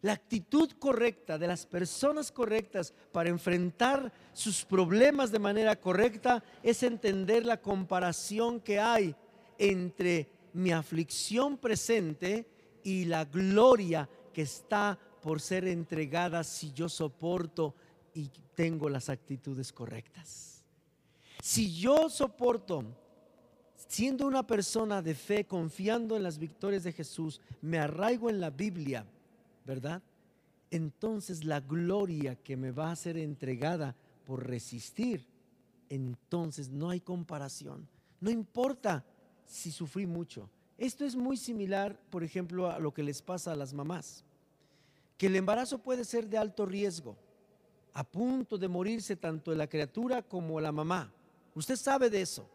La 0.00 0.12
actitud 0.12 0.70
correcta 0.78 1.38
de 1.38 1.48
las 1.48 1.66
personas 1.66 2.32
correctas 2.32 2.94
para 3.12 3.28
enfrentar 3.28 4.12
sus 4.32 4.64
problemas 4.64 5.30
de 5.30 5.40
manera 5.40 5.76
correcta 5.76 6.42
es 6.62 6.82
entender 6.82 7.44
la 7.44 7.60
comparación 7.60 8.60
que 8.60 8.78
hay 8.78 9.14
entre 9.58 10.30
mi 10.52 10.70
aflicción 10.70 11.58
presente 11.58 12.46
y 12.84 13.04
la 13.04 13.24
gloria 13.24 14.08
que 14.32 14.42
está 14.42 14.98
por 15.22 15.40
ser 15.40 15.66
entregada 15.66 16.44
si 16.44 16.72
yo 16.72 16.88
soporto 16.88 17.74
y 18.14 18.30
tengo 18.54 18.88
las 18.88 19.08
actitudes 19.08 19.72
correctas. 19.72 20.64
Si 21.42 21.74
yo 21.74 22.08
soporto, 22.08 22.84
siendo 23.76 24.26
una 24.26 24.46
persona 24.46 25.00
de 25.02 25.14
fe, 25.14 25.44
confiando 25.44 26.16
en 26.16 26.22
las 26.22 26.38
victorias 26.38 26.82
de 26.82 26.92
Jesús, 26.92 27.40
me 27.62 27.78
arraigo 27.78 28.28
en 28.28 28.40
la 28.40 28.50
Biblia, 28.50 29.06
¿verdad? 29.64 30.02
Entonces 30.70 31.44
la 31.44 31.60
gloria 31.60 32.36
que 32.36 32.56
me 32.56 32.70
va 32.70 32.90
a 32.90 32.96
ser 32.96 33.16
entregada 33.16 33.94
por 34.26 34.46
resistir, 34.46 35.26
entonces 35.88 36.68
no 36.68 36.90
hay 36.90 37.00
comparación. 37.00 37.88
No 38.20 38.30
importa 38.30 39.04
si 39.46 39.70
sufrí 39.70 40.06
mucho. 40.06 40.50
Esto 40.76 41.04
es 41.04 41.16
muy 41.16 41.36
similar, 41.36 41.98
por 42.10 42.22
ejemplo, 42.22 42.70
a 42.70 42.78
lo 42.78 42.92
que 42.92 43.02
les 43.02 43.22
pasa 43.22 43.52
a 43.52 43.56
las 43.56 43.72
mamás. 43.72 44.24
Que 45.18 45.26
el 45.26 45.36
embarazo 45.36 45.78
puede 45.78 46.04
ser 46.04 46.28
de 46.28 46.38
alto 46.38 46.64
riesgo, 46.64 47.16
a 47.92 48.04
punto 48.04 48.56
de 48.56 48.68
morirse 48.68 49.16
tanto 49.16 49.54
la 49.54 49.66
criatura 49.66 50.22
como 50.22 50.60
la 50.60 50.72
mamá. 50.72 51.12
Usted 51.54 51.76
sabe 51.76 52.08
de 52.08 52.22
eso. 52.22 52.48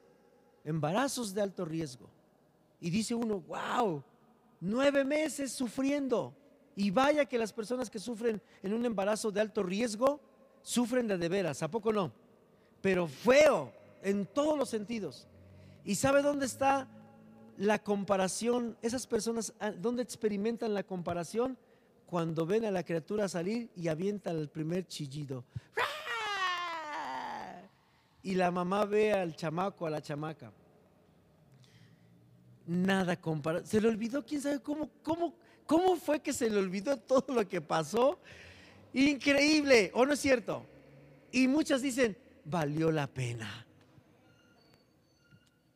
Embarazos 0.63 1.33
de 1.33 1.41
alto 1.41 1.65
riesgo. 1.65 2.09
Y 2.79 2.89
dice 2.89 3.13
uno, 3.13 3.41
wow, 3.41 4.01
nueve 4.61 5.03
meses 5.03 5.51
sufriendo. 5.51 6.33
Y 6.75 6.89
vaya 6.89 7.25
que 7.25 7.37
las 7.37 7.53
personas 7.53 7.89
que 7.89 7.99
sufren 7.99 8.41
en 8.63 8.73
un 8.73 8.85
embarazo 8.85 9.31
de 9.31 9.41
alto 9.41 9.61
riesgo 9.61 10.19
sufren 10.61 11.07
de 11.07 11.17
de 11.17 11.29
veras, 11.29 11.61
¿a 11.61 11.69
poco 11.69 11.91
no? 11.91 12.11
Pero 12.81 13.07
feo 13.07 13.71
en 14.01 14.25
todos 14.25 14.57
los 14.57 14.69
sentidos. 14.69 15.27
¿Y 15.85 15.95
sabe 15.95 16.21
dónde 16.21 16.45
está 16.45 16.87
la 17.57 17.79
comparación? 17.79 18.77
Esas 18.81 19.05
personas, 19.05 19.53
ah, 19.59 19.71
¿dónde 19.71 20.01
experimentan 20.01 20.73
la 20.73 20.83
comparación? 20.83 21.57
Cuando 22.13 22.45
ven 22.45 22.63
a 22.63 22.69
la 22.69 22.83
criatura 22.83 23.27
salir 23.27 23.71
y 23.75 23.87
avientan 23.87 24.37
el 24.37 24.47
primer 24.47 24.85
chillido. 24.85 25.45
Y 28.21 28.35
la 28.35 28.51
mamá 28.51 28.85
ve 28.85 29.11
al 29.11 29.35
chamaco, 29.35 29.87
a 29.87 29.89
la 29.89 29.99
chamaca. 29.99 30.51
Nada 32.67 33.19
compara. 33.19 33.65
Se 33.65 33.81
le 33.81 33.87
olvidó, 33.87 34.23
quién 34.23 34.41
sabe 34.41 34.59
cómo, 34.59 34.91
cómo, 35.01 35.33
¿Cómo 35.65 35.95
fue 35.95 36.19
que 36.19 36.33
se 36.33 36.51
le 36.51 36.59
olvidó 36.59 36.97
todo 36.97 37.33
lo 37.33 37.49
que 37.49 37.61
pasó? 37.61 38.19
Increíble, 38.93 39.89
¿o 39.95 40.05
no 40.05 40.13
es 40.13 40.19
cierto? 40.19 40.67
Y 41.31 41.47
muchas 41.47 41.81
dicen, 41.81 42.15
valió 42.45 42.91
la 42.91 43.07
pena. 43.07 43.65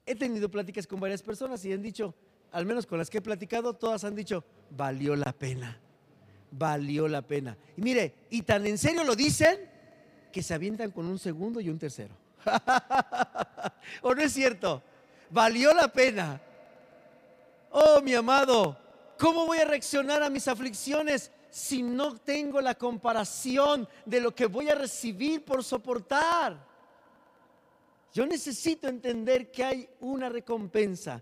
he 0.06 0.14
tenido 0.14 0.52
pláticas 0.52 0.86
con 0.86 1.00
varias 1.00 1.24
personas 1.24 1.66
y 1.66 1.74
han 1.74 1.82
dicho, 1.82 2.14
al 2.52 2.68
menos 2.68 2.86
con 2.86 3.00
las 3.00 3.10
que 3.10 3.18
he 3.18 3.22
platicado, 3.22 3.74
todas 3.74 4.04
han 4.04 4.14
dicho, 4.14 4.44
valió 4.70 5.16
la 5.16 5.34
pena, 5.34 5.82
valió 6.52 7.08
la 7.08 7.22
pena. 7.22 7.58
Y 7.76 7.82
mire, 7.82 8.14
y 8.30 8.42
tan 8.42 8.66
en 8.66 8.78
serio 8.78 9.04
lo 9.04 9.16
dicen 9.16 9.70
que 10.32 10.44
se 10.44 10.54
avientan 10.54 10.92
con 10.92 11.06
un 11.06 11.20
segundo 11.20 11.60
y 11.60 11.70
un 11.70 11.80
tercero. 11.80 12.16
¿O 14.02 14.14
no 14.14 14.22
es 14.22 14.34
cierto? 14.34 14.82
Valió 15.30 15.74
la 15.74 15.88
pena. 15.88 16.42
Oh, 17.72 18.02
mi 18.02 18.14
amado, 18.14 18.78
¿cómo 19.18 19.46
voy 19.46 19.60
a 19.60 19.66
reaccionar 19.66 20.24
a 20.24 20.30
mis 20.30 20.48
aflicciones 20.48 21.32
si 21.50 21.84
no 21.84 22.16
tengo 22.18 22.62
la 22.62 22.76
comparación 22.76 23.88
de 24.06 24.22
lo 24.22 24.34
que 24.34 24.46
voy 24.46 24.70
a 24.70 24.76
recibir 24.76 25.44
por 25.44 25.64
soportar? 25.64 26.66
Yo 28.14 28.26
necesito 28.26 28.88
entender 28.88 29.52
que 29.52 29.64
hay 29.64 29.90
una 30.00 30.30
recompensa 30.30 31.22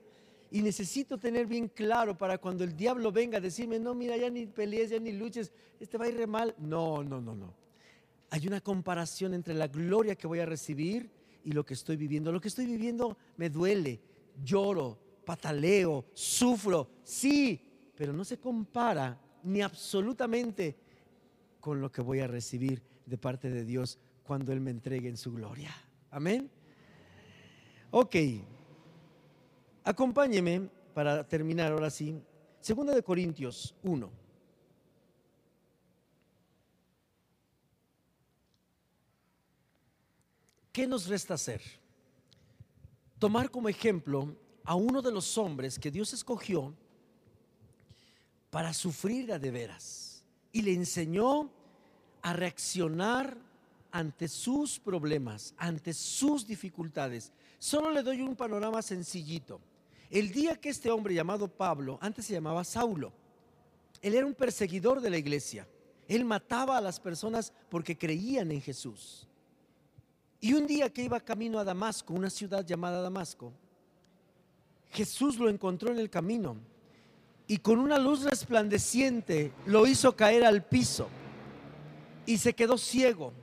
y 0.56 0.62
necesito 0.62 1.18
tener 1.18 1.48
bien 1.48 1.68
claro 1.68 2.18
para 2.18 2.38
cuando 2.38 2.64
el 2.64 2.78
diablo 2.78 3.12
venga 3.12 3.40
a 3.40 3.42
decirme, 3.42 3.78
no, 3.78 3.94
mira, 3.94 4.16
ya 4.16 4.30
ni 4.30 4.46
pelees, 4.46 4.90
ya 4.90 5.00
ni 5.02 5.12
luches, 5.12 5.52
este 5.82 5.98
va 5.98 6.06
a 6.06 6.08
ir 6.08 6.16
re 6.16 6.28
mal. 6.28 6.56
No, 6.58 7.04
no, 7.04 7.20
no, 7.20 7.36
no. 7.36 7.54
Hay 8.30 8.48
una 8.48 8.62
comparación 8.62 9.34
entre 9.34 9.54
la 9.54 9.68
gloria 9.68 10.16
que 10.16 10.28
voy 10.28 10.40
a 10.40 10.46
recibir 10.46 11.12
y 11.44 11.52
lo 11.52 11.66
que 11.66 11.74
estoy 11.74 11.98
viviendo. 11.98 12.32
Lo 12.32 12.40
que 12.40 12.48
estoy 12.48 12.68
viviendo 12.68 13.18
me 13.36 13.50
duele, 13.50 14.00
lloro, 14.46 14.98
pataleo, 15.26 16.06
sufro, 16.14 16.88
sí, 17.04 17.60
pero 17.94 18.14
no 18.14 18.24
se 18.24 18.38
compara 18.38 19.20
ni 19.44 19.62
absolutamente 19.62 20.78
con 21.60 21.82
lo 21.82 21.92
que 21.92 22.02
voy 22.02 22.22
a 22.22 22.28
recibir 22.28 22.82
de 23.06 23.18
parte 23.18 23.50
de 23.50 23.66
Dios 23.66 24.00
cuando 24.24 24.54
Él 24.54 24.62
me 24.62 24.72
entregue 24.72 25.10
en 25.10 25.18
su 25.18 25.34
gloria. 25.34 25.76
Amén. 26.12 26.50
Ok, 27.92 28.16
acompáñeme 29.86 30.70
para 30.94 31.24
terminar 31.28 31.72
ahora 31.72 31.90
sí. 31.90 32.20
Segunda 32.60 32.94
de 32.94 33.04
Corintios 33.04 33.76
1. 33.84 34.12
¿Qué 40.74 40.88
nos 40.88 41.08
resta 41.08 41.36
hacer? 41.36 41.62
Tomar 43.20 43.50
como 43.50 43.70
ejemplo 43.70 44.36
a 44.66 44.76
uno 44.76 45.02
de 45.02 45.12
los 45.12 45.38
hombres 45.38 45.80
que 45.80 45.92
Dios 45.92 46.12
escogió 46.12 46.76
para 48.50 48.74
sufrir 48.74 49.40
de 49.40 49.52
veras 49.52 50.26
y 50.52 50.64
le 50.64 50.74
enseñó 50.74 51.50
a 52.22 52.34
reaccionar 52.34 53.38
ante 53.92 54.28
sus 54.28 54.80
problemas, 54.80 55.54
ante 55.58 55.94
sus 55.94 56.46
dificultades. 56.46 57.32
Solo 57.60 57.92
le 57.92 58.04
doy 58.04 58.22
un 58.22 58.36
panorama 58.36 58.82
sencillito. 58.82 59.62
El 60.10 60.32
día 60.32 60.56
que 60.56 60.70
este 60.70 60.92
hombre 60.92 61.14
llamado 61.14 61.48
Pablo, 61.48 61.98
antes 62.02 62.26
se 62.26 62.34
llamaba 62.34 62.64
Saulo, 62.64 63.12
él 64.02 64.14
era 64.14 64.26
un 64.26 64.34
perseguidor 64.34 65.02
de 65.02 65.10
la 65.10 65.18
iglesia. 65.18 65.68
Él 66.08 66.26
mataba 66.26 66.78
a 66.78 66.82
las 66.82 67.00
personas 67.00 67.52
porque 67.70 67.98
creían 67.98 68.52
en 68.52 68.62
Jesús. 68.62 69.28
Y 70.40 70.54
un 70.54 70.68
día 70.68 70.92
que 70.92 71.04
iba 71.04 71.20
camino 71.20 71.58
a 71.58 71.64
Damasco, 71.64 72.14
una 72.14 72.30
ciudad 72.30 72.64
llamada 72.64 73.02
Damasco, 73.02 73.52
Jesús 74.92 75.38
lo 75.38 75.50
encontró 75.50 75.92
en 75.92 75.98
el 75.98 76.10
camino 76.10 76.56
y 77.48 77.58
con 77.58 77.80
una 77.80 77.98
luz 77.98 78.24
resplandeciente 78.24 79.52
lo 79.66 79.88
hizo 79.88 80.16
caer 80.16 80.46
al 80.46 80.64
piso 80.64 81.10
y 82.26 82.38
se 82.38 82.54
quedó 82.54 82.78
ciego 82.78 83.34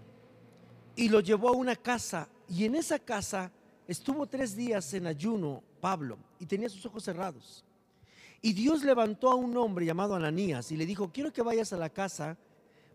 y 0.96 1.08
lo 1.08 1.20
llevó 1.20 1.50
a 1.50 1.56
una 1.56 1.76
casa 1.76 2.28
y 2.48 2.64
en 2.64 2.74
esa 2.74 2.98
casa 2.98 3.50
estuvo 3.86 4.26
tres 4.26 4.56
días 4.56 4.94
en 4.94 5.06
ayuno 5.06 5.62
Pablo 5.82 6.16
y 6.38 6.46
tenía 6.46 6.68
sus 6.68 6.86
ojos 6.86 7.02
cerrados. 7.02 7.64
Y 8.40 8.52
Dios 8.52 8.84
levantó 8.84 9.30
a 9.30 9.34
un 9.34 9.56
hombre 9.56 9.84
llamado 9.84 10.14
Ananías 10.14 10.70
y 10.70 10.76
le 10.76 10.86
dijo, 10.86 11.10
quiero 11.12 11.32
que 11.32 11.42
vayas 11.42 11.72
a 11.72 11.76
la 11.76 11.90
casa 11.90 12.38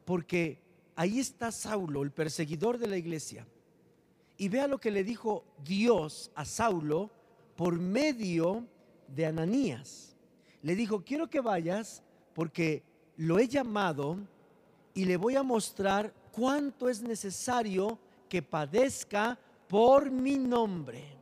porque 0.06 0.62
ahí 0.96 1.20
está 1.20 1.52
Saulo, 1.52 2.02
el 2.02 2.12
perseguidor 2.12 2.78
de 2.78 2.88
la 2.88 2.96
iglesia. 2.96 3.46
Y 4.38 4.48
vea 4.48 4.68
lo 4.68 4.78
que 4.78 4.90
le 4.90 5.04
dijo 5.04 5.44
Dios 5.66 6.32
a 6.34 6.46
Saulo 6.46 7.12
por 7.58 7.78
medio 7.78 8.66
de 9.10 9.26
Ananías. 9.26 10.16
Le 10.62 10.74
dijo, 10.74 11.04
quiero 11.04 11.30
que 11.30 11.42
vayas 11.42 12.04
porque 12.34 12.84
lo 13.18 13.38
he 13.38 13.50
llamado 13.50 14.18
y 14.94 15.04
le 15.04 15.18
voy 15.18 15.36
a 15.36 15.44
mostrar 15.44 16.14
cuánto 16.32 16.88
es 16.88 17.02
necesario 17.02 18.00
que 18.30 18.42
padezca 18.42 19.38
por 19.68 20.10
mi 20.10 20.38
nombre. 20.38 21.17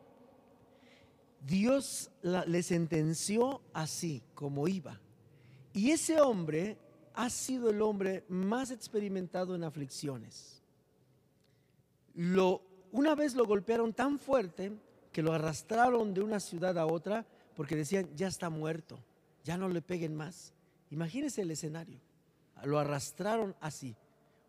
Dios 1.45 2.09
le 2.21 2.63
sentenció 2.63 3.61
así 3.73 4.23
como 4.33 4.67
iba. 4.67 4.99
Y 5.73 5.91
ese 5.91 6.19
hombre 6.19 6.77
ha 7.13 7.29
sido 7.29 7.69
el 7.69 7.81
hombre 7.81 8.23
más 8.29 8.71
experimentado 8.71 9.55
en 9.55 9.63
aflicciones. 9.63 10.61
Una 12.91 13.13
vez 13.13 13.35
lo 13.35 13.45
golpearon 13.45 13.93
tan 13.93 14.17
fuerte 14.17 14.71
que 15.11 15.21
lo 15.21 15.33
arrastraron 15.33 16.13
de 16.13 16.21
una 16.21 16.39
ciudad 16.39 16.77
a 16.77 16.85
otra 16.85 17.25
porque 17.55 17.75
decían, 17.75 18.09
ya 18.15 18.27
está 18.27 18.49
muerto, 18.49 18.97
ya 19.43 19.57
no 19.57 19.69
le 19.69 19.81
peguen 19.81 20.15
más. 20.15 20.53
Imagínense 20.89 21.41
el 21.41 21.51
escenario. 21.51 21.99
Lo 22.63 22.79
arrastraron 22.79 23.55
así. 23.59 23.95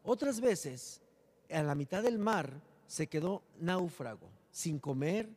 Otras 0.03 0.41
veces, 0.41 1.03
a 1.51 1.63
la 1.63 1.75
mitad 1.75 2.03
del 2.03 2.19
mar, 2.19 2.61
se 2.87 3.09
quedó 3.09 3.43
náufrago, 3.59 4.29
sin 4.51 4.79
comer, 4.79 5.29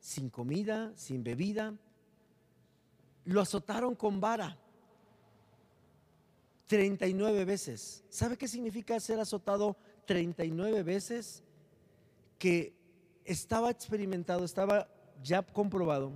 sin 0.00 0.30
comida, 0.30 0.92
sin 0.96 1.22
bebida. 1.22 1.74
Lo 3.24 3.40
azotaron 3.40 3.94
con 3.94 4.20
vara 4.20 4.58
39 6.66 7.44
veces. 7.44 8.04
¿Sabe 8.08 8.36
qué 8.36 8.48
significa 8.48 8.98
ser 8.98 9.20
azotado 9.20 9.76
39 10.06 10.82
veces? 10.82 11.42
Que 12.38 12.74
estaba 13.24 13.70
experimentado, 13.70 14.44
estaba 14.44 14.88
ya 15.22 15.42
comprobado 15.42 16.12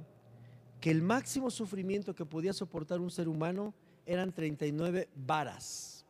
que 0.80 0.90
el 0.90 1.02
máximo 1.02 1.50
sufrimiento 1.50 2.14
que 2.14 2.26
podía 2.26 2.52
soportar 2.52 3.00
un 3.00 3.10
ser 3.10 3.28
humano 3.28 3.74
eran 4.06 4.32
39 4.32 5.08
varas. 5.14 6.04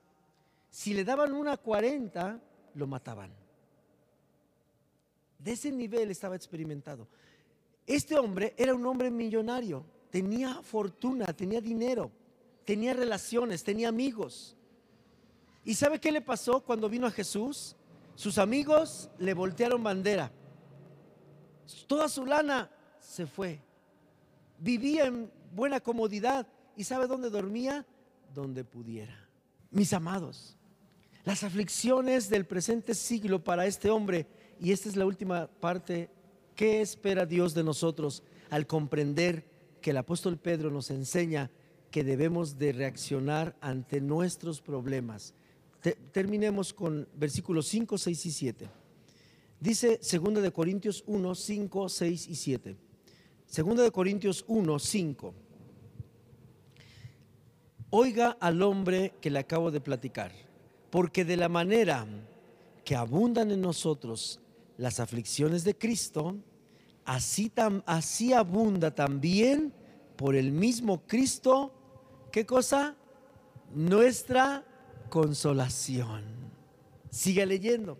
Si 0.68 0.93
le 0.95 1.05
daban 1.05 1.33
una 1.33 1.57
40, 1.57 2.41
lo 2.75 2.87
mataban. 2.87 3.33
De 5.39 5.53
ese 5.53 5.70
nivel 5.70 6.11
estaba 6.11 6.35
experimentado. 6.35 7.07
Este 7.87 8.18
hombre 8.18 8.55
era 8.57 8.74
un 8.74 8.85
hombre 8.87 9.11
millonario, 9.11 9.85
tenía 10.11 10.62
fortuna, 10.62 11.26
tenía 11.26 11.61
dinero, 11.61 12.11
tenía 12.64 12.95
relaciones, 12.95 13.62
tenía 13.62 13.89
amigos. 13.89 14.57
¿Y 15.64 15.74
sabe 15.74 16.01
qué 16.01 16.12
le 16.12 16.20
pasó 16.20 16.61
cuando 16.61 16.89
vino 16.89 17.07
a 17.07 17.11
Jesús? 17.11 17.76
Sus 18.14 18.39
amigos 18.39 19.11
le 19.18 19.35
voltearon 19.35 19.82
bandera. 19.82 20.30
Toda 21.87 22.09
su 22.09 22.24
lana 22.26 22.70
se 23.01 23.26
fue. 23.26 23.61
Vivía 24.59 25.07
en 25.07 25.30
buena 25.55 25.80
comodidad. 25.80 26.47
¿Y 26.76 26.85
sabe 26.85 27.07
dónde 27.07 27.30
dormía? 27.30 27.87
Donde 28.35 28.64
pudiera. 28.64 29.28
Mis 29.70 29.93
amados, 29.93 30.57
las 31.24 31.43
aflicciones 31.43 32.28
del 32.28 32.47
presente 32.47 32.95
siglo 32.95 33.43
para 33.43 33.66
este 33.66 33.91
hombre, 33.91 34.26
y 34.61 34.72
esta 34.72 34.89
es 34.89 34.97
la 34.97 35.07
última 35.07 35.47
parte, 35.47 36.11
¿qué 36.55 36.80
espera 36.80 37.26
Dios 37.26 37.55
de 37.55 37.64
nosotros 37.64 38.22
al 38.50 38.66
comprender 38.66 39.46
que 39.80 39.90
el 39.90 39.96
apóstol 39.96 40.38
Pedro 40.38 40.70
nos 40.70 40.90
enseña 40.90 41.50
que 41.90 42.05
debemos 42.05 42.59
de 42.59 42.72
reaccionar 42.72 43.57
ante 43.61 44.00
nuestros 44.00 44.61
problemas? 44.61 45.34
terminemos 46.12 46.72
con 46.72 47.07
versículos 47.14 47.66
5, 47.68 47.98
6 47.98 48.26
y 48.26 48.30
7. 48.30 48.68
Dice 49.61 50.00
2 50.00 50.42
de 50.42 50.50
Corintios 50.50 51.05
1, 51.07 51.34
5, 51.34 51.88
6 51.88 52.28
y 52.28 52.34
7. 52.34 52.76
2 53.57 53.76
de 53.76 53.90
Corintios 53.90 54.44
1, 54.48 54.78
5. 54.78 55.34
Oiga 57.90 58.36
al 58.40 58.62
hombre 58.62 59.12
que 59.20 59.30
le 59.30 59.38
acabo 59.38 59.70
de 59.70 59.80
platicar, 59.80 60.32
porque 60.90 61.24
de 61.24 61.36
la 61.36 61.48
manera 61.48 62.07
que 62.84 62.96
abundan 62.96 63.50
en 63.50 63.61
nosotros 63.61 64.40
las 64.77 65.01
aflicciones 65.01 65.64
de 65.64 65.77
Cristo, 65.77 66.37
así, 67.05 67.53
así 67.87 68.33
abunda 68.33 68.95
también 68.95 69.72
por 70.16 70.35
el 70.35 70.53
mismo 70.53 71.03
Cristo, 71.07 71.72
¿qué 72.31 72.47
cosa? 72.47 72.97
Nuestra 73.75 74.64
consolación. 75.09 76.25
Siga 77.11 77.47
leyendo. 77.47 77.99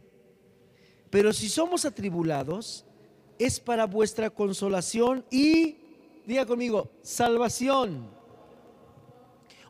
Pero 1.11 1.33
si 1.33 1.49
somos 1.49 1.85
atribulados, 1.85 2.85
es 3.39 3.61
para 3.61 3.87
vuestra 3.87 4.31
consolación 4.31 5.25
y, 5.31 5.77
diga 6.27 6.47
conmigo, 6.47 6.91
salvación. 7.03 8.11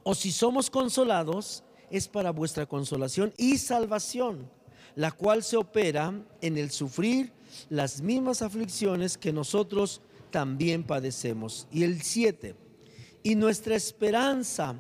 O 0.03 0.15
si 0.15 0.33
somos 0.33 0.71
consolados, 0.71 1.65
es 1.91 2.09
para 2.09 2.31
vuestra 2.31 2.67
consolación 2.67 3.33
y 3.37 3.59
salvación, 3.59 4.51
la 4.97 5.11
cual 5.11 5.43
se 5.43 5.57
opera 5.57 6.13
en 6.41 6.57
el 6.57 6.71
sufrir 6.71 7.33
las 7.69 8.01
mismas 8.01 8.43
aflicciones 8.43 9.19
que 9.19 9.33
nosotros 9.33 10.01
también 10.31 10.83
padecemos. 10.83 11.67
Y 11.71 11.85
el 11.85 12.03
7, 12.03 12.55
y 13.23 13.35
nuestra 13.35 13.75
esperanza 13.75 14.75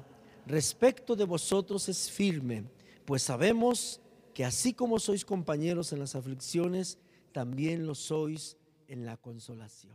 respecto 0.46 1.16
de 1.16 1.24
vosotros 1.24 1.88
es 1.88 2.10
firme, 2.10 2.64
pues 3.04 3.22
sabemos 3.22 4.00
que 4.34 4.44
así 4.44 4.72
como 4.72 4.98
sois 4.98 5.24
compañeros 5.24 5.92
en 5.92 6.00
las 6.00 6.14
aflicciones, 6.14 6.98
también 7.32 7.86
lo 7.86 7.94
sois 7.94 8.56
en 8.88 9.06
la 9.06 9.16
consolación. 9.16 9.94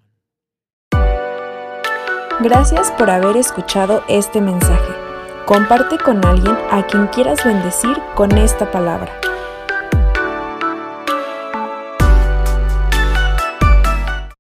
Gracias 2.41 2.91
por 2.91 3.09
haber 3.09 3.35
escuchado 3.35 4.01
este 4.07 4.39
mensaje. 4.39 4.93
Comparte 5.45 5.97
con 5.97 6.23
alguien 6.25 6.55
a 6.71 6.87
quien 6.87 7.07
quieras 7.07 7.43
bendecir 7.43 7.97
con 8.15 8.37
esta 8.37 8.71
palabra. 8.71 9.28